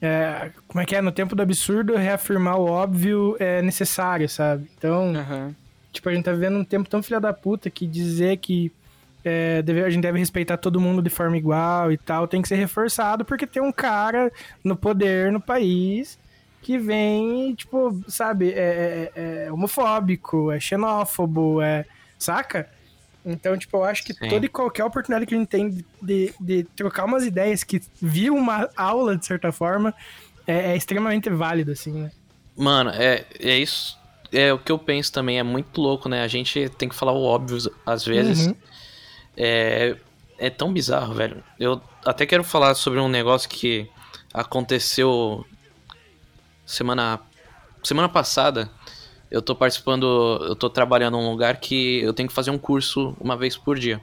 [0.00, 1.00] é, como é que é?
[1.00, 4.70] No tempo do absurdo, reafirmar o óbvio é necessário, sabe?
[4.76, 5.54] Então, Aham.
[5.92, 8.70] tipo, a gente tá vivendo um tempo tão filha da puta que dizer que
[9.24, 12.48] é, deve- a gente deve respeitar todo mundo de forma igual e tal tem que
[12.48, 14.30] ser reforçado porque tem um cara
[14.62, 16.18] no poder no país
[16.62, 21.84] que vem, tipo, sabe, é, é- é homofóbico, é xenófobo, é.
[22.18, 22.68] Saca?
[23.26, 24.28] Então, tipo, eu acho que Sim.
[24.28, 27.80] toda e qualquer oportunidade que a gente tem de, de- de trocar umas ideias que
[28.00, 29.94] vira uma aula, de certa forma,
[30.46, 32.10] é, é extremamente válido, assim, né?
[32.56, 33.98] Mano, é, é isso.
[34.32, 36.22] É o que eu penso também, é muito louco, né?
[36.22, 38.46] A gente tem que falar o óbvio às vezes.
[38.46, 38.54] Uhum.
[39.36, 39.96] É,
[40.38, 41.42] é tão bizarro, velho.
[41.58, 43.88] Eu até quero falar sobre um negócio que
[44.32, 45.44] aconteceu
[46.66, 47.20] semana
[47.82, 48.70] semana passada.
[49.30, 53.16] Eu tô participando, eu tô trabalhando num lugar que eu tenho que fazer um curso
[53.20, 54.00] uma vez por dia.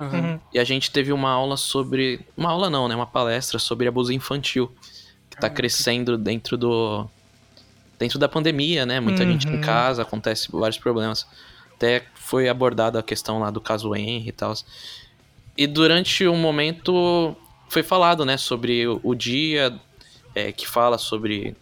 [0.00, 0.40] Uhum.
[0.52, 4.12] E a gente teve uma aula sobre, uma aula não, né, uma palestra sobre abuso
[4.12, 4.72] infantil,
[5.30, 7.08] que tá crescendo dentro do
[7.96, 8.98] dentro da pandemia, né?
[8.98, 9.60] Muita gente em Uhum.
[9.60, 11.26] casa, acontece vários problemas.
[11.76, 14.54] Até foi abordada a questão lá do caso Henry e tal.
[15.58, 17.36] E durante um momento
[17.68, 19.78] foi falado, né, sobre o, dia
[20.34, 21.54] é, que fala sobre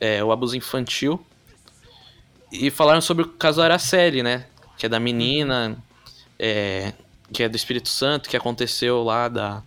[0.00, 1.24] é, o abuso infantil.
[2.50, 4.46] E falaram sobre o caso Araceli, né?
[4.78, 5.76] Que é da menina,
[6.38, 6.94] é,
[7.32, 9.62] que é do Espírito Santo, que aconteceu lá da.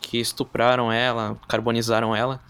[0.00, 2.40] Que estupraram ela, carbonizaram ela.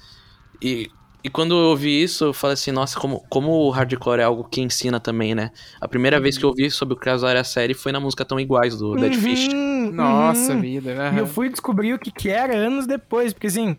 [0.61, 0.91] E,
[1.25, 4.45] e quando eu ouvi isso, eu falei assim, nossa, como, como o hardcore é algo
[4.45, 5.51] que ensina também, né?
[5.81, 8.77] A primeira vez que eu ouvi sobre o caso Araceli foi na música Tão Iguais,
[8.77, 9.49] do Dead Fish.
[9.49, 10.61] Uhum, Nossa uhum.
[10.61, 11.19] vida, E aham.
[11.19, 13.77] eu fui descobrir o que, que era anos depois, porque assim,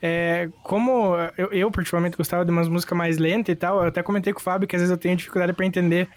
[0.00, 4.02] é, como eu, eu particularmente gostava de umas músicas mais lentas e tal, eu até
[4.02, 6.08] comentei com o Fábio que às vezes eu tenho dificuldade pra entender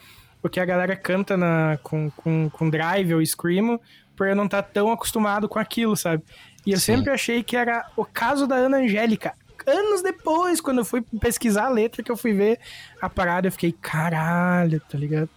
[0.41, 3.79] o que a galera canta na, com, com, com drive ou screamo,
[4.15, 6.23] por eu não estar tão acostumado com aquilo, sabe?
[6.65, 6.97] E eu Sim.
[6.97, 9.33] sempre achei que era o caso da Ana Angélica.
[9.67, 12.57] Anos depois, quando eu fui pesquisar a letra, que eu fui ver
[13.01, 15.29] a parada, eu fiquei, caralho, tá ligado?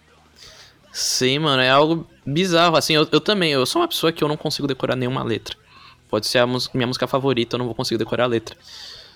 [0.93, 2.75] Sim, mano, é algo bizarro.
[2.77, 5.55] Assim, eu, eu também, eu sou uma pessoa que eu não consigo decorar nenhuma letra.
[6.09, 8.55] Pode ser a minha música favorita, eu não vou conseguir decorar a letra.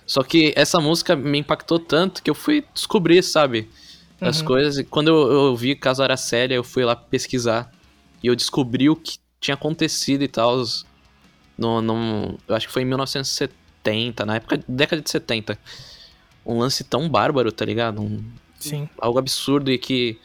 [0.05, 3.69] Só que essa música me impactou tanto que eu fui descobrir, sabe?
[4.21, 4.45] As Uhum.
[4.45, 4.77] coisas.
[4.77, 7.69] E quando eu, eu vi caso era séria, eu fui lá pesquisar.
[8.23, 10.63] E eu descobri o que tinha acontecido e tal.
[11.57, 13.53] No, no, eu acho que foi em 1970,
[14.25, 15.57] na época, década de 70.
[16.45, 18.01] Um lance tão bárbaro, tá ligado?
[18.01, 18.23] Um,
[18.59, 18.89] Sim.
[18.99, 20.19] algo absurdo e que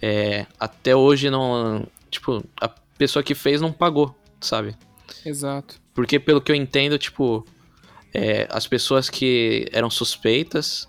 [0.00, 1.86] é, até hoje não.
[2.10, 2.68] Tipo, a
[2.98, 4.76] pessoa que fez não pagou, sabe?
[5.24, 5.80] Exato.
[5.94, 7.46] Porque pelo que eu entendo, tipo,
[8.12, 10.88] é, as pessoas que eram suspeitas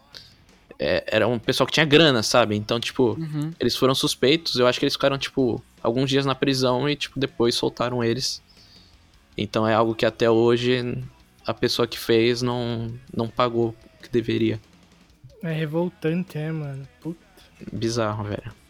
[0.80, 2.56] é, eram um pessoal que tinha grana, sabe?
[2.56, 3.52] Então, tipo, Uhum.
[3.60, 7.19] eles foram suspeitos, eu acho que eles ficaram, tipo, alguns dias na prisão e, tipo,
[7.19, 8.41] depois soltaram eles.
[9.38, 11.03] Então é algo que até hoje
[11.45, 14.59] a pessoa que fez não, não pagou o que deveria.
[15.41, 16.87] É revoltante, é, mano.
[17.01, 17.19] Puta.
[17.71, 18.63] Bizarro, velho.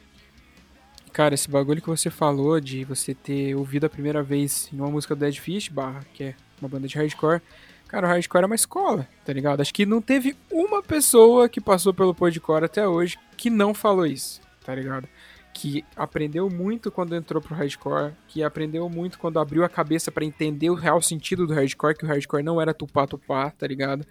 [1.11, 4.89] Cara, esse bagulho que você falou de você ter ouvido a primeira vez em uma
[4.89, 7.39] música do Dead Fish, barra, que é uma banda de hardcore.
[7.87, 9.61] Cara, o hardcore é uma escola, tá ligado?
[9.61, 14.07] Acho que não teve uma pessoa que passou pelo podcore até hoje que não falou
[14.07, 15.07] isso, tá ligado?
[15.53, 20.25] Que aprendeu muito quando entrou pro hardcore, que aprendeu muito quando abriu a cabeça pra
[20.25, 24.05] entender o real sentido do hardcore, que o hardcore não era tupá-tupá, tá ligado?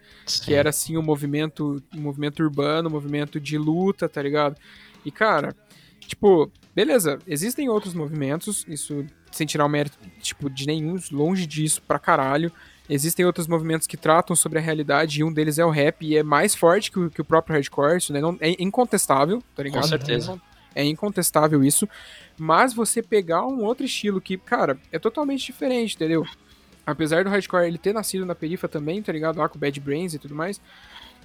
[0.45, 4.55] que era assim um movimento, um movimento urbano, um movimento de luta, tá ligado?
[5.05, 5.53] E cara,
[5.99, 11.81] tipo, beleza, existem outros movimentos, isso sem tirar o mérito, tipo, de nenhum, longe disso
[11.81, 12.51] pra caralho.
[12.89, 16.17] Existem outros movimentos que tratam sobre a realidade e um deles é o rap e
[16.17, 18.19] é mais forte que o, que o próprio hardcore, isso né?
[18.19, 19.87] não, é incontestável, tá ligado?
[19.87, 20.33] certeza.
[20.33, 21.87] É incontestável isso.
[22.37, 26.25] Mas você pegar um outro estilo que, cara, é totalmente diferente, entendeu?
[26.85, 29.37] Apesar do hardcore ele ter nascido na perifa também, tá ligado?
[29.37, 30.59] Lá com Bad Brains e tudo mais.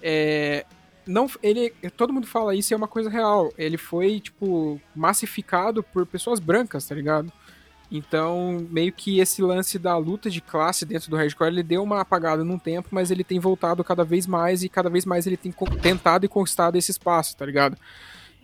[0.03, 0.65] É.
[1.07, 3.51] Não, ele, todo mundo fala isso é uma coisa real.
[3.57, 7.33] Ele foi, tipo, massificado por pessoas brancas, tá ligado?
[7.91, 12.03] Então, meio que esse lance da luta de classe dentro do hardcore, ele deu uma
[12.03, 15.39] apagada num tempo, mas ele tem voltado cada vez mais e cada vez mais ele
[15.39, 17.79] tem tentado e conquistado esse espaço, tá ligado?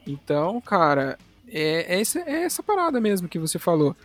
[0.07, 1.19] Então, cara,
[1.49, 3.97] é, é, essa, é essa parada mesmo que você falou.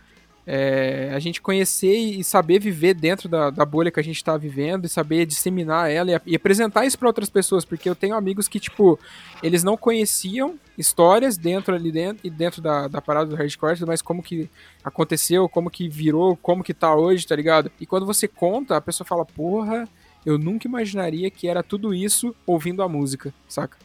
[0.46, 4.36] É, a gente conhecer e saber viver dentro da, da bolha que a gente tá
[4.36, 8.16] vivendo e saber disseminar ela e, e apresentar isso para outras pessoas, porque eu tenho
[8.16, 8.98] amigos que, tipo,
[9.42, 14.00] eles não conheciam histórias dentro ali dentro e dentro da, da parada do hardcore, mas
[14.00, 14.48] como que
[14.82, 17.70] aconteceu, como que virou, como que tá hoje, tá ligado?
[17.78, 19.88] E quando você conta, a pessoa fala, porra,
[20.24, 23.76] eu nunca imaginaria que era tudo isso ouvindo a música, saca?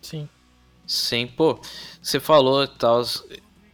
[0.00, 0.28] Sim.
[0.92, 1.58] Sim, pô,
[2.02, 3.02] você falou tal,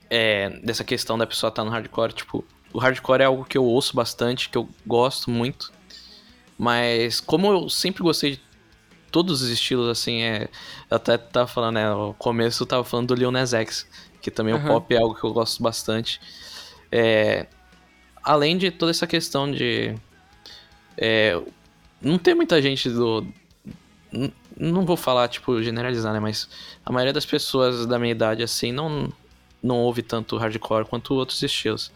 [0.08, 3.64] é, dessa questão da pessoa estar no hardcore, tipo, o hardcore é algo que eu
[3.64, 5.72] ouço bastante, que eu gosto muito,
[6.56, 8.40] mas como eu sempre gostei de
[9.10, 10.48] todos os estilos, assim, é,
[10.88, 13.84] eu até tava falando, né, no começo eu tava falando do Lil Nas X,
[14.22, 14.68] que também o Aham.
[14.68, 16.20] pop é algo que eu gosto bastante,
[16.92, 17.48] é,
[18.22, 19.92] além de toda essa questão de,
[20.96, 21.36] é,
[22.00, 23.26] não tem muita gente do,
[24.58, 26.20] não vou falar, tipo, generalizar, né?
[26.20, 26.48] Mas
[26.84, 29.12] a maioria das pessoas da minha idade, assim, não,
[29.62, 31.92] não ouve tanto hardcore quanto outros estilos.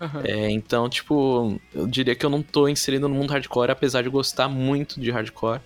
[0.00, 0.22] Aham.
[0.24, 4.08] É, então, tipo, eu diria que eu não tô inserido no mundo hardcore, apesar de
[4.08, 5.60] gostar muito de hardcore.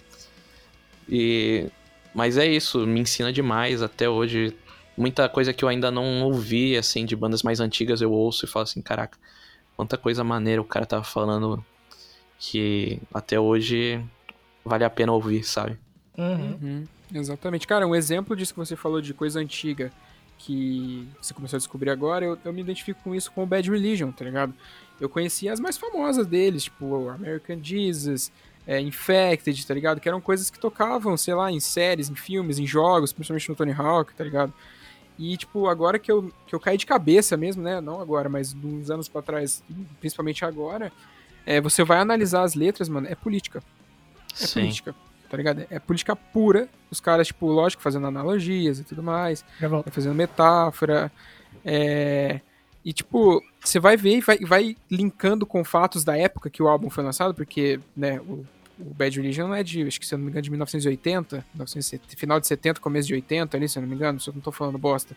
[1.09, 1.69] E...
[2.15, 4.55] Mas é isso, me ensina demais até hoje.
[4.97, 8.49] Muita coisa que eu ainda não ouvi, assim, de bandas mais antigas eu ouço e
[8.49, 9.17] falo assim, caraca,
[9.77, 11.65] quanta coisa maneira o cara tava falando
[12.39, 14.05] que até hoje
[14.65, 15.79] vale a pena ouvir, sabe?
[16.17, 16.59] Uhum.
[16.61, 16.85] Uhum,
[17.15, 17.67] exatamente.
[17.67, 19.91] Cara, um exemplo disso que você falou de coisa antiga
[20.39, 23.71] que você começou a descobrir agora, eu, eu me identifico com isso com o Bad
[23.71, 24.53] Religion, tá ligado?
[25.01, 28.33] Eu conhecia as mais famosas deles, tipo o American Jesus,
[28.67, 30.01] é, Infected, tá ligado?
[30.01, 33.55] Que eram coisas que tocavam, sei lá, em séries, em filmes, em jogos, principalmente no
[33.55, 34.53] Tony Hawk, tá ligado?
[35.19, 37.81] E, tipo, agora que eu, que eu caí de cabeça mesmo, né?
[37.81, 39.63] Não agora, mas uns anos pra trás,
[40.01, 40.93] principalmente agora,
[41.47, 43.63] é, você vai analisar as letras, mano, é política.
[44.33, 44.61] É Sim.
[44.61, 44.95] política,
[45.33, 45.67] tá ligado?
[45.71, 46.69] É política pura.
[46.91, 51.11] Os caras, tipo, lógico, fazendo analogias e tudo mais, vai fazendo metáfora.
[51.65, 52.41] É...
[52.85, 56.69] E, tipo, você vai ver e vai, vai linkando com fatos da época que o
[56.69, 58.45] álbum foi lançado, porque, né, o,
[58.79, 62.17] o Bad Religion é de, acho que se eu não me engano, de 1980, 1970,
[62.19, 64.41] final de 70, começo de 80 ali, se eu não me engano, se eu não
[64.43, 65.17] tô falando bosta.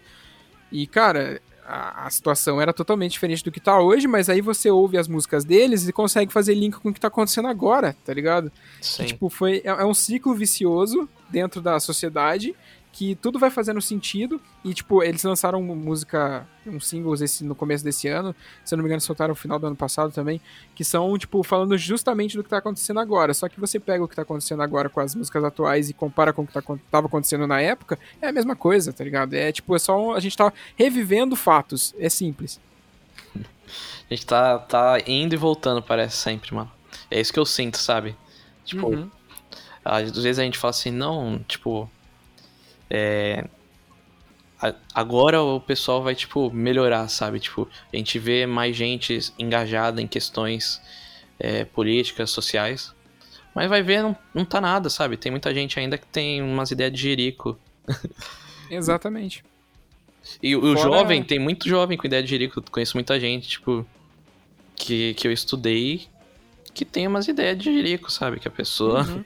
[0.72, 4.70] E, cara, a, a situação era totalmente diferente do que tá hoje, mas aí você
[4.70, 8.14] ouve as músicas deles e consegue fazer link com o que tá acontecendo agora, tá
[8.14, 8.52] ligado?
[8.82, 9.04] Sim.
[9.04, 12.56] Que, tipo, foi, é, é um ciclo vicioso dentro da sociedade
[12.98, 17.84] que tudo vai fazendo sentido e, tipo, eles lançaram música, uns singles esse, no começo
[17.84, 20.40] desse ano, se eu não me engano soltaram no final do ano passado também,
[20.74, 24.08] que são, tipo, falando justamente do que tá acontecendo agora, só que você pega o
[24.08, 27.08] que tá acontecendo agora com as músicas atuais e compara com o que tá, tava
[27.08, 29.34] acontecendo na época, é a mesma coisa, tá ligado?
[29.34, 32.62] É, tipo, é só, um- a gente tá revivendo fatos, é simples.
[34.10, 36.72] A gente tá, tá indo e voltando, parece sempre, mano.
[37.10, 38.16] É isso que eu sinto, sabe?
[38.64, 39.10] Tipo, Uhum.
[39.84, 41.90] às vezes a gente fala assim, não, tipo.
[42.90, 43.46] É.
[44.94, 47.40] Agora o pessoal vai, tipo, melhorar, sabe?
[47.40, 50.82] Tipo, a gente vê mais gente engajada em questões
[51.40, 52.94] é, políticas, sociais.
[53.54, 55.18] Mas vai ver, não, não tá nada, sabe?
[55.18, 57.58] Tem muita gente ainda que tem umas ideias de jerico.
[58.72, 59.44] Exatamente.
[60.42, 62.62] E o o Fora- jovem, tem muito jovem com ideia de jerico.
[62.72, 63.86] Conheço muita gente, tipo,
[64.76, 66.08] que, que eu estudei
[66.74, 68.40] que tem umas ideias de jerico, sabe?
[68.40, 69.24] Que a pessoa Uhum.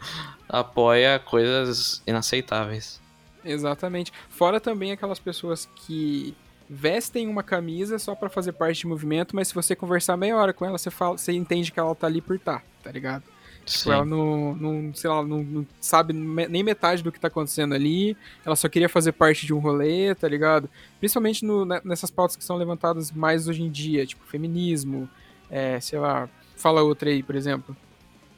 [0.48, 3.00] apoia coisas inaceitáveis.
[3.44, 4.12] Exatamente.
[4.28, 6.34] Fora também aquelas pessoas que
[6.68, 10.52] vestem uma camisa só pra fazer parte de movimento, mas se você conversar meia hora
[10.52, 13.22] com ela, você, fala, você entende que ela tá ali por tá, tá ligado?
[13.64, 17.74] Tipo, ela não, não sei lá, não, não sabe nem metade do que tá acontecendo
[17.74, 20.68] ali, ela só queria fazer parte de um rolê, tá ligado?
[21.00, 25.08] Principalmente no- ne- nessas pautas que são levantadas mais hoje em dia, tipo, feminismo,
[25.50, 27.76] é, sei lá, fala outra aí, por exemplo.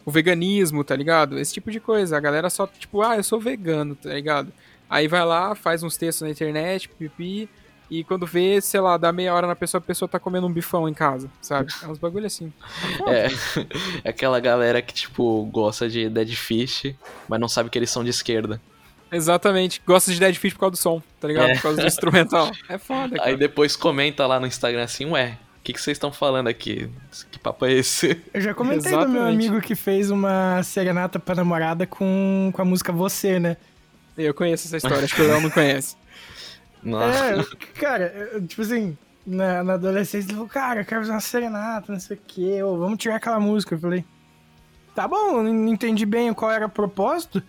[0.08, 1.38] O veganismo, tá ligado?
[1.38, 2.16] Esse tipo de coisa.
[2.16, 4.50] A galera só, tipo, ah, eu sou vegano, tá ligado?
[4.88, 7.46] Aí vai lá, faz uns textos na internet, pipi,
[7.90, 10.52] e quando vê, sei lá, dá meia hora na pessoa, a pessoa tá comendo um
[10.52, 11.70] bifão em casa, sabe?
[11.82, 12.50] É uns bagulho assim.
[13.06, 13.26] É,
[14.02, 16.94] é aquela galera que, tipo, gosta de Dead Fish,
[17.28, 18.58] mas não sabe que eles são de esquerda.
[19.12, 19.82] Exatamente.
[19.86, 21.50] Gosta de Dead Fish por causa do som, tá ligado?
[21.50, 21.54] É.
[21.56, 22.50] Por causa do instrumental.
[22.66, 23.28] É foda, cara.
[23.28, 26.90] Aí depois comenta lá no Instagram assim, ué, o que, que vocês estão falando aqui?
[27.30, 28.20] Que papo é esse?
[28.32, 32.64] Eu já comentei do meu amigo que fez uma serenata pra namorada com, com a
[32.64, 33.56] música Você, né?
[34.16, 35.96] Eu conheço essa história, acho que o Léo não conhece.
[36.82, 37.24] Nossa.
[37.24, 37.44] É,
[37.80, 41.92] cara, eu- tipo assim, na, na adolescência ele falou, cara, eu quero fazer uma serenata,
[41.92, 43.74] não sei o quê, ô, vamos tirar aquela música.
[43.74, 44.04] Eu falei,
[44.94, 47.42] tá bom, não entendi bem qual era o propósito.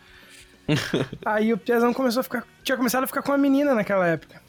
[1.26, 4.41] Aí o Piazão começou a ficar, tinha começado a ficar com uma menina naquela época.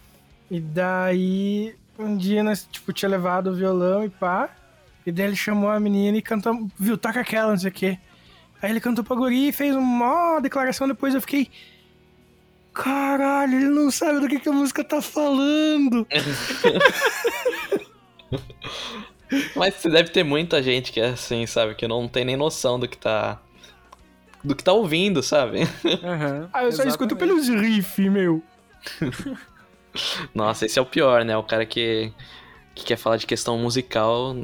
[0.50, 4.48] E daí Um dia nós, tipo, tinha levado o violão e pá.
[5.06, 7.98] E daí ele chamou a menina e cantou, viu, toca aquela, não sei o quê.
[8.62, 11.50] Aí ele cantou pra guri e fez uma declaração, depois eu fiquei.
[12.72, 16.06] Caralho, ele não sabe do que, que a música tá falando.
[19.54, 21.74] Mas você deve ter muita gente que é assim, sabe?
[21.74, 23.38] Que não tem nem noção do que tá.
[24.42, 25.60] Do que tá ouvindo, sabe?
[26.02, 28.42] Aham, Ah, eu só escuto pelos riffs, meu.
[30.34, 31.36] Nossa, esse é o pior, né?
[31.36, 32.12] O cara que,
[32.74, 34.36] que quer falar de questão musical.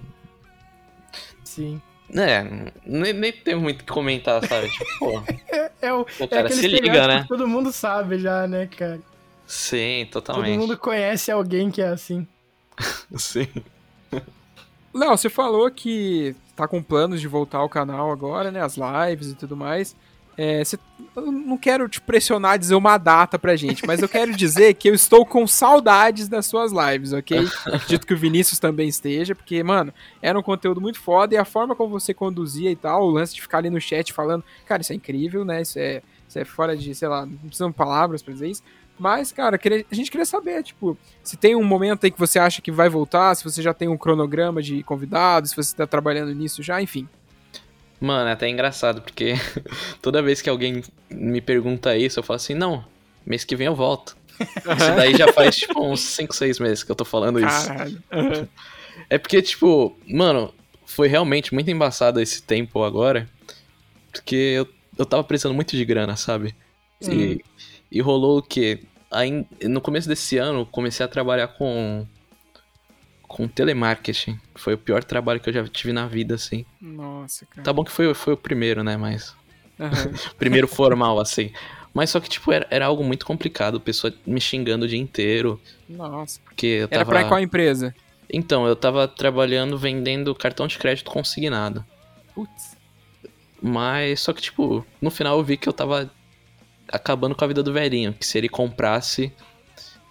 [1.44, 1.80] Sim.
[2.14, 2.44] É,
[2.84, 4.68] nem, nem tem muito o que comentar, sabe?
[4.70, 7.22] Tipo, pô, É, é o, o é cara aquele se liga, né?
[7.22, 9.00] que todo mundo sabe já, né, cara?
[9.46, 10.58] Sim, Todo totalmente.
[10.58, 12.26] mundo conhece alguém que é assim.
[13.16, 13.48] Sim.
[14.92, 18.60] Léo, você falou que tá com planos de voltar ao canal agora, né?
[18.60, 19.94] As lives e tudo mais.
[20.38, 20.78] É, você-
[21.16, 24.74] eu não quero te pressionar a dizer uma data pra gente, mas eu quero dizer
[24.74, 27.46] que eu estou com saudades das suas lives, ok?
[27.64, 31.44] Acredito que o Vinícius também esteja, porque, mano, era um conteúdo muito foda e a
[31.44, 34.82] forma como você conduzia e tal, o lance de ficar ali no chat falando, cara,
[34.82, 35.62] isso é incrível, né?
[35.62, 38.62] Isso é, isso é fora de, sei lá, não precisam palavras pra dizer isso.
[38.98, 39.58] Mas, cara,
[39.90, 42.88] a gente queria saber, tipo, se tem um momento aí que você acha que vai
[42.88, 46.80] voltar, se você já tem um cronograma de convidados, se você tá trabalhando nisso já,
[46.80, 47.06] enfim.
[48.00, 49.34] Mano, é até engraçado, porque
[50.02, 52.84] toda vez que alguém me pergunta isso, eu falo assim, não,
[53.24, 54.16] mês que vem eu volto.
[54.38, 57.66] Isso daí já faz, tipo, uns 5, 6 meses que eu tô falando isso.
[57.66, 58.02] Caralho.
[59.08, 60.52] É porque, tipo, mano,
[60.84, 63.28] foi realmente muito embaçado esse tempo agora,
[64.12, 64.68] porque eu,
[64.98, 66.54] eu tava precisando muito de grana, sabe?
[67.00, 67.42] E,
[67.90, 68.80] e rolou o quê?
[69.10, 72.06] Aí, no começo desse ano, comecei a trabalhar com
[73.26, 74.38] com telemarketing.
[74.54, 76.64] Foi o pior trabalho que eu já tive na vida, assim.
[76.80, 77.62] Nossa, cara.
[77.62, 78.96] Tá bom que foi, foi o primeiro, né?
[78.96, 79.34] Mas.
[79.78, 80.12] Aham.
[80.38, 81.52] Primeiro formal, assim.
[81.92, 83.80] Mas só que, tipo, era, era algo muito complicado.
[83.80, 85.60] Pessoa me xingando o dia inteiro.
[85.88, 86.40] Nossa.
[86.44, 87.10] Porque eu Era tava.
[87.10, 87.94] pra qual empresa?
[88.30, 91.84] Então, eu tava trabalhando vendendo cartão de crédito consignado.
[92.34, 92.76] Putz.
[93.62, 96.10] Mas só que, tipo, no final eu vi que eu tava
[96.88, 98.12] acabando com a vida do velhinho.
[98.12, 99.32] Que se ele comprasse,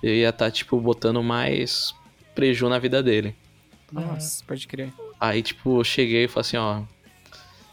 [0.02, 1.94] eu ia estar, tipo, botando mais
[2.36, 3.36] preju na vida dele.
[3.92, 4.92] Nossa, pode crer.
[5.20, 6.82] Aí, tipo, eu cheguei e falei assim, ó.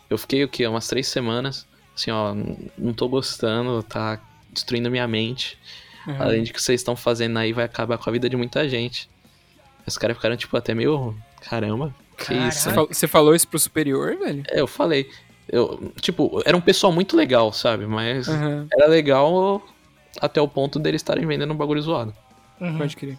[0.08, 0.66] Eu fiquei o quê?
[0.66, 1.66] Umas três semanas.
[1.94, 2.34] Assim, ó,
[2.78, 4.20] não tô gostando, tá
[4.52, 5.58] destruindo minha mente.
[6.06, 6.22] Aham.
[6.24, 9.08] Além de que vocês estão fazendo aí, vai acabar com a vida de muita gente.
[9.86, 11.14] Os caras ficaram, tipo, até meio.
[11.42, 12.48] Caramba, que Caralho.
[12.48, 12.60] isso?
[12.60, 14.42] Você, fal- você falou isso pro superior, velho?
[14.48, 15.10] É, eu falei.
[15.48, 17.84] Eu, tipo, era um pessoal muito legal, sabe?
[17.86, 18.66] Mas Aham.
[18.72, 19.62] era legal
[20.20, 22.14] até o ponto deles estarem vendendo um bagulho zoado.
[22.60, 22.78] Uhum.
[22.78, 23.18] Pode crer.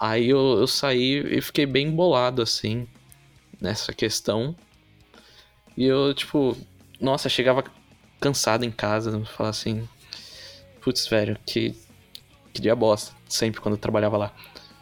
[0.00, 2.86] Aí eu, eu saí e fiquei bem bolado, assim,
[3.60, 4.56] nessa questão.
[5.76, 6.56] E eu, tipo,
[7.00, 7.64] nossa, chegava
[8.20, 9.88] cansado em casa, falar assim,
[10.82, 11.74] putz, velho, que,
[12.52, 14.32] que dia bosta, sempre quando eu trabalhava lá.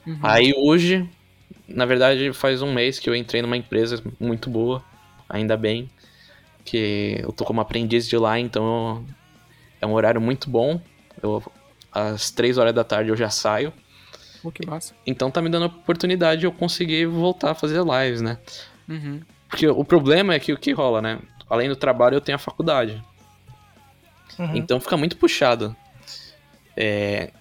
[0.06, 0.18] Uhum.
[0.22, 1.08] Aí hoje,
[1.68, 4.84] na verdade, faz um mês que eu entrei numa empresa muito boa,
[5.28, 5.90] ainda bem,
[6.64, 9.14] que eu tô como aprendiz de lá, então eu-
[9.82, 10.80] é um horário muito bom.
[11.22, 11.42] Eu,
[11.92, 13.72] às três horas da tarde eu já saio.
[14.46, 14.94] Pô, que massa.
[15.04, 18.38] Então tá me dando a oportunidade de eu conseguir voltar a fazer lives, né?
[18.88, 19.20] Uhum.
[19.48, 21.18] Porque o problema é que o que rola, né?
[21.50, 23.02] Além do trabalho, eu tenho a faculdade.
[24.38, 24.54] Uhum.
[24.54, 25.74] Então fica muito puxado.
[26.76, 27.32] É,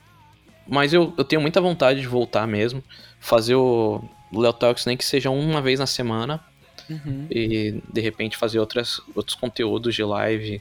[0.68, 2.84] Mas eu, eu tenho muita vontade de voltar mesmo.
[3.20, 4.04] Fazer o
[4.34, 6.44] o Leo Talks nem que seja uma vez na semana.
[6.90, 7.28] Uhum.
[7.30, 10.60] E de repente fazer outras, outros conteúdos de live.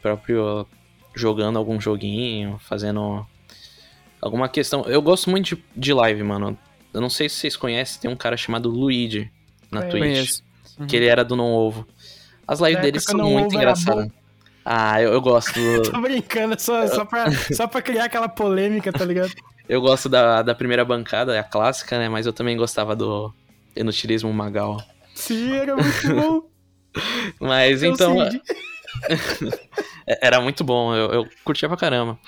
[0.00, 0.66] Próprio
[1.14, 3.26] jogando algum joguinho, fazendo
[4.22, 4.84] alguma questão.
[4.86, 6.56] Eu gosto muito de, de live, mano.
[6.94, 9.30] Eu não sei se vocês conhecem, tem um cara chamado Luigi
[9.70, 9.82] na.
[9.82, 9.98] Twitch.
[9.98, 10.42] Conheço.
[10.78, 10.86] Uhum.
[10.86, 11.86] Que ele era do Não Ovo.
[12.46, 14.08] As lives dele são Não muito engraçadas.
[14.64, 18.92] Ah, eu, eu gosto do, Tô brincando, só, só, pra, só pra criar aquela polêmica,
[18.92, 19.32] tá ligado?
[19.68, 22.08] Eu gosto da, da primeira bancada, é a clássica, né?
[22.08, 23.32] Mas eu também gostava do
[23.76, 24.82] Inutilismo Magal.
[25.14, 26.42] Sim, era muito bom.
[27.40, 28.20] Mas Eu então,
[30.06, 32.18] é- era muito bom, eu, eu curtia pra caramba.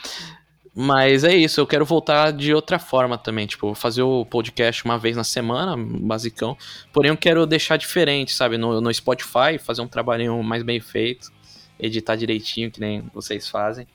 [0.77, 4.99] Mas é isso, eu quero voltar de outra forma também, tipo, fazer o podcast uma
[4.99, 6.59] vez na semana, basicão.
[6.93, 8.59] Porém, eu quero deixar diferente, sabe?
[8.59, 11.33] No, no Spotify, fazer um trabalhinho mais bem feito,
[11.79, 13.87] editar direitinho, que nem vocês fazem.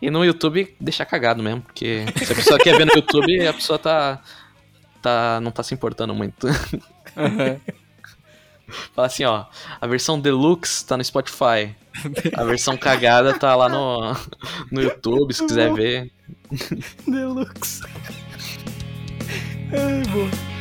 [0.00, 3.52] E no YouTube, deixar cagado mesmo, porque se a pessoa quer ver no YouTube, a
[3.52, 4.22] pessoa tá.
[5.02, 6.46] tá não tá se importando muito.
[7.16, 7.60] Aham.
[8.94, 9.46] Fala assim, ó,
[9.80, 11.74] a versão deluxe tá no Spotify.
[12.36, 14.12] A versão cagada tá lá no,
[14.70, 16.10] no YouTube, se quiser ver.
[17.06, 17.82] Deluxe.
[19.72, 20.59] Ai, boa.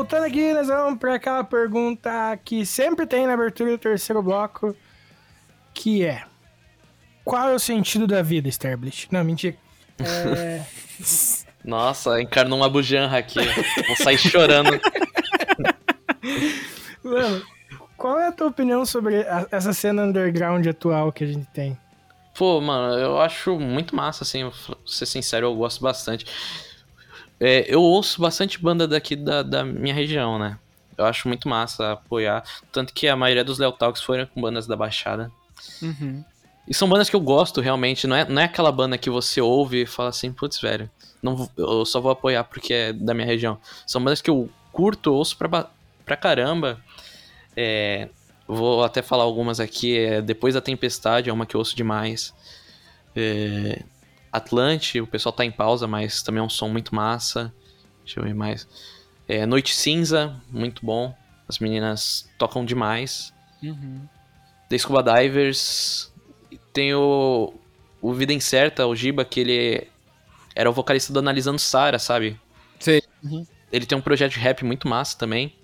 [0.00, 2.10] Voltando aqui, nós vamos pra aquela pergunta
[2.42, 4.74] que sempre tem na abertura do terceiro bloco.
[5.74, 6.24] Que é.
[7.22, 9.08] Qual é o sentido da vida, Starblit?
[9.12, 9.56] Não, mentira.
[9.98, 10.62] É.
[11.62, 13.40] Nossa, encarnou uma bujanra aqui.
[13.88, 14.70] Vou sair chorando.
[17.04, 17.42] Mano,
[17.98, 21.76] qual é a tua opinião sobre a- essa cena underground atual que a gente tem?
[22.34, 24.54] Pô, mano, eu acho muito massa, assim, vou
[24.86, 26.24] ser sincero, eu gosto bastante.
[27.40, 30.58] É, eu ouço bastante banda daqui da, da minha região, né?
[30.96, 32.44] Eu acho muito massa apoiar.
[32.70, 35.32] Tanto que a maioria dos Leo Talks foram com bandas da Baixada.
[35.80, 36.22] Uhum.
[36.68, 39.40] E são bandas que eu gosto realmente, não é, não é aquela banda que você
[39.40, 40.88] ouve e fala assim, putz, velho,
[41.22, 43.58] não, eu só vou apoiar porque é da minha região.
[43.86, 45.68] São bandas que eu curto, ouço pra,
[46.04, 46.78] pra caramba.
[47.56, 48.08] É,
[48.46, 49.98] vou até falar algumas aqui.
[49.98, 52.32] É, Depois da Tempestade é uma que eu ouço demais.
[53.16, 53.82] É,
[54.32, 57.52] Atlante, o pessoal tá em pausa, mas também é um som muito massa.
[58.04, 58.66] Deixa eu ver mais.
[59.28, 61.14] É, Noite Cinza, muito bom.
[61.48, 63.32] As meninas tocam demais.
[63.62, 64.02] Uhum.
[64.68, 66.12] The Scuba Divers.
[66.72, 67.52] Tem o,
[68.00, 69.88] o Vida Incerta, o Giba, que ele
[70.54, 72.38] era o vocalista do Analisando Sara, sabe?
[72.78, 73.02] Sei.
[73.72, 75.54] Ele tem um projeto de rap muito massa também.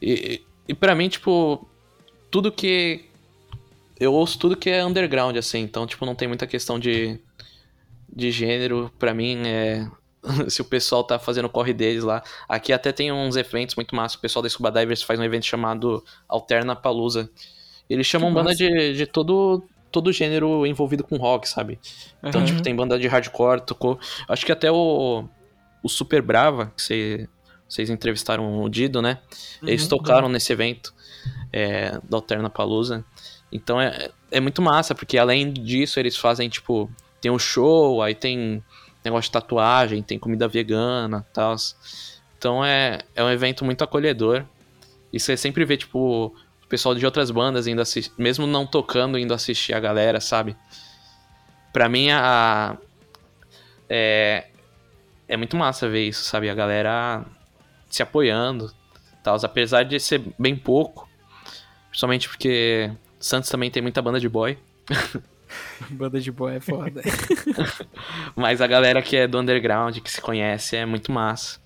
[0.00, 1.68] E, e para mim, tipo,
[2.30, 3.04] tudo que.
[3.98, 5.60] Eu ouço tudo que é underground, assim.
[5.60, 7.20] Então, tipo, não tem muita questão de,
[8.14, 8.90] de gênero.
[8.98, 9.88] Pra mim, é.
[10.48, 12.22] Se o pessoal tá fazendo o corre deles lá.
[12.48, 14.16] Aqui até tem uns eventos muito massa.
[14.16, 17.28] O pessoal da Scuba Divers faz um evento chamado Alterna Palusa.
[17.90, 18.58] Eles chamam Que banda massa.
[18.58, 21.78] de, de todo, todo gênero envolvido com rock, sabe?
[22.22, 22.46] Então, Aham.
[22.46, 23.98] tipo, tem banda de hardcore, tocou.
[24.28, 25.24] Acho que até o,
[25.82, 27.28] o Super Brava, que cê-
[27.68, 29.18] vocês entrevistaram o Dido, né?
[29.62, 29.88] Eles Uhum.
[29.88, 30.94] tocaram nesse evento
[31.52, 33.04] é, da Alterna Palusa.
[33.50, 36.88] Então é, é muito massa, porque além disso, eles fazem, tipo,
[37.22, 38.62] tem um show, aí tem
[39.04, 41.54] negócio de tatuagem, tem comida vegana tal.
[42.36, 44.44] Então é, é um evento muito acolhedor.
[45.12, 49.18] E você sempre vê, tipo, o pessoal de outras bandas indo assistir, mesmo não tocando,
[49.18, 50.56] indo assistir a galera, sabe?
[51.72, 52.76] Pra mim, a.
[53.88, 54.46] É,
[55.28, 56.50] é muito massa ver isso, sabe?
[56.50, 57.24] A galera
[57.88, 58.72] se apoiando,
[59.22, 61.08] tal, apesar de ser bem pouco.
[61.88, 62.90] Principalmente porque
[63.20, 64.58] Santos também tem muita banda de boy.
[65.90, 67.02] Banda de boa é foda.
[68.36, 71.60] Mas a galera que é do underground, que se conhece, é muito massa.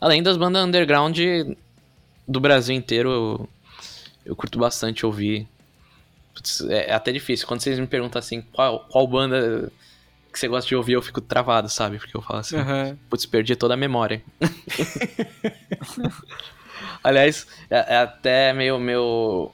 [0.00, 1.18] Além das bandas underground
[2.26, 3.48] do Brasil inteiro, eu,
[4.26, 5.46] eu curto bastante ouvir.
[6.34, 7.46] Putz, é, é até difícil.
[7.46, 9.70] Quando vocês me perguntam assim, qual, qual banda
[10.32, 11.98] que você gosta de ouvir, eu fico travado, sabe?
[11.98, 12.98] Porque eu falo assim, Aham.
[13.08, 14.22] putz, perdi toda a memória.
[17.02, 19.50] Aliás, é, é até meio, meio...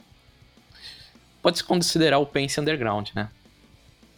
[1.44, 3.28] Pode se considerar o Pense Underground, né?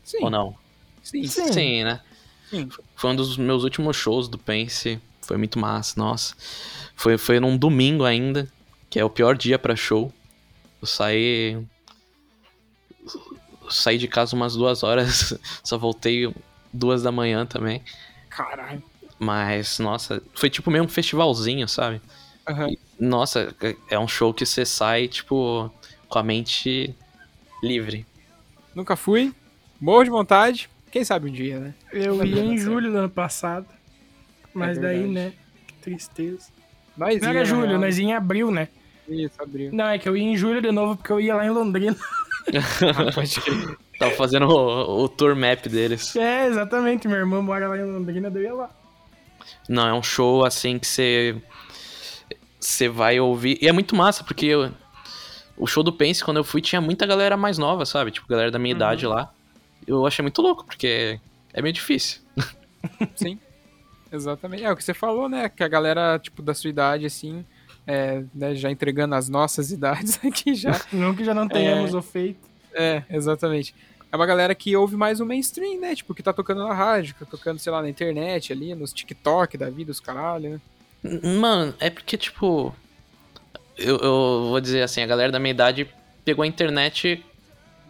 [0.05, 0.19] Sim.
[0.23, 0.57] Ou não?
[1.03, 1.27] Sim.
[1.27, 1.53] Sim.
[1.53, 2.01] Sim, né?
[2.49, 2.69] Sim.
[2.95, 5.01] Foi um dos meus últimos shows do Pense.
[5.23, 6.37] Foi muito massa, nossa.
[6.95, 8.49] Foi, foi num domingo ainda,
[8.89, 10.13] que é o pior dia pra show.
[10.81, 11.55] Eu saí.
[13.05, 16.33] eu saí de casa umas duas horas, só voltei
[16.73, 17.83] duas da manhã também.
[18.31, 18.81] Caralho.
[19.19, 22.01] Mas, nossa, foi tipo meio um festivalzinho, sabe?
[22.49, 22.71] Aham.
[23.01, 23.53] Nossa,
[23.91, 25.69] é um show que você sai, tipo,
[26.09, 26.95] com a mente
[27.63, 28.07] livre.
[28.75, 29.33] Nunca fui.
[29.81, 30.69] Morro de vontade.
[30.91, 31.75] Quem sabe um dia, né?
[31.93, 33.67] Eu ia em julho do ano passado.
[34.55, 35.33] Mas É daí, né?
[35.67, 36.49] Que tristeza.
[36.97, 37.81] Nós Não ia, era julho, real.
[37.81, 38.69] nós ia em abril, né?
[39.09, 39.71] Isso, abriu.
[39.73, 41.97] Não, é que eu ia em julho de novo porque eu ia lá em Londrina.
[42.49, 43.77] Ah, pode crer.
[43.99, 46.15] Tava fazendo o, o tour map deles.
[46.15, 47.09] É, exatamente.
[47.09, 48.71] Minha irmã mora lá em Londrina, daí eu ia lá.
[49.69, 51.35] Não, é um show assim que você.
[52.61, 53.59] Você vai ouvir.
[53.61, 54.71] E é muito massa, porque eu-
[55.57, 58.11] o show do Pense, quando eu fui, tinha muita galera mais nova, sabe?
[58.11, 59.33] Tipo, galera da minha idade lá.
[59.87, 61.21] Eu achei muito louco, porque
[61.53, 62.21] é meio difícil.
[63.15, 63.39] Sim.
[64.13, 64.65] Exatamente.
[64.65, 65.49] É o que você falou, né?
[65.49, 67.45] Que a galera, tipo, da sua idade, assim,
[67.87, 70.81] é, né, já entregando as nossas idades aqui já.
[70.93, 72.41] Não que já não tenhamos o feito.
[72.75, 73.75] É, exatamente.
[74.13, 75.95] É uma galera que ouve mais o mainstream, né?
[75.95, 78.93] Tipo, que tá tocando na rádio, que tá tocando, sei lá, na internet ali, nos
[78.93, 80.61] TikTok da vida, os caralho, né?
[81.41, 82.75] Mano, é porque, tipo.
[83.77, 85.89] Eu, eu vou dizer assim, a galera da minha idade
[86.25, 87.25] pegou a internet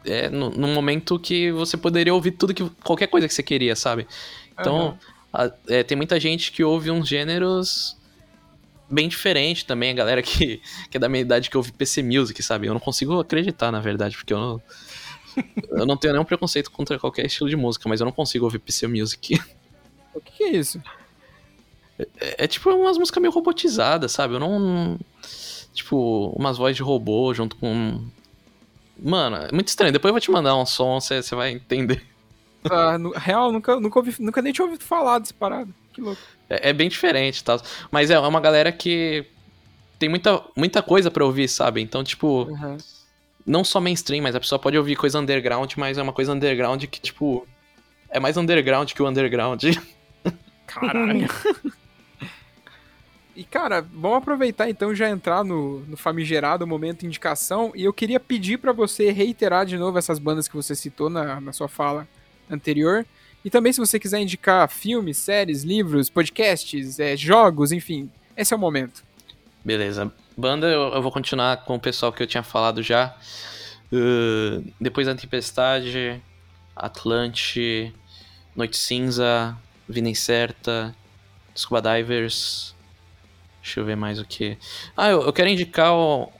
[0.05, 2.69] é, no, num momento que você poderia ouvir tudo que.
[2.85, 4.07] qualquer coisa que você queria, sabe?
[4.53, 4.99] Então,
[5.33, 7.97] a- é, tem muita gente que ouve uns gêneros
[8.89, 10.61] bem diferentes também, a galera que,
[10.91, 12.67] que é da minha idade que ouve PC Music, sabe?
[12.67, 14.63] Eu não consigo acreditar, na verdade, porque eu não.
[15.71, 18.59] Eu não tenho nenhum preconceito contra qualquer estilo de música, mas eu não consigo ouvir
[18.59, 19.39] PC Music.
[20.15, 20.81] O que, que é isso?
[21.99, 24.35] É, é tipo umas músicas meio robotizadas, sabe?
[24.35, 24.99] Eu não.
[25.77, 28.03] Tipo, umas vozes de robô junto com.
[28.99, 29.93] Mano, é muito estranho.
[29.93, 32.03] Depois eu vou te mandar um som, você vai entender.
[32.69, 35.69] Ah, no, real, nunca, nunca, ouvi, nunca nem tinha ouvido falar dessa parada.
[35.93, 36.21] Que louco.
[36.51, 37.63] É, é bem diferente tal.
[37.93, 39.25] Mas é uma galera que
[40.01, 41.81] tem muita, muita coisa pra ouvir, sabe?
[41.81, 42.77] Então, tipo, Uhum.
[43.47, 46.83] não só mainstream, mas a pessoa pode ouvir coisa underground, mas é uma coisa underground
[46.87, 47.47] que, tipo,
[48.11, 49.63] é mais underground que o underground.
[50.67, 51.29] Caralho.
[53.37, 57.71] E, cara, vamos aproveitar então já entrar no, no famigerado momento indicação.
[57.75, 61.39] E eu queria pedir pra você reiterar de novo essas bandas que você citou na,
[61.39, 62.09] na sua fala
[62.51, 63.05] anterior.
[63.45, 68.57] E também, se você quiser indicar filmes, séries, livros, podcasts, eh, jogos, enfim, esse é
[68.57, 69.05] o momento.
[69.63, 70.11] Beleza.
[70.35, 73.15] Banda, eu, eu vou continuar com o pessoal que eu tinha falado já.
[73.93, 76.21] Uh, depois da Tempestade,
[76.75, 77.95] Atlante,
[78.55, 79.57] Noite Cinza,
[79.89, 80.95] Vida Incerta,
[81.55, 82.76] Scuba Divers.
[83.67, 84.57] Deixa eu ver mais o que.
[84.97, 86.31] Ah, eu, eu quero indicar o.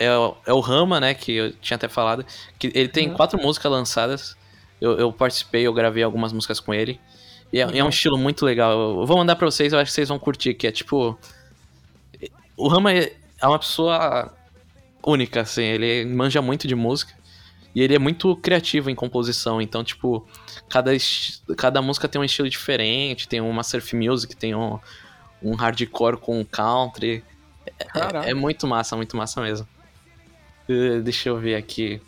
[0.00, 0.06] É,
[0.46, 1.14] é o Rama, né?
[1.14, 2.26] Que eu tinha até falado.
[2.58, 3.14] Que ele tem Uhum.
[3.14, 4.36] quatro músicas lançadas.
[4.80, 7.00] Eu, eu participei, eu gravei algumas músicas com ele.
[7.52, 8.72] E é, e é um estilo muito legal.
[8.72, 10.54] Eu, vou mandar pra vocês, eu acho que vocês vão curtir.
[10.54, 11.16] Que é tipo.
[12.56, 14.34] O Rama é é uma pessoa
[15.06, 15.62] única, assim.
[15.62, 17.14] Ele manja muito de música.
[17.76, 19.62] E ele é muito criativo em composição.
[19.62, 20.26] Então, tipo,
[20.68, 20.90] cada,
[21.56, 23.28] cada música tem um estilo diferente.
[23.28, 24.80] Tem uma surf music, tem um,
[25.42, 27.24] um hardcore com country.
[27.92, 28.26] Caralho.
[28.26, 29.66] É, é muito massa, muito massa mesmo.
[30.68, 32.00] Eh, deixa eu ver aqui.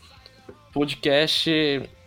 [0.73, 1.51] Podcast.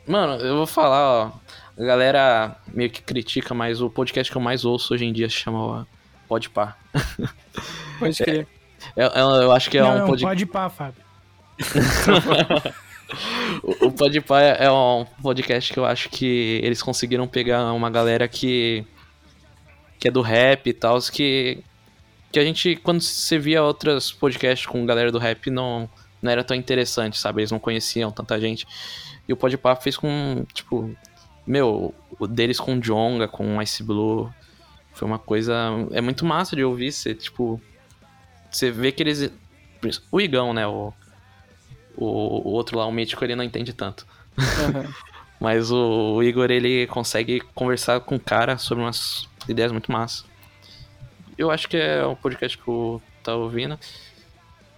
[0.08, 1.32] Mano, eu vou falar, ó.
[1.78, 5.30] A galera meio que critica, mas o podcast que eu mais ouço hoje em dia
[5.30, 5.88] se chama
[6.28, 6.76] Podpah.
[7.98, 8.48] Pode crer.
[8.96, 10.26] Eu, eu, eu acho que é não, um podcast.
[10.26, 11.02] pode pá, Fábio.
[13.62, 18.28] O, o Podpah é um podcast que eu acho que eles conseguiram pegar uma galera
[18.28, 18.86] que
[20.02, 21.64] que é do rap e tal, que
[22.32, 25.88] que a gente quando você via outros podcasts com galera do rap não
[26.20, 27.42] não era tão interessante, sabe?
[27.42, 28.68] Eles não conheciam tanta gente.
[29.28, 30.96] E o Podpah fez com, tipo,
[31.48, 34.32] meu, o deles com Jonga, com Ice Blue,
[34.92, 35.54] foi uma coisa
[35.92, 37.62] é muito massa de ouvir, você tipo
[38.50, 39.32] você vê que eles
[40.12, 40.92] o Igão, né, o
[41.96, 44.08] o, o outro lá, o mítico, ele não entende tanto.
[44.36, 44.92] Uhum.
[45.40, 50.26] Mas o, o Igor, ele consegue conversar com o cara sobre umas ideias muito massas.
[51.38, 53.80] Eu acho que é o podcast que eu tá ouvindo.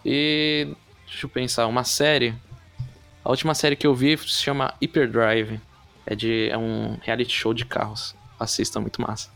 [0.06, 0.68] E
[1.08, 2.36] deixa eu pensar, uma série.
[3.24, 5.60] A última série que eu vi se chama Hyperdrive.
[6.06, 8.16] É, de, é um reality show de carros.
[8.40, 9.30] Assista, muito massa.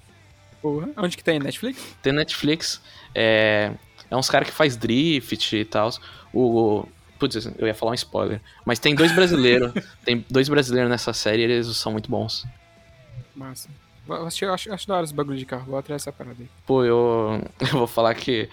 [0.62, 0.90] Porra.
[0.98, 1.40] Onde que tem?
[1.40, 1.95] Netflix?
[2.02, 2.82] Tem Netflix,
[3.16, 3.72] é,
[4.10, 5.90] é uns caras que faz drift e tal.
[6.34, 6.86] O,
[7.18, 8.41] putz, eu ia falar um spoiler.
[8.66, 9.72] Mas tem dois brasileiros.
[10.04, 12.45] tem dois brasileiros nessa série e eles são muito bons.
[13.36, 13.70] Massa.
[14.26, 15.66] Acho, acho, acho da hora esse bagulho de carro.
[15.66, 16.50] Vou atrás dessa parada aí.
[16.66, 18.50] Pô, eu, eu vou falar que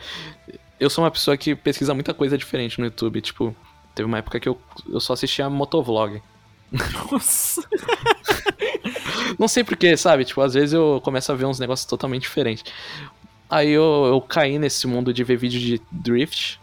[0.79, 3.21] eu sou uma pessoa que pesquisa muita coisa diferente no YouTube.
[3.21, 3.55] Tipo,
[3.95, 6.23] teve uma época que eu, eu só assistia motovlog.
[7.11, 7.63] Nossa.
[9.39, 10.25] Não sei porquê, sabe?
[10.25, 12.65] Tipo, às vezes eu começo a ver uns negócios totalmente diferentes.
[13.49, 16.61] Aí eu, eu caí nesse mundo de ver vídeo de drift.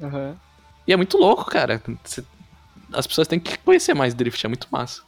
[0.00, 0.36] Aham.
[0.86, 1.82] E é muito louco, cara.
[2.92, 5.02] As pessoas têm que conhecer mais drift, é muito massa.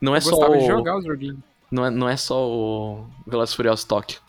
[0.00, 1.38] Não é Eu só gostava de o, jogar os joguinhos.
[1.72, 4.20] Não é, não é só o Velozes Furiosos Tóquio.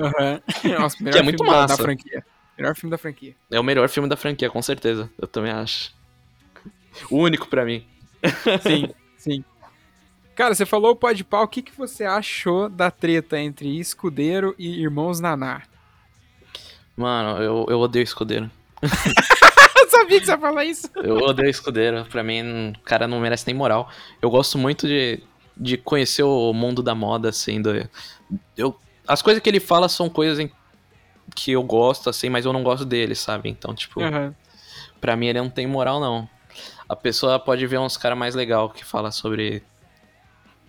[0.00, 0.40] Aham.
[0.78, 1.76] Nossa, melhor é muito filme da- massa.
[1.82, 2.24] franquia.
[2.56, 3.34] Melhor filme da franquia.
[3.50, 5.10] É o melhor filme da franquia, com certeza.
[5.18, 5.92] Eu também acho.
[7.10, 7.84] O único pra mim.
[8.62, 9.44] Sim, sim.
[10.36, 11.44] Cara, você falou o pode pau.
[11.44, 15.62] O que, que você achou da treta entre Escudeiro e Irmãos Naná?
[16.96, 18.50] Mano, eu, eu odeio escudeiro.
[19.82, 20.88] Eu sabia que você ia falar isso.
[20.96, 22.04] Eu odeio escudeiro.
[22.06, 23.90] Pra mim, o cara não merece nem moral.
[24.22, 25.22] Eu gosto muito de,
[25.56, 27.60] de conhecer o mundo da moda, assim.
[27.60, 27.88] Do,
[28.56, 28.76] eu,
[29.06, 30.50] as coisas que ele fala são coisas em-
[31.34, 33.48] que eu gosto, assim, mas eu não gosto dele, sabe?
[33.48, 34.34] Então, tipo, Aham.
[35.00, 36.28] pra mim ele não tem moral, não.
[36.88, 39.62] A pessoa pode ver uns caras mais legal que fala sobre.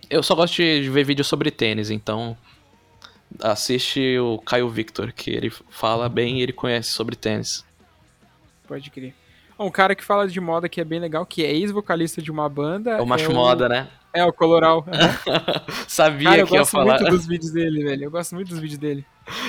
[0.08, 2.36] Eu só gosto de ver vídeo sobre tênis, então.
[3.42, 7.64] Assiste o Caio Victor, que ele fala bem e ele conhece sobre tênis.
[8.68, 9.12] Pode crer.
[9.58, 12.48] Um cara que fala de moda que é bem legal, que é ex-vocalista de uma
[12.48, 12.92] banda.
[12.92, 13.88] É o macho moda, né?
[14.14, 14.86] É, o Coloral.
[15.88, 16.98] Sabia Cara, eu que ia gosto falar.
[17.00, 18.04] muito dos vídeos dele, velho.
[18.04, 19.04] Eu gosto muito dos vídeos dele.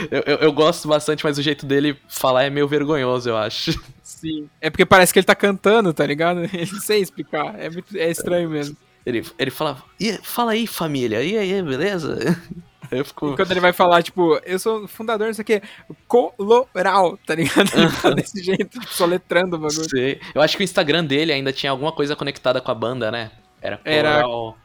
[0.09, 3.79] Eu, eu, eu gosto bastante, mas o jeito dele falar é meio vergonhoso, eu acho.
[4.01, 4.49] Sim.
[4.59, 6.39] É porque parece que ele tá cantando, tá ligado?
[6.51, 7.53] Ele não sei explicar.
[7.59, 8.75] É, muito, é estranho mesmo.
[9.05, 12.17] Ele, ele fala, "E- fala aí, família, e aí, beleza?
[12.91, 13.33] Eu fico.
[13.33, 15.61] E quando ele vai falar, tipo, eu sou fundador, não sei o quê,
[16.07, 17.67] Coloral, tá ligado?
[17.99, 19.87] Tá desse jeito, tipo, soletrando o bagulho.
[20.35, 23.31] Eu acho que o Instagram dele ainda tinha alguma coisa conectada com a banda, né?
[23.65, 24.57] Era Era- Coral.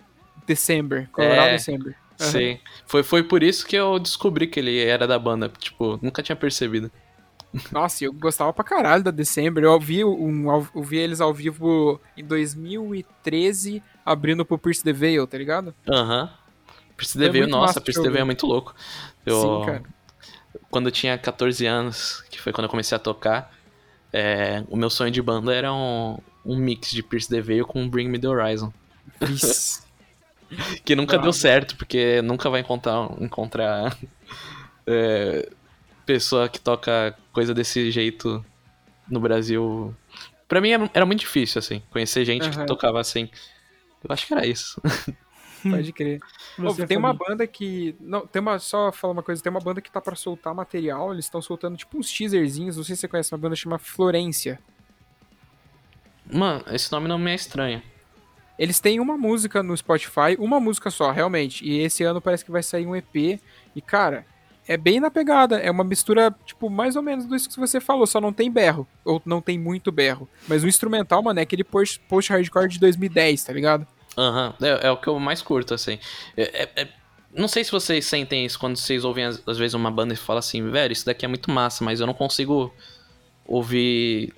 [0.46, 1.08] December.
[1.12, 1.52] Coloral É.
[1.52, 1.94] December.
[2.20, 2.30] Aham.
[2.30, 2.60] Sei.
[2.86, 5.50] Foi, foi por isso que eu descobri que ele era da banda.
[5.58, 6.90] Tipo, nunca tinha percebido.
[7.72, 9.64] Nossa, eu gostava pra caralho da December.
[9.64, 15.36] Eu ouvi, um, ouvi eles ao vivo em 2013, abrindo pro Pierce the Veil, tá
[15.38, 15.74] ligado?
[15.88, 16.30] Aham.
[16.96, 18.08] Pierce Foi the Veil, nossa, Pierce the.
[18.10, 18.74] Veil é muito louco.
[19.24, 19.82] Eu, Sim, cara.
[20.70, 23.52] Quando eu tinha 14 anos, que foi quando eu comecei a tocar,
[24.12, 27.88] é, o meu sonho de banda era um, um mix de Pierce the Veil com
[27.88, 28.72] Bring Me The Horizon.
[29.20, 29.82] Isso.
[30.84, 31.24] Que nunca Bravo.
[31.24, 33.96] deu certo, porque nunca vai encontrar, encontrar
[34.86, 35.48] é,
[36.04, 38.44] pessoa que toca coisa desse jeito
[39.08, 39.94] no Brasil.
[40.48, 42.60] Pra mim era era muito difícil, assim, conhecer gente Aham.
[42.60, 43.30] que tocava assim.
[44.02, 44.80] Eu acho que era isso.
[45.62, 46.20] Pode crer.
[46.58, 47.94] Você, tem uma banda que.
[48.00, 48.58] Não, tem uma.
[48.58, 51.12] Só falar uma coisa, tem uma banda que tá pra soltar material.
[51.12, 52.76] Eles estão soltando tipo uns teaserzinhos.
[52.76, 54.58] Não sei se você conhece uma banda chama Florência.
[56.32, 57.82] Mano, esse nome não me é estranho.
[58.60, 61.64] Eles têm uma música no Spotify, uma música só, realmente.
[61.64, 63.40] E esse ano parece que vai sair um EP.
[63.74, 64.26] E, cara,
[64.68, 65.58] é bem na pegada.
[65.58, 68.86] É uma mistura, tipo, mais ou menos disso que você falou, só não tem berro.
[69.02, 70.28] Ou não tem muito berro.
[70.46, 73.86] Mas o instrumental, mano, é aquele post- post-hardcore de 2010, tá ligado?
[74.18, 75.98] Aham, é, é o que eu mais curto, assim.
[76.36, 76.88] É- é- é-
[77.34, 80.16] não sei se vocês sentem isso quando vocês ouvem, às, às vezes, uma banda e
[80.18, 82.70] falam assim, velho, isso daqui é muito massa, mas eu não consigo
[83.46, 84.34] ouvir.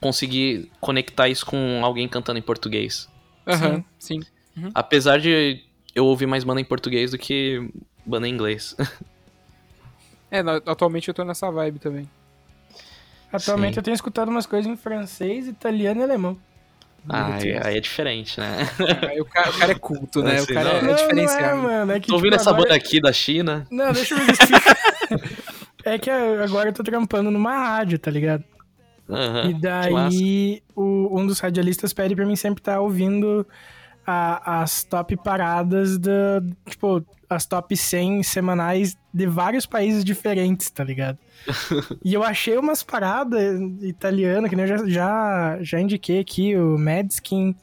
[0.00, 3.08] conseguir conectar isso com alguém cantando em português.
[3.48, 4.20] Aham, sim.
[4.74, 5.62] Apesar de
[5.94, 7.68] eu ouvir mais banda em português do que
[8.06, 8.76] banda em inglês.
[10.30, 12.06] É, atualmente eu tô nessa vibe também.
[13.32, 13.80] Atualmente Sim.
[13.80, 16.36] eu tenho escutado umas coisas em francês, italiano e alemão.
[17.08, 18.58] Ah, aí, aí é diferente, né?
[19.08, 20.34] Aí o, cara, o cara é culto, né?
[20.40, 20.78] Assim, o cara não.
[20.80, 21.62] é, não, diferenciado.
[21.62, 21.92] Não é, mano.
[21.92, 23.66] É que, Tô ouvindo tipo, essa agora- banda aqui da China.
[23.70, 24.34] Não, deixa eu ver.
[25.84, 28.44] É que agora eu tô trampando numa rádio, tá ligado?
[29.08, 33.46] Aham, E daí o, um dos radialistas pede pra mim sempre estar ouvindo
[34.06, 36.42] a- as top paradas da.
[36.68, 41.18] Tipo, as top 100 semanais de vários países diferentes, tá ligado?
[42.04, 46.78] e eu achei umas paradas italianas, que nem eu já, já, já indiquei aqui, o
[46.78, 47.54] Madskin.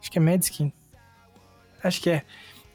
[0.00, 0.72] Acho que é Madskin.
[1.82, 2.22] Acho que é.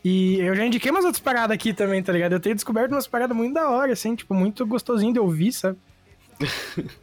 [0.03, 2.33] E eu já indiquei umas outras paradas aqui também, tá ligado?
[2.33, 5.77] Eu tenho descoberto umas paradas muito da hora, assim, tipo, muito gostosinho de ouvir, sabe?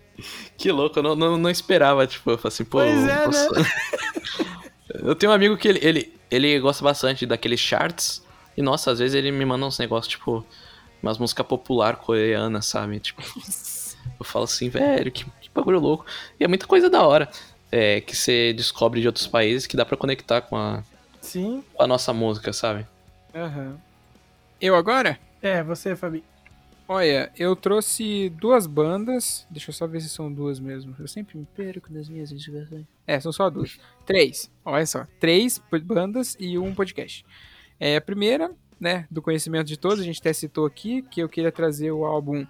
[0.56, 2.78] Que louco, eu não, não, não esperava, tipo, eu falei assim, pô.
[2.78, 3.48] Pois é, posso-
[4.94, 8.22] eu tenho um amigo que ele, ele, ele gosta bastante daqueles charts.
[8.56, 10.44] E nossa, às vezes ele me manda uns negócios, tipo,
[11.02, 12.98] umas músicas popular coreana, sabe?
[13.00, 13.22] Tipo,
[14.18, 16.04] eu falo assim, velho, que, que bagulho louco.
[16.38, 17.28] E é muita coisa da hora.
[17.72, 20.82] É, que você descobre de outros países que dá pra conectar com a,
[21.20, 21.62] Sim.
[21.72, 22.84] com a nossa música, sabe?
[23.32, 23.76] Aham.
[24.60, 25.18] Eu agora?
[25.40, 26.24] É, você, Fabi.
[26.92, 29.46] Olha, eu trouxe duas bandas.
[29.48, 30.92] Deixa eu só ver se são duas mesmo.
[30.98, 32.84] Eu sempre me perco nas minhas investigações.
[33.06, 33.78] É, são só duas.
[34.04, 34.50] Três.
[34.64, 35.06] Olha só.
[35.20, 37.24] Três bandas e um podcast.
[37.78, 38.50] É, a primeira,
[38.80, 42.04] né, do conhecimento de todos, a gente até citou aqui, que eu queria trazer o
[42.04, 42.44] álbum.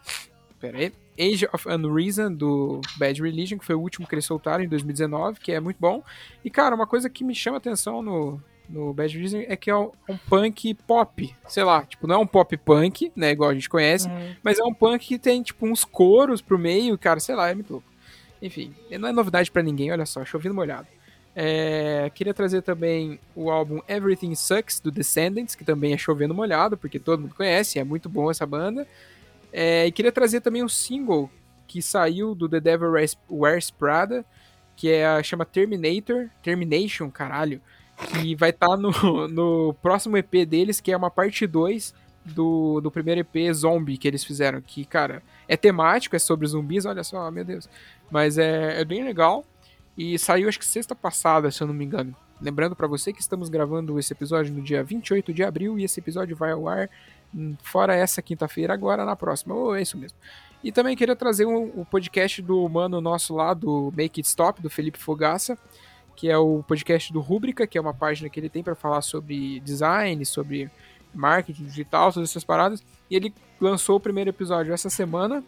[0.59, 0.91] Pera aí.
[1.19, 5.39] Age of Unreason, do Bad Religion, que foi o último que eles soltaram em 2019,
[5.39, 6.03] que é muito bom.
[6.43, 8.43] E, cara, uma coisa que me chama atenção no,
[8.73, 11.35] no Bad Religion é que é um, um punk pop.
[11.49, 14.09] Sei lá, tipo, não é um pop punk, né, igual a gente conhece,
[14.43, 17.55] mas é um punk que tem, tipo, uns coros pro meio, cara, sei lá, é
[17.55, 17.89] muito louco.
[18.41, 20.87] Enfim, não é novidade pra ninguém, olha só, chovendo molhado.
[21.37, 26.77] É, queria trazer também o álbum Everything Sucks, do Descendants, que também é chovendo molhado,
[26.77, 28.87] porque todo mundo conhece, é muito bom essa banda.
[29.53, 31.31] É, e queria trazer também um single
[31.67, 32.93] que saiu do The Devil
[33.31, 34.25] Wears- Prada,
[34.75, 37.61] que é chama Terminator, Termination, caralho,
[38.09, 38.91] que vai estar no,
[39.29, 41.95] no próximo EP deles, que é uma parte 2
[42.25, 46.85] do, do primeiro EP Zombie que eles fizeram, que, cara, é temático, é sobre zumbis,
[46.85, 47.69] olha só, meu Deus.
[48.11, 49.45] Mas é, é bem legal.
[49.97, 52.15] E saiu acho que sexta passada, se eu não me engano.
[52.41, 56.01] Lembrando pra você que estamos gravando esse episódio no dia 28 de abril e esse
[56.01, 56.89] episódio vai ao ar
[57.35, 59.55] hum, fora essa quinta-feira, agora na próxima.
[59.55, 60.17] Oh, é isso mesmo.
[60.63, 64.63] E também queria trazer o um, podcast do mano nosso lá, do Make It Stop,
[64.63, 65.59] do Felipe Fogaça,
[66.21, 69.01] que é o podcast do Rúbrica, que é uma página que ele tem para falar
[69.01, 70.71] sobre design, sobre
[71.15, 72.85] marketing digital, todas essas paradas.
[73.11, 75.43] E ele lançou o primeiro episódio essa semana,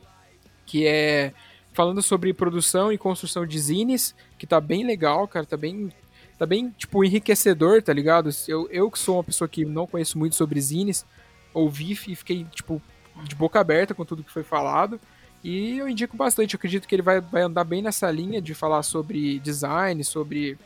[0.65, 1.35] que é
[1.74, 5.93] falando sobre produção e construção de zines, que tá bem legal, cara, tá bem
[6.39, 8.31] tá bem tipo enriquecedor, tá ligado?
[8.49, 11.05] Eu, eu que sou uma pessoa que não conheço muito sobre zines,
[11.53, 12.81] ouvi e fiquei tipo
[13.24, 14.99] de boca aberta com tudo que foi falado.
[15.43, 18.55] E eu indico bastante, eu acredito que ele vai, vai andar bem nessa linha de
[18.55, 20.56] falar sobre design, sobre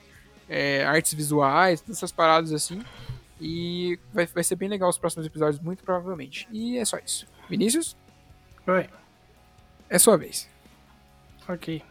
[0.48, 2.82] é, artes visuais, todas essas paradas assim.
[3.40, 6.46] E vai, vai ser bem legal os próximos episódios, muito provavelmente.
[6.50, 7.26] E é só isso.
[7.48, 7.96] Vinícius,
[8.66, 8.88] Oi.
[9.88, 10.48] é sua vez.
[11.48, 11.82] Ok.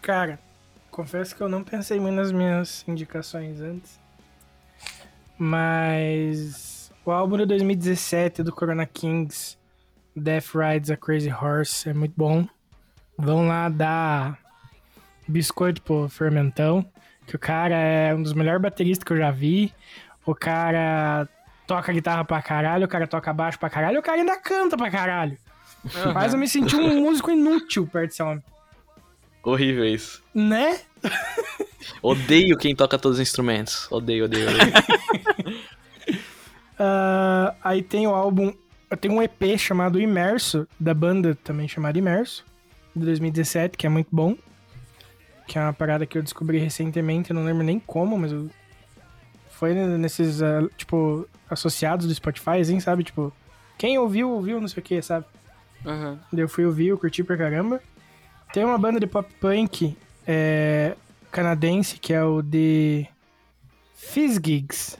[0.00, 0.38] Cara,
[0.90, 3.98] confesso que eu não pensei muito nas minhas indicações antes.
[5.36, 9.58] Mas o álbum de 2017 do Corona Kings,
[10.16, 12.46] Death Rides a Crazy Horse, é muito bom.
[13.18, 14.38] Vão lá dar
[15.26, 16.84] biscoito pro Fermentão,
[17.26, 19.72] que o cara é um dos melhores bateristas que eu já vi.
[20.26, 21.28] O cara
[21.66, 24.90] toca guitarra pra caralho, o cara toca baixo pra caralho, o cara ainda canta pra
[24.90, 25.36] caralho.
[26.12, 28.42] Faz eu me sentir um músico inútil perto desse homem.
[29.42, 30.22] Horrível isso.
[30.34, 30.80] Né?
[32.00, 33.90] Odeio quem toca todos os instrumentos.
[33.90, 34.72] Odeio, odeio, odeio.
[36.76, 38.52] Ah, aí tem o álbum.
[38.96, 42.44] Tem um EP chamado Imerso, da banda também chamada Imerso,
[42.94, 44.36] de 2017, que é muito bom.
[45.46, 48.48] Que é uma parada que eu descobri recentemente, eu não lembro nem como, mas eu...
[49.50, 53.04] foi nesses, ah, tipo, associados do Spotify, assim, sabe?
[53.04, 53.32] Tipo,
[53.76, 55.26] quem ouviu, ouviu, não sei o que, sabe?
[56.32, 57.82] Daí eu fui ouvir, eu curti pra caramba.
[58.52, 59.96] Tem uma banda de pop punk
[60.26, 60.96] é,
[61.30, 63.08] canadense que é o The
[63.94, 64.98] Fizzgigs.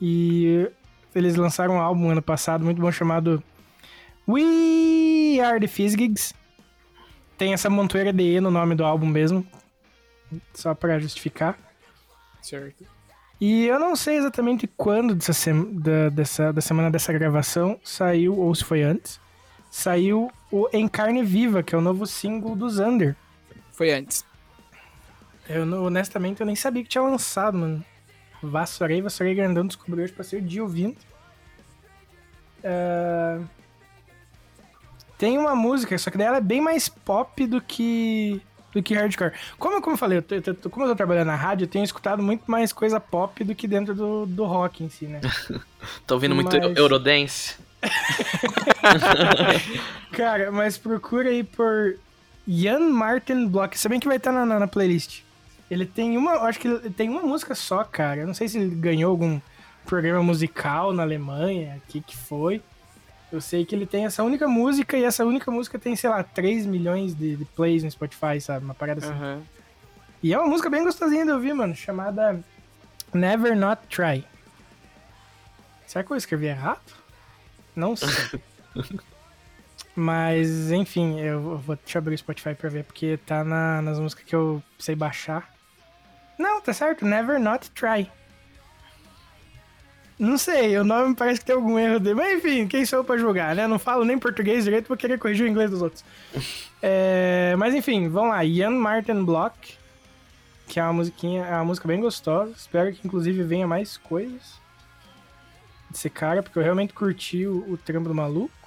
[0.00, 0.68] E
[1.16, 3.42] eles lançaram um álbum ano passado muito bom chamado
[4.28, 6.34] We Are The Fizzgigs.
[7.38, 9.46] Tem essa montoeira de E no nome do álbum mesmo.
[10.54, 11.58] Só pra justificar.
[12.42, 12.84] Certo.
[13.40, 18.38] E eu não sei exatamente quando dessa, sem- da, dessa, da semana dessa gravação saiu,
[18.38, 19.20] ou se foi antes,
[19.70, 23.14] saiu o Em Carne Viva, que é o novo single do Xander.
[23.72, 24.24] Foi antes.
[25.48, 27.84] Eu, honestamente, eu nem sabia que tinha lançado, mano.
[28.42, 30.96] Vassourei, vassourei grandão, descobri hoje, passei o dia ouvindo.
[32.64, 33.40] Ah,
[35.18, 38.40] Tem uma música, só que daí ela é bem mais pop do que
[38.72, 39.32] do que hardcore.
[39.58, 41.68] Como, como eu falei, eu tô- eu tô- como eu tô trabalhando na rádio, eu
[41.68, 45.20] tenho escutado muito mais coisa pop do que dentro do, do rock em si, né?
[46.06, 47.56] Tô ouvindo muito Mas- Eurodance.
[50.12, 51.96] Cara, mas procura aí por
[52.46, 53.78] Ian Martin Block.
[53.78, 55.22] Se bem que vai estar na, na, na playlist.
[55.70, 56.32] Ele tem uma.
[56.42, 58.20] Acho que ele tem uma música só, cara.
[58.20, 59.40] Eu não sei se ele ganhou algum
[59.84, 62.62] programa musical na Alemanha, o que que foi.
[63.32, 66.22] Eu sei que ele tem essa única música e essa única música tem, sei lá,
[66.22, 68.64] 3 milhões de, de plays no Spotify, sabe?
[68.64, 69.12] Uma parada assim.
[70.22, 72.40] E é uma música bem gostosinha de ouvir, mano, chamada
[73.12, 74.24] Never Not Try.
[75.86, 76.80] Será que eu escrevi errado?
[77.74, 78.40] Não sei.
[79.94, 84.24] Mas, enfim, eu vou eu abrir o Spotify pra ver, porque tá na- nas músicas
[84.24, 85.50] que eu sei baixar.
[86.38, 88.10] Não, tá certo, Never Not Try.
[90.18, 92.14] Não sei, o nome parece que tem algum erro dele.
[92.14, 93.66] Mas enfim, quem sou eu pra julgar, né?
[93.66, 96.04] Não falo nem português direito, vou querer corrigir o inglês dos outros.
[96.88, 98.44] É, mas enfim, vamos lá.
[98.44, 99.76] Ian Martin Block,
[100.68, 102.52] que é uma musiquinha, é uma música bem gostosa.
[102.54, 104.60] Espero que inclusive venha mais coisas
[105.90, 108.65] desse cara, porque eu realmente curti o, o trampo do maluco.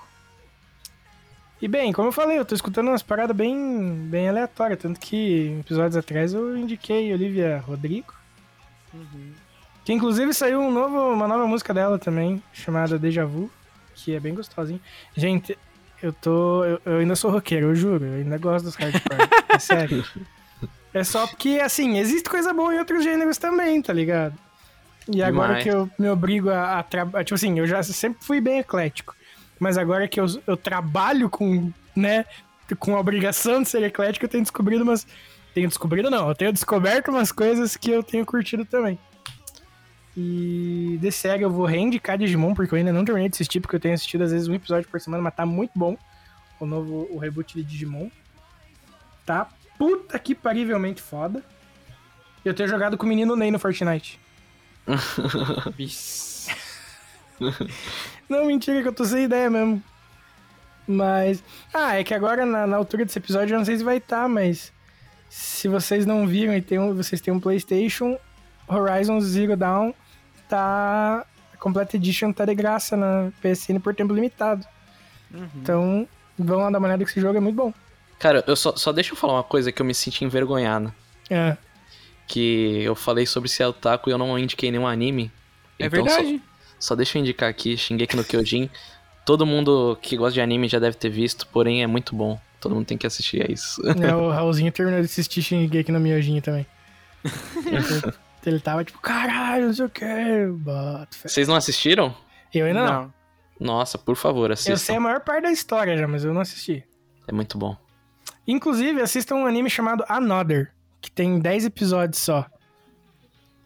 [1.61, 5.57] E bem, como eu falei, eu tô escutando umas paradas bem, bem aleatórias, tanto que
[5.59, 8.13] episódios atrás eu indiquei Olivia Rodrigo.
[9.83, 13.51] Que inclusive saiu um novo, uma nova música dela também, chamada Deja Vu,
[13.93, 14.79] que é bem gostosinha.
[15.15, 15.57] Gente,
[16.01, 16.63] eu tô.
[16.63, 19.29] Eu, eu ainda sou roqueiro, eu juro, eu ainda gosto dos hardcore.
[19.49, 20.05] é sério.
[20.93, 24.33] É só porque, assim, existe coisa boa em outros gêneros também, tá ligado?
[25.11, 25.63] E agora Demais.
[25.63, 27.23] que eu me obrigo a, a trabalhar.
[27.25, 29.15] Tipo assim, eu já sempre fui bem eclético.
[29.59, 32.25] Mas agora que eu, eu trabalho com, né,
[32.79, 35.05] com a obrigação de ser eclético, eu tenho descobrido umas.
[35.53, 38.97] Tenho descobrido, não, eu tenho descoberto umas coisas que eu tenho curtido também.
[40.15, 43.75] E de série eu vou reindicar Digimon, porque eu ainda não terminei de assistir, porque
[43.75, 45.97] eu tenho assistido às vezes um episódio por semana, mas tá muito bom.
[46.59, 48.09] O novo o reboot de Digimon.
[49.25, 51.43] Tá puta que parivelmente foda.
[52.43, 54.19] Eu tenho jogado com o menino Ney no Fortnite.
[55.77, 56.28] Vixe.
[58.29, 59.81] Não, mentira, que eu tô sem ideia mesmo.
[60.87, 61.43] Mas.
[61.73, 64.27] Ah, é que agora na, na altura desse episódio eu não sei se vai estar,
[64.27, 64.71] mas.
[65.29, 68.17] Se vocês não viram e tem um, vocês têm um PlayStation,
[68.67, 69.93] Horizon Zero Dawn
[70.47, 71.25] tá.
[71.53, 74.65] A Complete Edition tá de graça na PSN por tempo limitado.
[75.55, 76.07] Então,
[76.37, 77.73] vão lá dar uma olhada que esse jogo é muito bom.
[78.17, 80.93] Cara, eu só, só deixa eu falar uma coisa que eu me senti envergonhado.
[81.29, 81.55] É.
[82.27, 85.31] Que eu falei sobre ser otaku e eu não indiquei nenhum anime.
[85.77, 86.37] É Então, verdade.
[86.37, 86.58] Só,
[86.95, 88.69] deixa eu indicar aqui, Shingeki no Kyojin.
[89.25, 92.39] Todo mundo que gosta de anime já deve ter visto, porém é muito bom.
[92.59, 93.81] Todo mundo tem que assistir, é isso.
[93.87, 96.65] É, o Raulzinho terminou de assistir Shingeki no Miojinho também.
[97.23, 98.13] ele,
[98.45, 100.05] ele tava tipo, caralho, não sei o que.
[101.23, 102.15] Vocês não assistiram?
[102.53, 103.01] Eu ainda não.
[103.03, 103.19] Não.
[103.59, 104.71] Nossa, por favor, assistam.
[104.71, 106.83] Eu sei a maior parte da história já, mas eu não assisti.
[107.27, 107.75] É muito bom.
[108.47, 112.45] Inclusive, assistam um anime chamado Another, que tem 10 episódios só.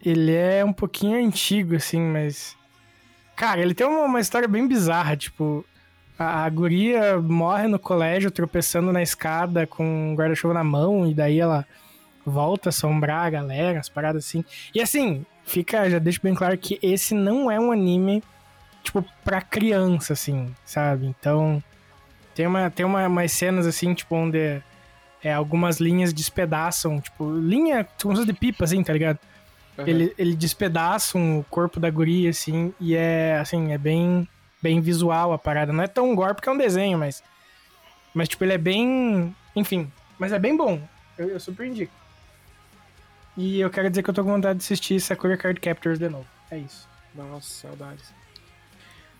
[0.04, 2.56] Ele é um pouquinho antigo, assim, mas.
[3.36, 5.64] Cara, ele tem uma, uma história bem bizarra, tipo.
[6.18, 11.14] A, a guria morre no colégio tropeçando na escada com um guarda-chuva na mão, e
[11.14, 11.66] daí ela
[12.24, 14.44] volta a assombrar a galera, as paradas assim.
[14.74, 18.22] E assim, fica, já deixo bem claro que esse não é um anime,
[18.82, 21.06] tipo, pra criança, assim, sabe?
[21.06, 21.62] Então.
[22.34, 24.60] Tem, uma, tem uma, umas cenas assim, tipo, onde
[25.22, 29.18] é, algumas linhas despedaçam, tipo, linha como se de pipa, assim, tá ligado?
[29.78, 29.88] Aham.
[29.88, 34.28] Ele, ele despedaça um- o corpo da guria, assim, e é, assim, é bem,
[34.62, 35.72] bem visual a parada.
[35.72, 37.22] Não é tão gore porque é um desenho, mas...
[38.14, 39.34] Mas, tipo, ele é bem...
[39.56, 40.80] Enfim, mas é bem bom.
[41.18, 41.92] Eu, eu super indico.
[43.36, 46.08] E eu quero dizer que eu tô com vontade de assistir Sakura Card Captors de
[46.08, 46.26] novo.
[46.50, 46.88] É isso.
[47.14, 48.12] Nossa, saudades.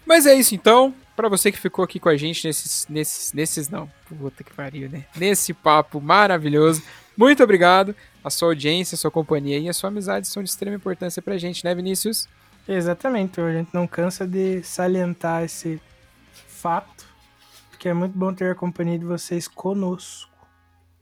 [0.06, 0.94] Mas é isso então.
[1.16, 2.86] Pra você que ficou aqui com a gente nesses.
[2.88, 3.32] Nesses.
[3.32, 3.90] Nesses não.
[4.08, 5.04] Puta que pariu, né?
[5.16, 6.82] Nesse papo maravilhoso.
[7.16, 7.94] Muito obrigado.
[8.24, 11.36] A sua audiência, a sua companhia e a sua amizade são de extrema importância pra
[11.36, 12.26] gente, né, Vinícius?
[12.66, 15.78] Exatamente, a gente não cansa de salientar esse
[16.32, 17.04] fato,
[17.68, 20.33] porque é muito bom ter a companhia de vocês conosco.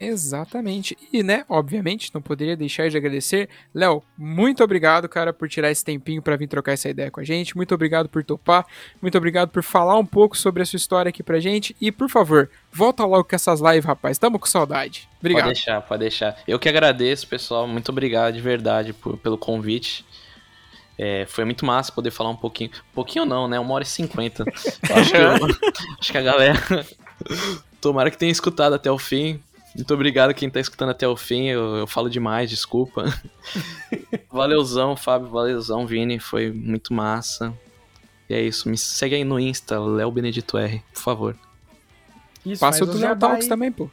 [0.04, 0.96] Exatamente.
[1.12, 3.48] E, né, obviamente, não poderia deixar de agradecer.
[3.74, 7.24] Léo, muito obrigado, cara, por tirar esse tempinho pra vir trocar essa ideia com a
[7.24, 7.56] gente.
[7.56, 8.66] Muito obrigado por topar.
[9.00, 11.76] Muito obrigado por falar um pouco sobre a sua história aqui pra gente.
[11.80, 14.18] E, por favor, volta logo com essas lives, rapaz.
[14.18, 15.08] Tamo com saudade.
[15.20, 15.44] Obrigado.
[15.44, 16.36] Pode deixar, pode deixar.
[16.48, 17.68] Eu que agradeço, pessoal.
[17.68, 20.04] Muito obrigado de verdade por- pelo convite.
[20.98, 22.70] É, foi muito massa poder falar um pouquinho.
[22.94, 23.58] pouquinho não, né?
[23.58, 24.44] Uma hora e cinquenta.
[24.90, 25.46] Acho, que eu-
[26.00, 26.58] acho que a galera.
[27.80, 29.40] Tomara que tenha escutado até o fim.
[29.74, 31.48] Muito obrigado quem tá escutando até o fim.
[31.48, 33.04] Eu, eu falo demais, desculpa.
[34.30, 35.28] Valeuzão, Fábio.
[35.28, 36.18] Valeuzão, Vini.
[36.18, 37.52] Foi muito massa.
[38.28, 38.68] E é isso.
[38.68, 41.36] Me segue aí no Insta, Léo Benedito R, por favor.
[42.44, 43.88] Isso, Passa o Léo Talks também, pô.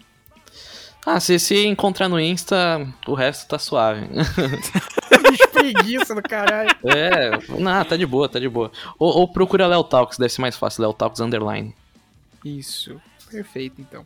[1.05, 4.07] Ah, se se encontrar no Insta, o resto tá suave.
[5.29, 6.69] Bicho preguiça do caralho.
[6.83, 8.71] É, não, tá de boa, tá de boa.
[8.97, 11.73] Ou, ou procura Léo Talks, deve ser mais fácil, Léo Talks Underline.
[12.43, 12.99] Isso.
[13.31, 14.03] Perfeito, então.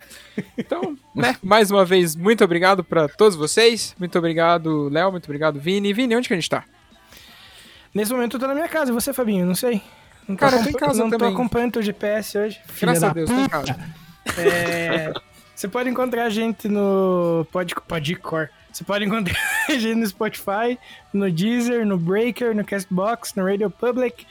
[0.57, 3.95] Então, né, mais uma vez, muito obrigado pra todos vocês.
[3.97, 5.11] Muito obrigado, Léo.
[5.11, 5.93] Muito obrigado, Vini.
[5.93, 6.63] Vini, onde que a gente tá?
[7.93, 9.45] Nesse momento eu tô na minha casa, e você, Fabinho?
[9.45, 9.81] Não sei.
[10.27, 11.29] Não tô Cara, eu tô em casa não também.
[11.29, 12.59] tô acompanhando teu GPS hoje.
[12.79, 13.77] Graças a Deus, tô em casa.
[14.37, 15.13] É,
[15.53, 18.49] você pode encontrar a gente no Pod, Podcore.
[18.71, 19.37] Você pode encontrar
[19.69, 20.79] a gente no Spotify,
[21.13, 24.25] no Deezer, no Breaker, no Castbox, no Radio Public,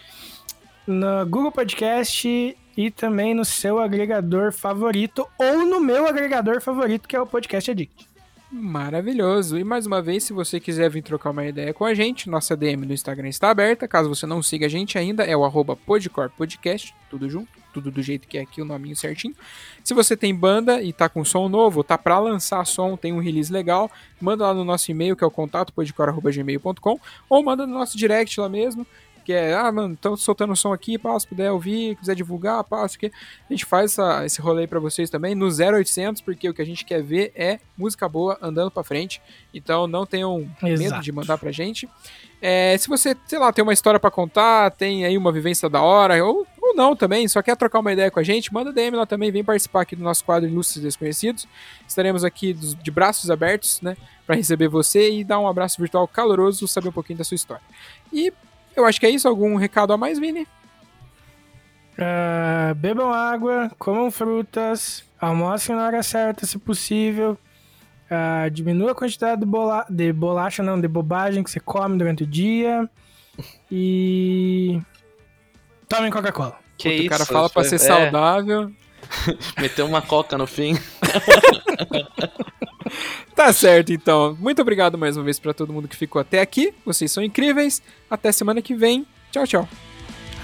[0.87, 7.17] no Google Podcast e também no seu agregador favorito ou no meu agregador favorito, que
[7.17, 8.13] é o Podcast Addict.
[8.55, 9.59] Maravilhoso.
[9.59, 12.55] E mais uma vez, se você quiser vir trocar uma ideia com a gente, nossa
[12.55, 13.89] DM no Instagram está aberta.
[13.89, 18.03] Caso você não siga a gente ainda, é o arroba podcorpodcast, tudo junto, tudo do
[18.03, 19.35] jeito que é aqui o nominho certinho.
[19.83, 23.21] Se você tem banda e tá com som novo, tá para lançar som, tem um
[23.21, 23.91] release legal,
[24.21, 27.01] manda lá no nosso e-mail, que é o contato podcore.gmail.com,
[27.31, 28.87] ou manda no nosso direct lá mesmo,
[29.23, 32.85] que é, ah, mano, estão soltando som aqui, pá, se puder ouvir, quiser divulgar, pá,
[32.85, 33.11] isso aqui.
[33.49, 36.67] A gente faz essa- esse rolê pra vocês também no 0800, porque o que a
[36.67, 39.21] gente quer ver é música boa andando pra frente.
[39.55, 41.03] Então não tenham medo Exato.
[41.03, 41.89] de mandar pra gente.
[42.45, 45.81] É, se você, sei lá, tem uma história pra contar, tem aí uma vivência da
[45.81, 48.97] hora, ou, ou não também, só quer trocar uma ideia com a gente, manda DM
[48.97, 51.47] lá também, vem participar aqui do nosso quadro Ilustres Desconhecidos.
[51.87, 53.97] Estaremos aqui dos- de braços abertos, né,
[54.27, 57.63] pra receber você e dar um abraço virtual caloroso, saber um pouquinho da sua história.
[58.13, 58.33] E
[58.77, 59.29] eu acho que é isso.
[59.29, 60.47] Algum recado a mais, Vini?
[61.99, 67.39] Ah, bebam água, comam frutas, almocem na hora certa, se possível.
[68.11, 72.25] Ah, diminua a quantidade de, bola de bolacha, não, de bobagem que você come durante
[72.25, 72.89] o dia.
[73.71, 74.81] E.
[75.89, 76.57] Tomem Coca-Cola.
[76.77, 77.07] Que Puta, isso?
[77.07, 78.71] o cara fala pra foi- ser é, saudável.
[79.61, 80.75] Meteu uma coca no fim.
[83.35, 84.37] Tá certo, então.
[84.39, 86.75] Muito obrigado mais uma vez pra todo mundo que ficou até aqui.
[86.85, 87.83] Vocês são incríveis.
[88.11, 89.07] Até semana que vem.
[89.31, 89.69] Tchau, tchau.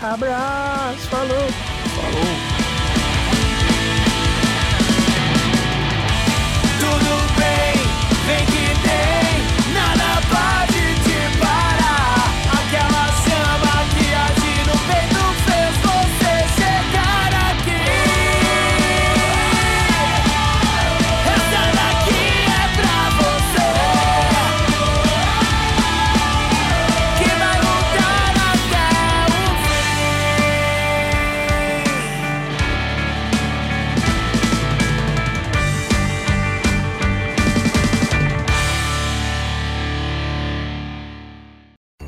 [0.00, 1.46] Abraço, falou!
[6.80, 7.74] Tudo bem,
[8.26, 8.67] vem que